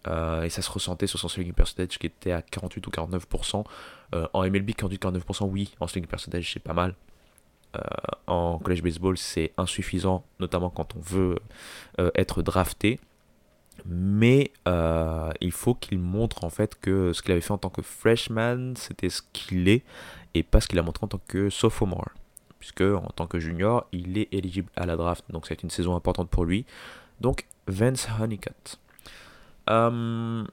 Euh, 0.08 0.44
et 0.44 0.50
ça 0.50 0.62
se 0.62 0.70
ressentait 0.70 1.08
sur 1.08 1.20
son 1.20 1.28
swing 1.28 1.52
percentage 1.54 1.98
qui 1.98 2.08
était 2.08 2.32
à 2.32 2.42
48 2.42 2.88
ou 2.88 2.90
49%. 2.92 3.64
Euh, 4.14 4.28
en 4.34 4.44
MLB, 4.44 4.72
48-49%, 4.72 5.46
oui, 5.50 5.74
en 5.80 5.88
swing 5.88 6.06
percentage, 6.06 6.52
c'est 6.54 6.60
pas 6.60 6.74
mal. 6.74 6.96
Euh, 7.76 7.82
en 8.28 8.60
college 8.60 8.82
baseball, 8.82 9.18
c'est 9.18 9.52
insuffisant, 9.58 10.24
notamment 10.40 10.70
quand 10.70 10.96
on 10.96 11.00
veut 11.00 11.40
être 12.16 12.42
drafté. 12.42 13.00
Mais 13.86 14.52
il 15.42 15.52
faut 15.52 15.76
qu'il 15.76 16.00
montre 16.00 16.44
en 16.46 16.50
fait 16.50 16.80
que 16.80 17.12
ce 17.12 17.22
qu'il 17.22 17.32
avait 17.32 17.42
fait 17.42 17.52
en 17.52 17.58
tant 17.58 17.70
que 17.70 17.82
freshman, 17.82 18.76
c'était 18.76 19.10
ce 19.10 19.22
qu'il 19.34 19.68
est, 19.68 19.84
et 20.34 20.44
pas 20.44 20.62
ce 20.62 20.68
qu'il 20.68 20.80
a 20.80 20.84
montré 20.84 21.04
en 21.04 21.10
tant 21.10 21.22
que 21.28 21.50
sophomore. 21.50 22.10
Puisque 22.60 22.82
en 22.82 23.10
tant 23.16 23.28
que 23.28 23.40
junior, 23.40 23.86
il 23.92 24.18
est 24.18 24.34
éligible 24.34 24.70
à 24.76 24.86
la 24.86 24.96
draft, 24.96 25.26
donc 25.30 25.46
c'est 25.46 25.62
une 25.62 25.70
saison 25.70 25.96
importante 25.96 26.30
pour 26.30 26.46
lui. 26.46 26.66
Donc 27.20 27.46
Vance 27.68 28.08
Honeycutt. 28.20 28.80
Euh, 29.70 30.44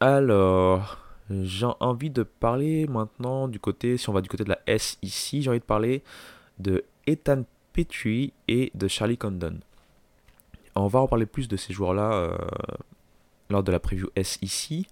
alors, 0.00 0.98
j'ai 1.30 1.66
envie 1.80 2.10
de 2.10 2.22
parler 2.22 2.86
maintenant 2.86 3.48
du 3.48 3.60
côté, 3.60 3.96
si 3.96 4.08
on 4.08 4.12
va 4.12 4.20
du 4.20 4.28
côté 4.28 4.44
de 4.44 4.48
la 4.48 4.58
S 4.66 4.98
ici, 5.02 5.42
j'ai 5.42 5.50
envie 5.50 5.60
de 5.60 5.64
parler 5.64 6.02
de 6.58 6.84
Ethan 7.06 7.44
Petrie 7.72 8.32
et 8.48 8.70
de 8.74 8.88
Charlie 8.88 9.18
Condon. 9.18 9.60
On 10.74 10.86
va 10.86 11.00
en 11.00 11.08
parler 11.08 11.26
plus 11.26 11.48
de 11.48 11.56
ces 11.56 11.72
joueurs-là 11.72 12.12
euh, 12.12 12.36
lors 13.50 13.62
de 13.62 13.70
la 13.70 13.78
preview 13.78 14.08
S 14.16 14.38
ici. 14.42 14.86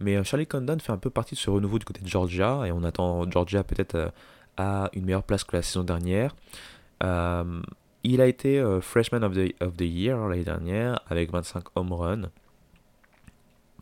Mais 0.00 0.16
euh, 0.16 0.24
Charlie 0.24 0.46
Condon 0.46 0.78
fait 0.78 0.92
un 0.92 0.98
peu 0.98 1.10
partie 1.10 1.34
de 1.34 1.40
ce 1.40 1.50
renouveau 1.50 1.78
du 1.78 1.84
côté 1.84 2.02
de 2.02 2.08
Georgia 2.08 2.66
et 2.66 2.72
on 2.72 2.84
attend 2.84 3.28
Georgia 3.30 3.64
peut-être 3.64 4.12
à 4.56 4.90
une 4.92 5.04
meilleure 5.04 5.22
place 5.22 5.42
que 5.44 5.56
la 5.56 5.62
saison 5.62 5.82
dernière. 5.82 6.34
il 7.00 8.20
a 8.20 8.26
été 8.26 8.62
Freshman 8.80 9.22
of 9.22 9.34
the, 9.34 9.54
of 9.60 9.76
the 9.76 9.82
Year 9.82 10.28
l'année 10.28 10.44
dernière 10.44 11.00
avec 11.08 11.32
25 11.32 11.64
home 11.76 11.92
runs 11.92 12.30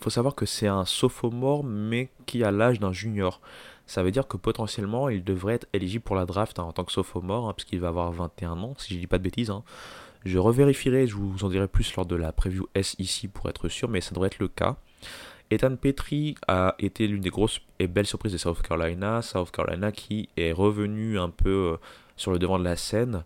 faut 0.03 0.11
savoir 0.11 0.34
que 0.34 0.46
c'est 0.46 0.66
un 0.66 0.84
sophomore, 0.84 1.64
mais 1.64 2.11
qui 2.26 2.44
a 2.44 2.50
l'âge 2.50 2.80
d'un 2.80 2.92
junior. 2.92 3.40
Ça 3.86 4.03
veut 4.03 4.11
dire 4.11 4.26
que 4.26 4.36
potentiellement, 4.36 5.09
il 5.09 5.24
devrait 5.24 5.55
être 5.55 5.66
éligible 5.72 6.05
pour 6.05 6.16
la 6.16 6.26
draft 6.26 6.59
hein, 6.59 6.64
en 6.64 6.72
tant 6.72 6.84
que 6.84 6.92
sophomore, 6.92 7.48
hein, 7.48 7.55
puisqu'il 7.55 7.80
va 7.80 7.88
avoir 7.88 8.12
21 8.12 8.53
ans, 8.62 8.74
si 8.78 8.94
je 8.94 8.98
dis 8.98 9.07
pas 9.07 9.18
de 9.18 9.22
bêtises. 9.22 9.50
Hein. 9.50 9.64
Je 10.24 10.38
revérifierai, 10.38 11.07
je 11.07 11.16
vous 11.16 11.44
en 11.44 11.48
dirai 11.48 11.68
plus 11.68 11.94
lors 11.96 12.07
de 12.07 12.16
la 12.16 12.32
preview 12.32 12.68
S 12.74 12.94
ici 12.98 13.28
pour 13.28 13.48
être 13.48 13.68
sûr, 13.68 13.88
mais 13.88 14.00
ça 14.00 14.12
devrait 14.12 14.28
être 14.28 14.38
le 14.38 14.48
cas. 14.48 14.76
Ethan 15.50 15.76
Petrie 15.76 16.36
a 16.48 16.74
été 16.78 17.07
l'une 17.07 17.20
des 17.20 17.30
grosses 17.30 17.61
et 17.78 17.86
belles 17.86 18.07
surprises 18.07 18.32
de 18.32 18.38
South 18.38 18.62
Carolina. 18.62 19.20
South 19.20 19.50
Carolina 19.50 19.92
qui 19.92 20.28
est 20.36 20.53
revenu 20.53 21.18
un 21.18 21.28
peu 21.28 21.72
euh, 21.72 21.76
sur 22.16 22.30
le 22.30 22.38
devant 22.38 22.59
de 22.59 22.64
la 22.64 22.76
scène 22.76 23.24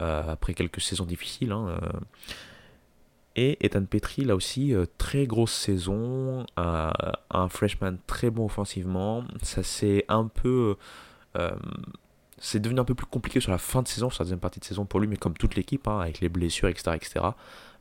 euh, 0.00 0.32
après 0.32 0.54
quelques 0.54 0.80
saisons 0.80 1.04
difficiles. 1.04 1.52
Euh, 1.52 1.76
et 3.36 3.64
Ethan 3.64 3.84
Petri, 3.84 4.24
là 4.24 4.36
aussi, 4.36 4.74
euh, 4.74 4.86
très 4.96 5.26
grosse 5.26 5.52
saison, 5.52 6.46
euh, 6.58 6.90
un 7.30 7.48
freshman 7.48 7.96
très 8.06 8.30
bon 8.30 8.44
offensivement. 8.44 9.24
Ça 9.42 9.62
c'est 9.62 10.04
un 10.08 10.28
peu. 10.28 10.76
Euh, 11.36 11.50
c'est 12.38 12.60
devenu 12.60 12.78
un 12.78 12.84
peu 12.84 12.94
plus 12.94 13.06
compliqué 13.06 13.40
sur 13.40 13.50
la 13.50 13.58
fin 13.58 13.82
de 13.82 13.88
saison, 13.88 14.10
sur 14.10 14.22
la 14.22 14.26
deuxième 14.26 14.40
partie 14.40 14.60
de 14.60 14.64
saison 14.64 14.84
pour 14.84 15.00
lui, 15.00 15.08
mais 15.08 15.16
comme 15.16 15.34
toute 15.34 15.56
l'équipe, 15.56 15.88
hein, 15.88 15.98
avec 15.98 16.20
les 16.20 16.28
blessures, 16.28 16.68
etc., 16.68 16.92
etc. 16.94 17.26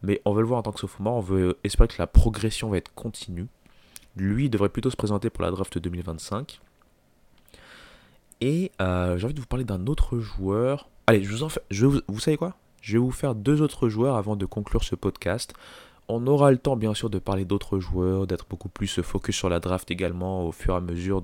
Mais 0.01 0.21
on 0.25 0.33
veut 0.33 0.41
le 0.41 0.47
voir 0.47 0.59
en 0.59 0.63
tant 0.63 0.71
que 0.71 0.79
sophomore, 0.79 1.15
on 1.17 1.21
veut 1.21 1.59
espérer 1.63 1.87
que 1.87 1.95
la 1.99 2.07
progression 2.07 2.69
va 2.69 2.77
être 2.77 2.93
continue. 2.95 3.47
Lui 4.15 4.49
devrait 4.49 4.69
plutôt 4.69 4.89
se 4.89 4.95
présenter 4.95 5.29
pour 5.29 5.43
la 5.43 5.51
draft 5.51 5.77
2025. 5.77 6.61
Et 8.41 8.71
j'ai 8.79 9.23
envie 9.23 9.33
de 9.33 9.39
vous 9.39 9.47
parler 9.47 9.65
d'un 9.65 9.85
autre 9.87 10.19
joueur. 10.19 10.89
Allez, 11.07 11.23
je 11.23 11.31
vous 11.31 11.43
en 11.43 11.49
fais. 11.49 11.61
Vous 12.07 12.19
savez 12.19 12.37
quoi? 12.37 12.55
Je 12.84 12.93
vais 12.93 12.99
vous 12.99 13.11
faire 13.11 13.34
deux 13.34 13.61
autres 13.61 13.88
joueurs 13.88 14.17
avant 14.17 14.36
de 14.36 14.45
conclure 14.45 14.84
ce 14.84 14.93
podcast. 14.93 15.53
On 16.09 16.27
aura 16.27 16.51
le 16.51 16.57
temps 16.57 16.75
bien 16.75 16.93
sûr 16.93 17.09
de 17.09 17.17
parler 17.17 17.45
d'autres 17.45 17.79
joueurs, 17.79 18.27
d'être 18.27 18.45
beaucoup 18.49 18.67
plus 18.67 19.01
focus 19.01 19.38
sur 19.38 19.47
la 19.47 19.61
draft 19.61 19.89
également 19.89 20.45
au 20.45 20.51
fur 20.51 20.73
et 20.73 20.77
à 20.77 20.81
mesure 20.81 21.23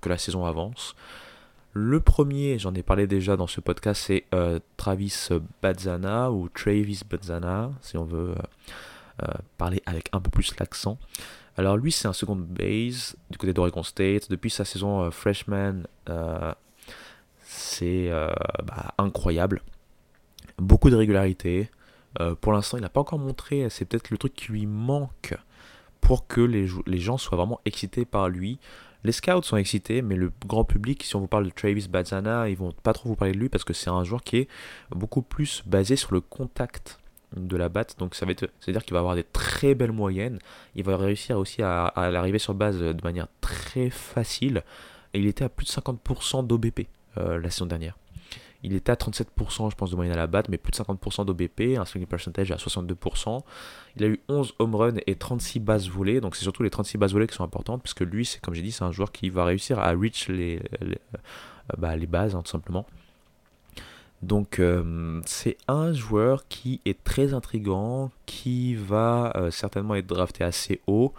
que 0.00 0.08
la 0.08 0.16
saison 0.16 0.46
avance. 0.46 0.96
Le 1.74 2.00
premier, 2.00 2.58
j'en 2.58 2.72
ai 2.72 2.82
parlé 2.82 3.06
déjà 3.06 3.36
dans 3.36 3.46
ce 3.46 3.60
podcast, 3.60 4.02
c'est 4.06 4.24
Travis 4.78 5.28
Bazzana 5.60 6.30
ou 6.30 6.48
Travis 6.48 7.02
Bazzana, 7.08 7.70
si 7.82 7.98
on 7.98 8.04
veut 8.04 8.34
parler 9.58 9.82
avec 9.84 10.08
un 10.12 10.20
peu 10.20 10.30
plus 10.30 10.58
l'accent. 10.58 10.98
Alors 11.58 11.76
lui, 11.76 11.92
c'est 11.92 12.08
un 12.08 12.14
second 12.14 12.36
base 12.36 13.16
du 13.28 13.36
côté 13.36 13.52
d'Oregon 13.52 13.82
State. 13.82 14.30
Depuis 14.30 14.48
sa 14.48 14.64
saison 14.64 15.10
freshman, 15.10 15.82
c'est 17.42 18.08
bah, 18.64 18.94
incroyable. 18.96 19.60
Beaucoup 20.58 20.90
de 20.90 20.96
régularité. 20.96 21.70
Euh, 22.20 22.34
pour 22.34 22.52
l'instant, 22.52 22.76
il 22.76 22.80
n'a 22.80 22.88
pas 22.88 23.00
encore 23.00 23.18
montré, 23.18 23.68
c'est 23.70 23.84
peut-être 23.84 24.10
le 24.10 24.18
truc 24.18 24.34
qui 24.34 24.52
lui 24.52 24.66
manque 24.66 25.36
pour 26.00 26.26
que 26.26 26.40
les, 26.40 26.66
gens 26.98 27.16
soient 27.16 27.36
vraiment 27.36 27.60
excités 27.64 28.04
par 28.04 28.28
lui. 28.28 28.58
Les 29.04 29.12
scouts 29.12 29.42
sont 29.42 29.56
excités, 29.56 30.02
mais 30.02 30.16
le 30.16 30.32
grand 30.46 30.64
public, 30.64 31.02
si 31.02 31.16
on 31.16 31.20
vous 31.20 31.26
parle 31.26 31.44
de 31.44 31.50
Travis 31.50 31.88
Bazzana, 31.88 32.48
ils 32.48 32.56
vont 32.56 32.72
pas 32.72 32.92
trop 32.92 33.08
vous 33.08 33.16
parler 33.16 33.32
de 33.32 33.38
lui 33.38 33.48
parce 33.48 33.64
que 33.64 33.72
c'est 33.72 33.90
un 33.90 34.04
joueur 34.04 34.22
qui 34.22 34.38
est 34.38 34.48
beaucoup 34.90 35.22
plus 35.22 35.62
basé 35.66 35.96
sur 35.96 36.12
le 36.12 36.20
contact 36.20 37.00
de 37.36 37.56
la 37.56 37.68
batte. 37.68 37.98
Donc 37.98 38.14
ça 38.14 38.26
veut 38.26 38.34
dire 38.34 38.84
qu'il 38.84 38.92
va 38.92 39.00
avoir 39.00 39.14
des 39.14 39.24
très 39.24 39.74
belles 39.74 39.92
moyennes. 39.92 40.38
Il 40.74 40.84
va 40.84 40.96
réussir 40.96 41.38
aussi 41.38 41.62
à, 41.62 41.86
à 41.86 42.10
l'arriver 42.10 42.38
sur 42.38 42.54
base 42.54 42.78
de 42.78 43.02
manière 43.02 43.28
très 43.40 43.90
facile. 43.90 44.62
Et 45.12 45.20
il 45.20 45.26
était 45.26 45.44
à 45.44 45.48
plus 45.48 45.64
de 45.64 45.70
50% 45.70 46.46
d'OBP 46.46 46.86
euh, 47.18 47.40
la 47.40 47.50
saison 47.50 47.66
dernière. 47.66 47.96
Il 48.64 48.74
était 48.74 48.90
à 48.90 48.94
37%, 48.94 49.70
je 49.70 49.76
pense, 49.76 49.90
de 49.90 49.96
moyenne 49.96 50.14
à 50.14 50.16
la 50.16 50.26
batte, 50.26 50.48
mais 50.48 50.56
plus 50.56 50.70
de 50.70 50.76
50% 50.76 51.26
d'OBP, 51.26 51.78
un 51.78 51.84
swing 51.84 52.06
percentage 52.06 52.50
à 52.50 52.56
62%. 52.56 53.42
Il 53.96 54.04
a 54.04 54.06
eu 54.08 54.20
11 54.28 54.54
home 54.58 54.74
runs 54.74 54.96
et 55.06 55.14
36 55.16 55.60
bases 55.60 55.88
volées, 55.88 56.20
donc 56.20 56.34
c'est 56.34 56.42
surtout 56.42 56.62
les 56.62 56.70
36 56.70 56.96
bases 56.96 57.12
volées 57.12 57.26
qui 57.26 57.34
sont 57.34 57.44
importantes, 57.44 57.82
parce 57.82 57.94
que 57.94 58.04
lui, 58.04 58.24
c'est 58.24 58.40
comme 58.40 58.54
j'ai 58.54 58.62
dit, 58.62 58.72
c'est 58.72 58.84
un 58.84 58.90
joueur 58.90 59.12
qui 59.12 59.28
va 59.28 59.44
réussir 59.44 59.78
à 59.78 59.90
reach 59.90 60.28
les, 60.28 60.60
les, 60.80 60.98
euh, 61.14 61.76
bah, 61.76 61.94
bases, 62.08 62.34
hein, 62.34 62.42
tout 62.42 62.50
simplement. 62.50 62.86
Donc 64.22 64.58
euh, 64.58 65.20
c'est 65.26 65.58
un 65.68 65.92
joueur 65.92 66.48
qui 66.48 66.80
est 66.86 67.04
très 67.04 67.34
intrigant, 67.34 68.10
qui 68.24 68.74
va 68.74 69.32
euh, 69.36 69.50
certainement 69.50 69.94
être 69.94 70.06
drafté 70.06 70.42
assez 70.44 70.80
haut, 70.86 71.12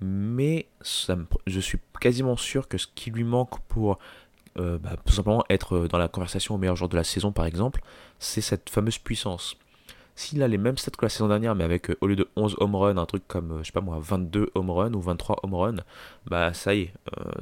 mais 0.00 0.66
je 0.80 1.60
suis 1.60 1.78
quasiment 2.00 2.36
sûr 2.36 2.66
que 2.68 2.78
ce 2.78 2.86
qui 2.94 3.10
lui 3.10 3.24
manque 3.24 3.60
pour 3.68 3.98
euh, 4.58 4.78
bah, 4.78 4.96
tout 5.04 5.12
simplement 5.12 5.44
être 5.50 5.76
euh, 5.76 5.88
dans 5.88 5.98
la 5.98 6.08
conversation 6.08 6.54
au 6.54 6.58
meilleur 6.58 6.76
joueur 6.76 6.88
de 6.88 6.96
la 6.96 7.04
saison 7.04 7.32
par 7.32 7.44
exemple, 7.44 7.82
c'est 8.18 8.40
cette 8.40 8.70
fameuse 8.70 8.98
puissance. 8.98 9.56
S'il 10.14 10.42
a 10.42 10.48
les 10.48 10.56
mêmes 10.56 10.78
stats 10.78 10.92
que 10.92 11.04
la 11.04 11.10
saison 11.10 11.28
dernière, 11.28 11.54
mais 11.54 11.64
avec 11.64 11.90
euh, 11.90 11.98
au 12.00 12.06
lieu 12.06 12.16
de 12.16 12.28
11 12.36 12.56
home 12.60 12.74
runs, 12.74 12.96
un 12.96 13.06
truc 13.06 13.24
comme, 13.28 13.58
je 13.58 13.66
sais 13.66 13.72
pas 13.72 13.82
moi, 13.82 13.98
22 14.00 14.50
home 14.54 14.70
runs 14.70 14.94
ou 14.94 15.00
23 15.00 15.40
home 15.42 15.54
runs, 15.54 15.76
bah 16.26 16.54
ça 16.54 16.74
y 16.74 16.82
est, 16.82 16.92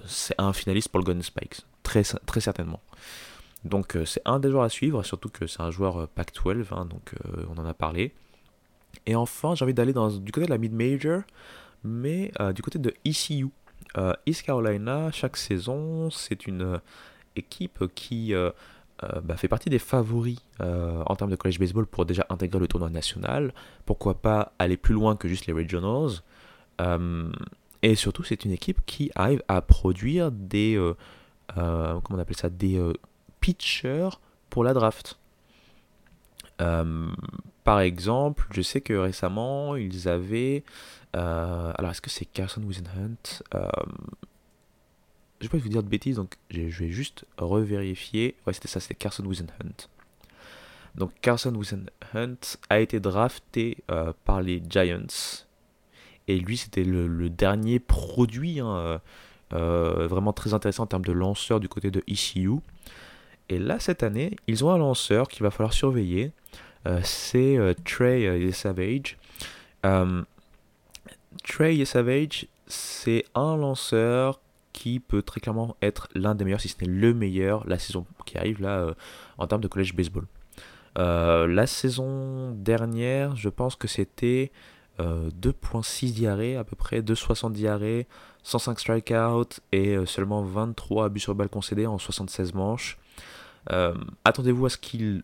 c'est 0.07 0.35
un 0.39 0.53
finaliste 0.53 0.89
pour 0.89 0.99
le 0.99 1.05
Golden 1.05 1.23
Spikes, 1.23 1.61
très, 1.85 2.03
très 2.03 2.41
certainement. 2.41 2.81
Donc 3.65 3.97
c'est 4.05 4.21
un 4.25 4.41
des 4.41 4.51
joueurs 4.51 4.65
à 4.65 4.69
suivre, 4.69 5.03
surtout 5.05 5.29
que 5.29 5.47
c'est 5.47 5.61
un 5.61 5.71
joueur 5.71 6.09
Pac-12, 6.09 6.67
hein, 6.73 6.85
donc 6.85 7.15
on 7.49 7.59
en 7.61 7.65
a 7.65 7.75
parlé. 7.75 8.13
Et 9.07 9.15
enfin, 9.15 9.55
j'ai 9.55 9.65
envie 9.65 9.75
d'aller 9.75 9.93
du 9.93 10.33
côté 10.33 10.47
de 10.47 10.51
la 10.51 10.59
mid-major, 10.59 11.23
mais 11.85 12.33
du 12.55 12.63
côté 12.63 12.79
de 12.79 12.93
ECU. 13.07 13.51
Euh, 13.97 14.13
East 14.27 14.43
Carolina, 14.43 15.11
chaque 15.13 15.37
saison, 15.37 16.11
c'est 16.11 16.47
une 16.47 16.63
euh, 16.63 16.79
équipe 17.37 17.85
qui 17.95 18.35
euh, 18.35 18.51
bah, 19.23 19.37
fait 19.37 19.49
partie 19.49 19.71
des 19.71 19.79
favoris 19.79 20.39
en 20.61 21.17
termes 21.17 21.31
de 21.31 21.37
college 21.37 21.59
baseball 21.59 21.87
pour 21.87 22.07
déjà 22.07 22.27
intégrer 22.31 22.59
le 22.59 22.69
tournoi 22.69 22.91
national. 22.91 23.53
Pourquoi 23.85 24.15
pas 24.15 24.53
aller 24.59 24.77
plus 24.77 24.95
loin 24.95 25.17
que 25.17 25.29
juste 25.29 25.47
les 25.47 25.53
regionals. 25.53 26.23
et 27.83 27.95
surtout, 27.97 28.23
c'est 28.23 28.45
une 28.45 28.53
équipe 28.53 28.81
qui 28.87 29.11
arrive 29.15 29.43
à 29.49 29.61
produire 29.61 30.31
des, 30.31 30.81
comment 31.55 32.01
on 32.11 32.19
appelle 32.19 32.37
ça, 32.37 32.49
des 32.49 32.81
pitchers 33.41 34.11
pour 34.49 34.65
la 34.65 34.73
draft. 34.73 35.19
Par 37.65 37.81
exemple, 37.81 38.47
je 38.53 38.63
sais 38.63 38.81
que 38.81 38.93
récemment, 38.95 39.77
ils 39.77 40.09
avaient 40.09 40.65
euh, 41.15 41.73
alors, 41.77 41.93
est-ce 41.93 42.01
que 42.01 42.11
c'est 42.11 42.25
Carson 42.25 42.63
Wisenhunt 42.63 43.43
euh, 43.55 43.69
Je 45.41 45.47
vais 45.47 45.51
pas 45.51 45.63
vous 45.63 45.69
dire 45.69 45.83
de 45.83 45.89
bêtises, 45.89 46.17
donc 46.17 46.35
je 46.51 46.63
vais 46.63 46.91
juste 46.91 47.25
revérifier. 47.39 48.35
Ouais, 48.47 48.53
c'était 48.53 48.69
ça, 48.69 48.81
c'était 48.81 48.95
Carson 48.95 49.25
Wisenhunt. 49.25 49.89
Donc, 50.97 51.13
Carson 51.21 51.55
Wisenhunt 51.55 52.59
a 52.69 52.81
été 52.81 53.01
drafté 53.01 53.79
euh, 53.91 54.13
par 54.25 54.43
les 54.43 54.63
Giants. 54.69 55.45
Et 56.27 56.39
lui, 56.39 56.57
c'était 56.57 56.85
le, 56.85 57.29
dernier 57.29 57.79
produit 57.79 58.61
hein, 58.61 59.01
vraiment 59.51 60.33
très 60.33 60.55
intéressant 60.55 60.85
en 60.85 60.87
termes 60.87 61.05
de 61.05 61.13
lanceur 61.13 61.61
du 61.61 61.69
côté 61.69 61.91
de 61.91 62.03
ECU. 62.09 62.61
Et 63.51 63.59
là, 63.59 63.79
cette 63.79 64.03
année, 64.03 64.37
ils 64.47 64.65
ont 64.65 64.71
un 64.71 64.79
lanceur 64.79 65.29
qu'il 65.29 65.43
va 65.43 65.51
falloir 65.51 65.75
surveiller. 65.75 66.33
C'est 67.03 67.59
Trey 67.85 68.53
Savage. 68.53 69.17
Trey 71.43 71.85
Savage, 71.85 72.47
c'est 72.67 73.25
un 73.35 73.57
lanceur 73.57 74.41
qui 74.75 75.01
peut 75.01 75.23
très 75.23 75.41
clairement 75.41 75.77
être 75.81 76.09
l'un 76.15 76.35
des 76.35 76.45
meilleurs, 76.45 76.61
si 76.61 76.69
ce 76.69 76.77
n'est 76.83 76.91
le 76.91 77.15
meilleur, 77.15 77.67
la 77.67 77.79
saison 77.79 78.05
qui 78.27 78.37
arrive 78.37 78.61
là 78.61 78.81
euh, 78.81 78.95
en 79.39 79.47
termes 79.47 79.63
de 79.63 79.69
college 79.69 79.95
baseball. 79.95 80.27
Euh, 80.99 81.47
la 81.47 81.67
saison 81.67 82.51
dernière, 82.51 83.37
je 83.37 83.49
pense 83.49 83.77
que 83.77 83.89
c'était 83.89 84.53
2.6 84.99 85.01
euh, 85.01 86.13
diarrhées 86.13 86.57
à 86.57 86.65
peu 86.65 86.77
près, 86.77 87.01
2.60 87.01 87.53
diarrhées, 87.53 88.07
105 88.43 88.81
strikeouts 88.81 89.61
et 89.73 89.97
seulement 90.07 90.43
23 90.43 91.09
buts 91.09 91.21
sur 91.21 91.35
balle 91.35 91.49
concédés 91.49 91.87
en 91.87 91.99
76 91.99 92.53
manches. 92.53 92.99
Attendez-vous 94.25 94.67
à 94.67 94.71
ce 94.71 94.77
qu'il, 94.77 95.23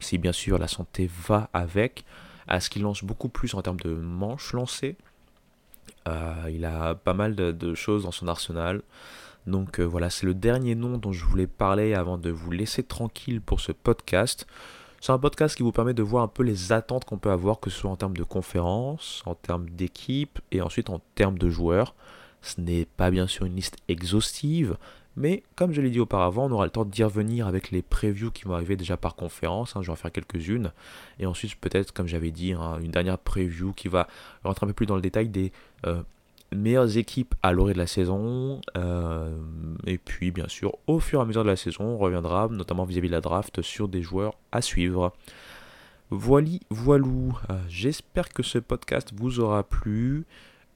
si 0.00 0.18
bien 0.18 0.32
sûr 0.32 0.58
la 0.58 0.68
santé 0.68 1.08
va 1.26 1.50
avec, 1.52 2.04
à 2.46 2.60
ce 2.60 2.70
qu'il 2.70 2.82
lance 2.82 3.04
beaucoup 3.04 3.28
plus 3.28 3.54
en 3.54 3.62
termes 3.62 3.80
de 3.80 3.90
manches 3.90 4.52
lancées. 4.52 4.96
Euh, 6.08 6.50
il 6.50 6.64
a 6.64 6.94
pas 6.94 7.14
mal 7.14 7.34
de, 7.34 7.74
choses 7.74 8.04
dans 8.04 8.12
son 8.12 8.28
arsenal. 8.28 8.82
Donc 9.46 9.80
euh, 9.80 9.84
voilà, 9.84 10.10
c'est 10.10 10.26
le 10.26 10.34
dernier 10.34 10.74
nom 10.74 10.98
dont 10.98 11.12
je 11.12 11.24
voulais 11.24 11.46
parler 11.46 11.94
avant 11.94 12.18
de 12.18 12.30
vous 12.30 12.50
laisser 12.50 12.82
tranquille 12.82 13.40
pour 13.40 13.60
ce 13.60 13.72
podcast. 13.72 14.46
C'est 15.00 15.12
un 15.12 15.18
podcast 15.18 15.56
qui 15.56 15.62
vous 15.62 15.72
permet 15.72 15.94
de 15.94 16.02
voir 16.02 16.24
un 16.24 16.28
peu 16.28 16.42
les 16.42 16.72
attentes 16.72 17.04
qu'on 17.04 17.18
peut 17.18 17.30
avoir, 17.30 17.60
que 17.60 17.70
ce 17.70 17.78
soit 17.78 17.90
en 17.90 17.96
termes 17.96 18.16
de 18.16 18.24
conférences, 18.24 19.22
en 19.26 19.34
termes 19.34 19.70
d'équipe 19.70 20.40
et 20.50 20.60
ensuite 20.60 20.90
en 20.90 21.00
termes 21.14 21.38
de 21.38 21.48
joueurs. 21.48 21.94
Ce 22.42 22.60
n'est 22.60 22.84
pas 22.84 23.10
bien 23.10 23.26
sûr 23.26 23.46
une 23.46 23.54
liste 23.54 23.76
exhaustive, 23.88 24.76
mais 25.18 25.42
comme 25.56 25.72
je 25.72 25.80
l'ai 25.80 25.90
dit 25.90 25.98
auparavant, 25.98 26.46
on 26.46 26.52
aura 26.52 26.64
le 26.64 26.70
temps 26.70 26.84
d'y 26.84 27.02
revenir 27.02 27.48
avec 27.48 27.72
les 27.72 27.82
previews 27.82 28.30
qui 28.30 28.44
vont 28.44 28.54
arriver 28.54 28.76
déjà 28.76 28.96
par 28.96 29.16
conférence. 29.16 29.74
Hein, 29.74 29.82
je 29.82 29.88
vais 29.88 29.92
en 29.92 29.96
faire 29.96 30.12
quelques-unes. 30.12 30.72
Et 31.18 31.26
ensuite, 31.26 31.56
peut-être, 31.56 31.92
comme 31.92 32.06
j'avais 32.06 32.30
dit, 32.30 32.52
hein, 32.52 32.78
une 32.80 32.92
dernière 32.92 33.18
preview 33.18 33.72
qui 33.72 33.88
va 33.88 34.06
rentrer 34.44 34.64
un 34.64 34.68
peu 34.68 34.74
plus 34.74 34.86
dans 34.86 34.94
le 34.94 35.02
détail 35.02 35.28
des 35.28 35.50
euh, 35.86 36.02
meilleures 36.52 36.96
équipes 36.96 37.34
à 37.42 37.52
l'orée 37.52 37.72
de 37.72 37.78
la 37.78 37.88
saison. 37.88 38.60
Euh, 38.76 39.36
et 39.86 39.98
puis, 39.98 40.30
bien 40.30 40.46
sûr, 40.46 40.76
au 40.86 41.00
fur 41.00 41.18
et 41.18 41.22
à 41.22 41.24
mesure 41.24 41.42
de 41.42 41.48
la 41.48 41.56
saison, 41.56 41.84
on 41.84 41.98
reviendra, 41.98 42.46
notamment 42.48 42.84
vis-à-vis 42.84 43.08
de 43.08 43.14
la 43.14 43.20
draft, 43.20 43.60
sur 43.60 43.88
des 43.88 44.02
joueurs 44.02 44.34
à 44.52 44.62
suivre. 44.62 45.12
Voili, 46.10 46.60
voilou. 46.70 47.36
Euh, 47.50 47.58
j'espère 47.68 48.28
que 48.28 48.44
ce 48.44 48.58
podcast 48.58 49.12
vous 49.16 49.40
aura 49.40 49.64
plu. 49.64 50.26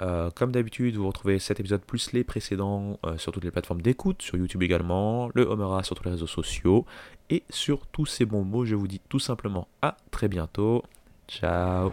Euh, 0.03 0.31
comme 0.35 0.53
d'habitude, 0.53 0.97
vous 0.97 1.07
retrouvez 1.07 1.39
cet 1.39 1.61
épisode 1.61 1.83
plus 1.83 2.13
les 2.13 2.25
précédents 2.25 2.99
euh, 3.07 3.17
sur 3.19 3.33
toutes 3.33 3.45
les 3.45 3.51
plateformes 3.51 3.83
d'écoute, 3.83 4.21
sur 4.21 4.37
YouTube 4.37 4.63
également, 4.63 5.31
le 5.35 5.45
Homera 5.45 5.85
sur 5.85 5.97
tous 5.97 6.05
les 6.05 6.11
réseaux 6.11 6.27
sociaux. 6.27 6.85
Et 7.31 7.45
sur 7.51 7.87
tous 7.87 8.07
ces 8.07 8.25
bons 8.25 8.45
mots, 8.45 8.65
je 8.65 8.75
vous 8.75 8.89
dis 8.89 9.01
tout 9.09 9.21
simplement 9.21 9.69
à 9.81 9.97
très 10.11 10.29
bientôt. 10.29 10.83
Ciao 11.29 11.93